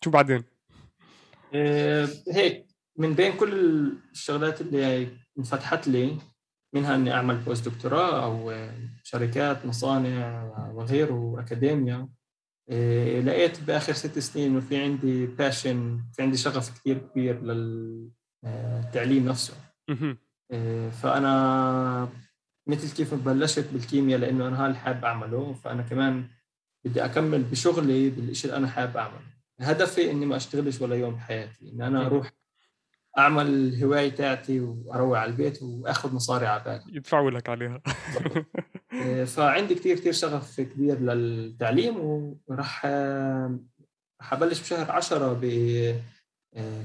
شو 0.04 0.10
بعدين؟ 0.10 0.42
إيه 1.54 2.08
هيك 2.32 2.66
من 2.96 3.14
بين 3.14 3.32
كل 3.32 3.52
الشغلات 4.12 4.60
اللي 4.60 5.08
انفتحت 5.38 5.88
لي 5.88 6.18
منها 6.74 6.94
إني 6.94 7.12
أعمل 7.12 7.36
post 7.36 7.68
دكتوراه 7.68 8.24
أو 8.24 8.52
شركات 9.02 9.66
مصانع 9.66 10.44
وغيره 10.74 11.14
واكاديميا 11.14 12.08
إيه، 12.70 13.20
لقيت 13.20 13.60
بآخر 13.60 13.92
ست 13.92 14.18
سنين 14.18 14.50
إنه 14.50 14.60
في 14.60 14.82
عندي 14.82 15.26
passion 15.26 16.00
في 16.12 16.22
عندي 16.22 16.36
شغف 16.36 16.80
كثير 16.80 16.98
كبير 16.98 17.40
للتعليم 18.44 19.28
نفسه. 19.28 19.54
إيه، 20.52 20.90
فأنا 20.90 22.08
مثل 22.66 22.96
كيف 22.96 23.14
بلشت 23.14 23.68
بالكيمياء 23.72 24.20
لأنه 24.20 24.48
أنا 24.48 24.60
هذا 24.60 24.66
اللي 24.66 24.78
حابب 24.78 25.04
أعمله. 25.04 25.52
فأنا 25.52 25.82
كمان 25.82 26.28
بدي 26.84 27.04
أكمل 27.04 27.42
بشغلي 27.42 28.10
بالشيء 28.10 28.50
اللي 28.50 28.58
أنا 28.58 28.68
حابب 28.68 28.96
أعمله. 28.96 29.34
هدفي 29.60 30.10
إني 30.10 30.26
ما 30.26 30.36
أشتغلش 30.36 30.80
ولا 30.80 30.96
يوم 30.96 31.14
بحياتي. 31.14 31.70
إني 31.72 31.86
أنا 31.86 32.06
أروح 32.06 32.32
أعمل 33.18 33.46
الهوايه 33.46 34.08
تاعتي 34.10 34.60
وأروح 34.60 35.18
على 35.18 35.30
البيت 35.30 35.62
وأخذ 35.62 36.14
مصاري 36.14 36.46
على 36.46 36.62
بالي 36.64 36.96
يدفعوا 36.96 37.30
لك 37.30 37.48
عليها. 37.48 37.80
إيه، 38.92 39.24
فعندي 39.34 39.74
كثير 39.74 39.96
كثير 39.96 40.12
شغف 40.12 40.60
كبير 40.60 41.00
للتعليم 41.00 41.96
وراح 42.46 42.86
راح 44.20 44.32
أبلش 44.32 44.60
بشهر 44.60 44.90
10 44.92 45.32
ب 45.32 45.44
إيه، 45.44 46.02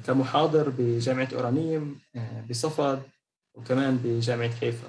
كمحاضر 0.08 0.70
بجامعة 0.78 1.30
أورانيم 1.34 2.00
إيه، 2.16 2.46
بصفد 2.50 3.02
وكمان 3.58 3.98
بجامعة 4.04 4.56
حيفا. 4.56 4.88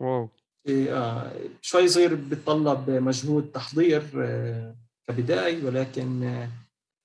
واو. 0.00 0.28
آه 0.68 1.32
شوي 1.62 1.88
صغير 1.88 2.14
بتطلب 2.14 2.90
مجهود 2.90 3.50
تحضير 3.54 4.02
كبدايه 5.08 5.64
ولكن 5.64 6.46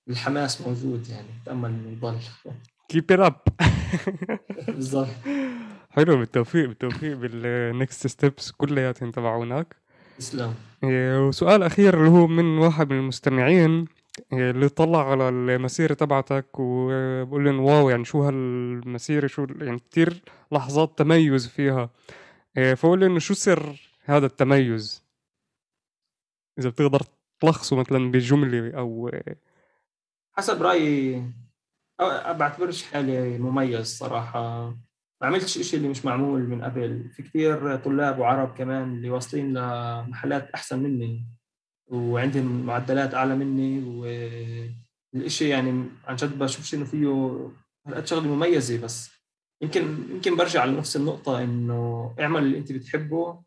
الحماس 0.10 0.62
موجود 0.62 1.10
يعني 1.10 1.28
تأمل 1.46 1.70
إنه 1.70 1.92
يضل. 1.92 2.20
keep 2.90 3.12
it 3.12 3.20
up 3.20 3.42
بالضبط 4.68 5.08
حلو 5.90 6.18
بالتوفيق 6.18 6.68
بالتوفيق 6.68 7.18
بال 7.18 7.48
next 7.48 8.08
steps 8.08 8.52
كلياتهم 8.52 9.12
تبعونك. 9.12 9.76
تسلم. 10.18 10.54
إيه، 10.84 11.28
وسؤال 11.28 11.64
أخير 11.64 12.00
اللي 12.00 12.10
هو 12.10 12.28
من 12.28 12.58
واحد 12.58 12.90
من 12.90 13.00
المستمعين 13.00 13.86
إيه، 14.34 14.52
اللي 14.52 14.70
طلع 14.70 15.12
على 15.12 15.30
المسيرة 15.30 15.94
تبعتك 15.94 16.60
وبقول 16.60 17.46
لهم 17.46 17.60
واو 17.60 17.90
يعني 17.90 18.06
شو 18.06 18.24
هالمسيرة؟ 18.24 19.28
شو 19.28 19.48
يعني 19.62 19.80
كتير 19.80 20.22
لحظات 20.52 20.98
تميز 20.98 21.48
فيها. 21.48 21.90
إيه، 22.58 22.74
فقول 22.74 23.04
إنه 23.04 23.20
شو 23.20 23.34
سر 23.34 23.92
هذا 24.06 24.26
التميز؟ 24.26 25.04
إذا 26.60 26.70
بتقدر 26.70 27.02
تلخصه 27.40 27.76
مثلا 27.76 28.12
بجملة 28.12 28.78
أو 28.78 29.12
حسب 30.38 30.62
رأيي 30.62 31.32
أو 32.00 32.34
بعتبرش 32.34 32.84
حالي 32.84 33.38
مميز 33.38 33.98
صراحة. 33.98 34.70
ما 35.22 35.28
عملتش 35.28 35.58
إشي 35.58 35.78
اللي 35.78 35.88
مش 35.88 36.06
معمول 36.06 36.42
من 36.48 36.62
قبل. 36.62 37.10
في 37.10 37.24
كتير 37.24 37.76
طلاب 37.76 38.20
وعرب 38.20 38.58
كمان 38.58 38.96
اللي 38.96 39.10
واصلين 39.10 39.54
لمحلات 39.54 40.50
أحسن 40.52 40.84
مني 40.84 41.28
وعندهم 41.88 42.66
معدلات 42.66 43.14
أعلى 43.14 43.36
مني 43.36 43.84
والإشي 45.14 45.50
يعني 45.50 45.84
عن 46.08 46.16
جد 46.16 46.40
بشوفش 46.40 46.74
إنه 46.76 46.86
فيه 46.86 47.08
هالقد 47.88 48.08
شغلة 48.08 48.28
مميزة 48.28 48.82
بس. 48.82 49.18
يمكن 49.62 49.82
يمكن 50.10 50.36
برجع 50.36 50.66
لنفس 50.66 50.96
النقطة 50.96 51.44
إنه 51.44 52.16
اعمل 52.20 52.44
اللي 52.44 52.58
أنت 52.58 52.72
بتحبه 52.72 53.44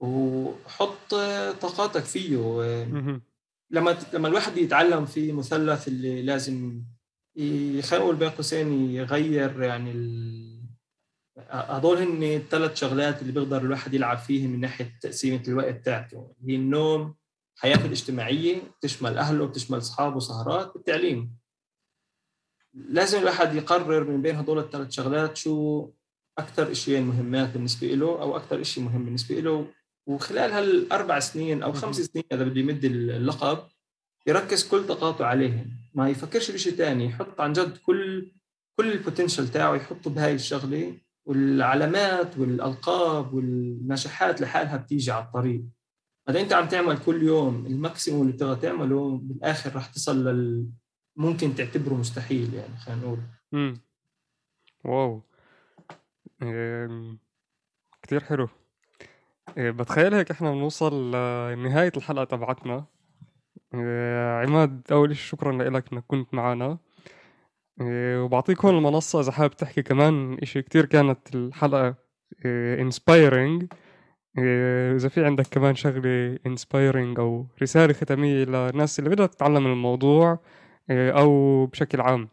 وحط 0.00 1.14
طاقاتك 1.60 2.04
فيه 2.04 2.36
لما 3.74 3.96
لما 4.12 4.28
الواحد 4.28 4.56
يتعلم 4.56 5.06
في 5.06 5.32
مثلث 5.32 5.88
اللي 5.88 6.22
لازم 6.22 6.84
نقول 7.92 8.16
بين 8.16 8.30
قوسين 8.30 8.90
يغير 8.90 9.62
يعني 9.62 9.90
ال... 9.90 10.44
هدول 11.50 11.96
هن 11.96 12.22
الثلاث 12.22 12.74
شغلات 12.76 13.22
اللي 13.22 13.32
بيقدر 13.32 13.60
الواحد 13.60 13.94
يلعب 13.94 14.18
فيهم 14.18 14.50
من 14.50 14.60
ناحية 14.60 14.98
تقسيمة 15.00 15.42
الوقت 15.48 15.84
تاعته 15.84 16.34
هي 16.48 16.54
النوم 16.54 17.14
حياته 17.56 17.86
الاجتماعية 17.86 18.62
بتشمل 18.78 19.18
أهله 19.18 19.46
بتشمل 19.46 19.78
أصحابه 19.78 20.20
سهرات 20.20 20.76
التعليم 20.76 21.36
لازم 22.74 23.18
الواحد 23.18 23.54
يقرر 23.54 24.04
من 24.04 24.22
بين 24.22 24.36
هدول 24.36 24.58
الثلاث 24.58 24.90
شغلات 24.90 25.36
شو 25.36 25.88
أكثر 26.38 26.72
شيئين 26.72 27.02
مهمات 27.06 27.50
بالنسبة 27.50 27.86
له 27.86 28.22
أو 28.22 28.36
أكثر 28.36 28.62
شيء 28.62 28.84
مهم 28.84 29.04
بالنسبة 29.04 29.34
له. 29.40 29.66
وخلال 30.06 30.52
هالأربع 30.52 31.18
سنين 31.18 31.62
أو 31.62 31.72
خمس 31.72 31.96
سنين 31.96 32.24
إذا 32.32 32.44
بده 32.44 32.60
يمد 32.60 32.84
اللقب 32.84 33.58
يركز 34.26 34.68
كل 34.68 34.86
طاقاته 34.86 35.26
عليهم. 35.26 35.70
ما 35.94 36.08
يفكرش 36.08 36.50
بشيء 36.50 36.72
ثاني 36.72 37.04
يحط 37.06 37.40
عن 37.40 37.52
جد 37.52 37.76
كل 37.76 38.32
كل 38.76 38.92
ال 38.92 38.98
potential 38.98 39.48
تاعه 39.48 39.74
يحطه 39.74 40.10
بهاي 40.10 40.34
الشغلة 40.34 40.98
والعلامات 41.24 42.38
والألقاب 42.38 43.34
والنجاحات 43.34 44.40
لحالها 44.40 44.76
بتيجي 44.76 45.10
على 45.10 45.24
الطريق. 45.24 45.64
اذا 46.28 46.40
أنت 46.40 46.52
عم 46.52 46.68
تعمل 46.68 46.98
كل 46.98 47.22
يوم 47.22 47.66
ال 47.66 47.73
maximum 47.73 48.22
اللي 48.22 48.32
بتقدر 48.32 48.54
تعمله 48.54 49.18
بالآخر 49.22 49.76
رح 49.76 49.86
تصل 49.86 50.24
لل 50.24 50.66
ممكن 51.16 51.54
تعتبره 51.54 51.94
مستحيل 51.94 52.54
يعني 52.54 52.76
خلينا 52.76 53.00
نقول. 53.00 53.18
امم 53.54 53.80
واو. 54.84 55.22
كثير 58.02 58.24
حلو. 58.24 58.44
إيه، 58.44 58.63
بتخيل 59.58 60.14
هيك 60.14 60.30
إحنا 60.30 60.50
بنوصل 60.52 61.10
لنهاية 61.52 61.92
الحلقة 61.96 62.24
تبعتنا. 62.24 62.84
إيه، 63.74 64.42
عماد 64.42 64.82
أول 64.92 65.16
شيء 65.16 65.26
شكرا 65.38 65.52
لك 65.52 65.92
إنك 65.92 66.04
كنت 66.08 66.34
معنا. 66.34 66.78
إيه، 67.80 68.22
وبعطيك 68.22 68.64
هون 68.64 68.78
المنصة 68.78 69.20
إذا 69.20 69.32
حابب 69.32 69.56
تحكي 69.56 69.82
كمان 69.82 70.38
إشي. 70.42 70.62
كتير 70.62 70.84
كانت 70.84 71.34
الحلقة 71.34 71.94
inspiring 72.80 73.72
إذا 74.96 75.08
في 75.08 75.24
عندك 75.24 75.46
كمان 75.46 75.74
شغلة 75.74 76.38
inspiring 76.46 77.18
أو 77.20 77.46
رسالة 77.62 77.92
ختامية 77.92 78.44
للناس 78.44 78.98
اللي 78.98 79.10
بدها 79.10 79.26
تتعلم 79.26 79.66
الموضوع 79.66 80.38
أو 80.90 81.66
بشكل 81.66 82.00
عام. 82.00 82.28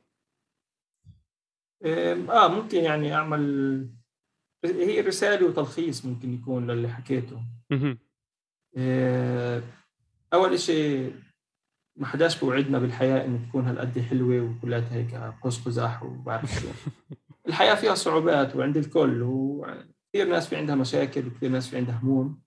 آه 1.85 2.47
ممكن 2.47 2.77
يعني 2.77 3.15
أعمل 3.15 4.00
هي 4.65 5.01
رساله 5.01 5.47
وتلخيص 5.47 6.05
ممكن 6.05 6.33
يكون 6.33 6.71
للي 6.71 6.89
حكيته. 6.89 7.41
آه، 8.77 9.63
أول 10.33 10.59
شيء 10.59 11.15
ما 11.95 12.07
حداش 12.07 12.39
بوعدنا 12.39 12.79
بالحياة 12.79 13.25
إنه 13.25 13.47
تكون 13.49 13.67
هالقد 13.67 13.99
حلوة 13.99 14.41
وكلها 14.41 14.93
هيك 14.93 15.15
قوس 15.15 15.65
قزح 15.65 16.03
وبعرف 16.03 16.51
شو. 16.61 16.67
الحياة 17.47 17.75
فيها 17.75 17.95
صعوبات 17.95 18.55
وعند 18.55 18.77
الكل 18.77 19.21
وكثير 19.23 20.27
ناس 20.27 20.47
في 20.47 20.55
عندها 20.55 20.75
مشاكل 20.75 21.27
وكثير 21.27 21.49
ناس 21.49 21.67
في 21.69 21.77
عندها 21.77 21.99
هموم. 22.03 22.41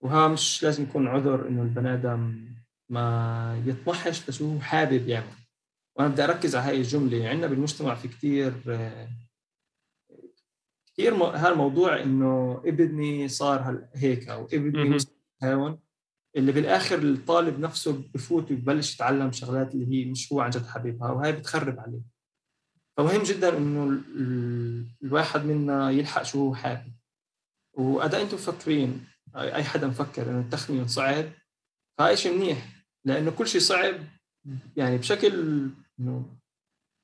وها 0.00 0.28
مش 0.28 0.62
لازم 0.62 0.82
يكون 0.82 1.08
عذر 1.08 1.48
إنه 1.48 1.62
البني 1.62 1.94
آدم 1.94 2.48
ما 2.88 3.62
يطمحش 3.66 4.28
لشو 4.28 4.52
هو 4.52 4.60
حابب 4.60 5.08
يعمل. 5.08 5.26
وأنا 5.96 6.08
بدي 6.08 6.24
أركز 6.24 6.56
على 6.56 6.66
هاي 6.66 6.76
الجملة. 6.76 7.28
عندنا 7.28 7.46
بالمجتمع 7.46 7.94
في 7.94 8.08
كثير 8.08 8.52
آه، 8.68 9.08
كثير 10.96 11.14
هالموضوع 11.14 12.02
إنه 12.02 12.62
ابني 12.64 13.28
صار 13.28 13.88
هيك 13.94 14.28
أو 14.28 14.44
ابني 14.44 14.96
هون 15.44 15.78
اللي 16.36 16.52
بالآخر 16.52 16.98
الطالب 16.98 17.60
نفسه 17.60 18.02
بفوت 18.14 18.52
وببلش 18.52 18.94
يتعلم 18.94 19.32
شغلات 19.32 19.74
اللي 19.74 19.86
هي 19.86 20.10
مش 20.10 20.32
هو 20.32 20.40
عن 20.40 20.50
جد 20.50 20.66
حبيبها 20.66 21.10
وهي 21.10 21.32
بتخرب 21.32 21.80
عليه. 21.80 22.00
فمهم 22.96 23.22
جدا 23.22 23.56
إنه 23.56 24.02
الواحد 25.02 25.44
منا 25.44 25.90
يلحق 25.90 26.22
شو 26.22 26.38
هو 26.38 26.54
حابب. 26.54 26.92
واذا 27.72 28.22
إنتم 28.22 28.36
مفكرين؟ 28.36 29.04
اي 29.36 29.64
حدا 29.64 29.86
مفكر 29.86 30.30
إنه 30.30 30.40
التخمين 30.40 30.86
صعب؟ 30.86 31.24
فهاي 31.98 32.16
شيء 32.16 32.36
منيح 32.36 32.84
لأنه 33.04 33.30
كل 33.30 33.46
شيء 33.48 33.60
صعب 33.60 33.94
يعني 34.76 34.98
بشكل 34.98 35.32
إنه 36.00 36.36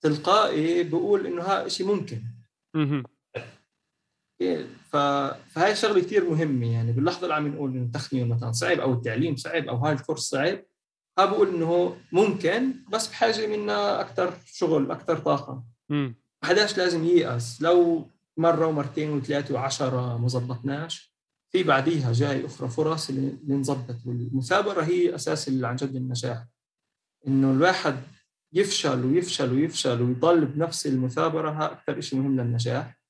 تلقائي 0.03 0.84
بقول 0.84 1.26
إنه 1.26 1.43
هذا 1.43 1.68
شيء 1.68 1.86
ممكن. 1.86 2.22
فهاي 4.90 5.74
شغلة 5.74 6.01
كثير 6.01 6.30
مهمة 6.30 6.72
يعني 6.72 6.93
باللحظة 6.93 7.22
اللي 7.22 7.34
عم 7.34 7.49
نقول 7.49 7.70
إنه 7.70 7.82
التخمين 7.82 8.28
مثلا 8.28 8.53
صعب 8.53 8.80
أو 8.80 8.93
التعليم 8.93 9.36
صعب 9.36 9.68
أو 9.68 9.76
هاي 9.76 9.93
الكورس 9.93 10.20
صعب 10.20 10.59
ها 11.18 11.24
بقول 11.24 11.49
إنه 11.49 11.97
ممكن 12.12 12.74
بس 12.93 13.09
بحاجة 13.09 13.47
منا 13.47 14.01
أكثر 14.01 14.34
شغل 14.47 14.90
أكثر 14.90 15.18
طاقة. 15.18 15.64
ما 16.43 16.49
حداش 16.49 16.78
لازم 16.78 17.05
ييأس. 17.05 17.62
لو 17.62 18.07
مرة 18.36 18.66
ومرتين 18.66 19.11
وثلاثة 19.11 19.55
وعشرة 19.55 20.18
ما 20.18 20.28
زبطناش 20.28 21.12
في 21.51 21.62
بعديها 21.62 22.12
جاي 22.12 22.47
أخرى 22.47 22.68
فرص 22.68 23.09
اللي 23.09 23.38
نظبط 23.49 23.97
والمثابرة 24.07 24.82
هي 24.82 25.14
أساس 25.14 25.49
عن 25.49 25.76
جد 25.76 25.97
النجاح. 25.97 26.45
إنه 27.28 27.53
الواحد 27.53 27.97
يفشل 28.53 29.05
ويفشل 29.05 29.53
ويفشل 29.53 30.03
ويضل 30.03 30.45
بنفس 30.45 30.86
المثابرة 30.86 31.51
ها 31.51 31.72
أكثر 31.72 32.01
شيء 32.01 32.18
مهم 32.18 32.40
للنجاح. 32.40 33.01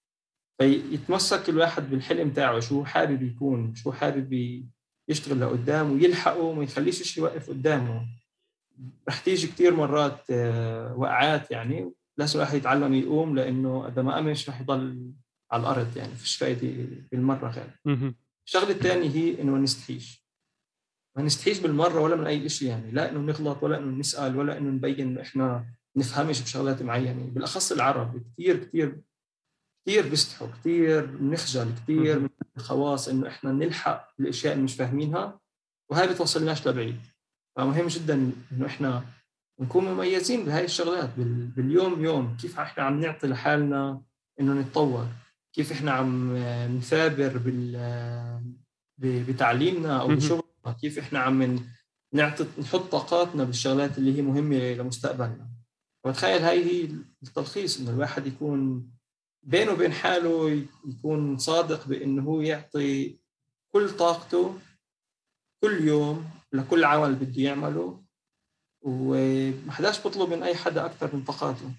فيتمسك 0.59 1.48
الواحد 1.48 1.90
بالحلم 1.90 2.30
تاعه 2.30 2.61
شو 2.61 2.84
حابب 2.84 3.22
يكون 3.22 3.74
شو 3.74 3.92
حابب 3.92 4.62
يشتغل 5.09 5.40
لقدام 5.40 5.92
ويلحقه 5.92 6.38
وما 6.40 6.64
يخليش 6.64 7.03
شيء 7.03 7.22
يوقف 7.22 7.50
قدامه. 7.50 8.07
رح 9.09 9.20
تيجي 9.20 9.46
كثير 9.46 9.74
مرات 9.74 10.20
آه، 10.30 10.94
وقعات 10.96 11.50
يعني 11.50 11.92
لازم 12.16 12.34
الواحد 12.34 12.57
يتعلم 12.57 12.94
يقوم 12.94 13.34
لأنه 13.36 13.88
إذا 13.88 14.03
ما 14.03 14.14
قامش 14.14 14.48
رح 14.48 14.61
يضل 14.61 15.12
على 15.53 15.61
الأرض 15.61 15.96
يعني 15.96 16.14
فيش 16.14 16.36
فايدة 16.36 16.86
بالمرة 17.12 17.48
غير. 17.50 17.80
الشغلة 18.46 18.70
الثانية 18.70 19.11
هي 19.11 19.40
إنه 19.40 19.53
ما 19.53 19.59
نستحيش. 19.59 20.22
ما 21.16 21.22
نستحيش 21.22 21.59
بالمرة 21.59 22.00
ولا 22.00 22.16
من 22.16 22.26
أي 22.26 22.48
شيء 22.48 22.68
يعني 22.68 22.90
لا 22.90 23.11
إنه 23.11 23.20
نغلط 23.20 23.62
ولا 23.62 23.78
إنه 23.78 23.98
نسأل 23.98 24.36
ولا 24.36 24.59
إنه 24.59 24.70
نبين 24.70 25.09
إنه 25.09 25.20
إحنا 25.20 25.66
نفهمش 25.96 26.42
بشغلات 26.42 26.82
معينة. 26.82 27.26
بالأخص 27.26 27.72
العرب 27.72 28.22
كثير 28.32 28.64
كثير 28.64 29.00
كثير 29.87 30.09
بيستحوا 30.09 30.49
كثير 30.49 31.07
بنخجل 31.07 31.74
كثير 31.74 32.18
من 32.18 32.28
الخواص 32.57 33.09
إنه 33.09 33.28
إحنا 33.28 33.53
نلحق 33.53 34.09
الاشياء 34.20 34.53
اللي 34.53 34.64
مش 34.64 34.74
فاهمينها 34.74 35.41
وهي 35.91 36.07
بتوصلناش 36.07 36.68
لبعيد. 36.68 37.01
فمهم 37.57 37.87
جدا 37.87 38.33
إنه 38.53 38.66
إحنا 38.66 39.05
نكون 39.61 39.85
مميزين 39.85 40.45
بهاي 40.45 40.64
الشغلات 40.64 41.11
باليوم 41.57 42.05
يوم 42.05 42.37
كيف 42.41 42.59
إحنا 42.61 42.83
عم 42.85 43.01
نعطي 43.01 43.26
لحالنا 43.26 44.03
إنه 44.41 44.53
نتطور 44.61 45.07
كيف 45.53 45.72
إحنا 45.72 45.91
عم 45.93 46.37
نثابر 46.76 47.39
بال 47.39 48.43
بتعليمنا 48.99 50.01
أو 50.01 50.09
بشغلنا 50.09 50.76
كيف 50.80 50.99
إحنا 50.99 51.18
عم 51.18 51.66
نعطي 52.14 52.47
نحط 52.59 52.80
طاقاتنا 52.80 53.45
بالشغلات 53.45 53.99
اللي 53.99 54.18
هي 54.18 54.22
مهمة 54.22 54.57
لمستقبلنا. 54.57 55.49
وتخيل 56.05 56.43
هاي 56.43 56.64
هي 56.64 56.89
التلخيص 57.22 57.80
إنه 57.80 57.91
الواحد 57.91 58.26
يكون 58.26 58.89
بينه 59.43 59.72
وبين 59.72 59.93
حاله 59.93 60.64
يكون 60.86 61.38
صادق 61.38 61.86
بأنه 61.86 62.22
هو 62.22 62.40
يعطي 62.40 63.18
كل 63.72 63.90
طاقته 63.90 64.59
كل 65.62 65.88
يوم 65.88 66.30
لكل 66.53 66.84
عمل 66.84 67.14
بده 67.14 67.43
يعمله 67.43 68.03
وما 68.82 69.72
حداش 69.72 70.07
بطلب 70.07 70.30
من 70.30 70.43
أي 70.43 70.55
حدا 70.55 70.86
أكثر 70.86 71.16
من 71.16 71.24
طاقاته. 71.24 71.70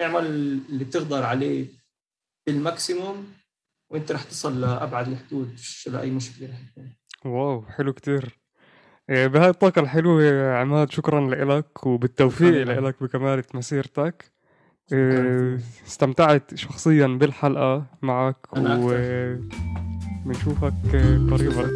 اعمل 0.00 0.26
اللي 0.26 0.84
بتقدر 0.84 1.22
عليه 1.22 1.66
بالماكسيموم 2.46 3.34
وأنت 3.90 4.12
رح 4.12 4.22
تصل 4.22 4.60
لأبعد 4.60 5.08
الحدود 5.08 5.52
مش 5.52 5.88
لأي 5.88 6.10
مشكلة 6.10 6.48
رح 6.48 6.84
واو 7.24 7.62
حلو 7.62 7.92
كتير. 7.92 8.38
إيه، 9.10 9.26
بهاي 9.26 9.48
الطاقة 9.48 9.80
الحلوة 9.80 10.52
عماد 10.54 10.90
شكرا 10.90 11.30
لك 11.54 11.86
وبالتوفيق. 11.86 12.68
لك 12.68 13.02
بكمالة 13.02 13.44
مسيرتك. 13.54 14.32
استمتعت 15.86 16.54
شخصيا 16.54 17.06
بالحلقة 17.06 17.86
معك. 18.02 18.36
وبنشوفك 20.26 20.74
قريبا 21.30 21.70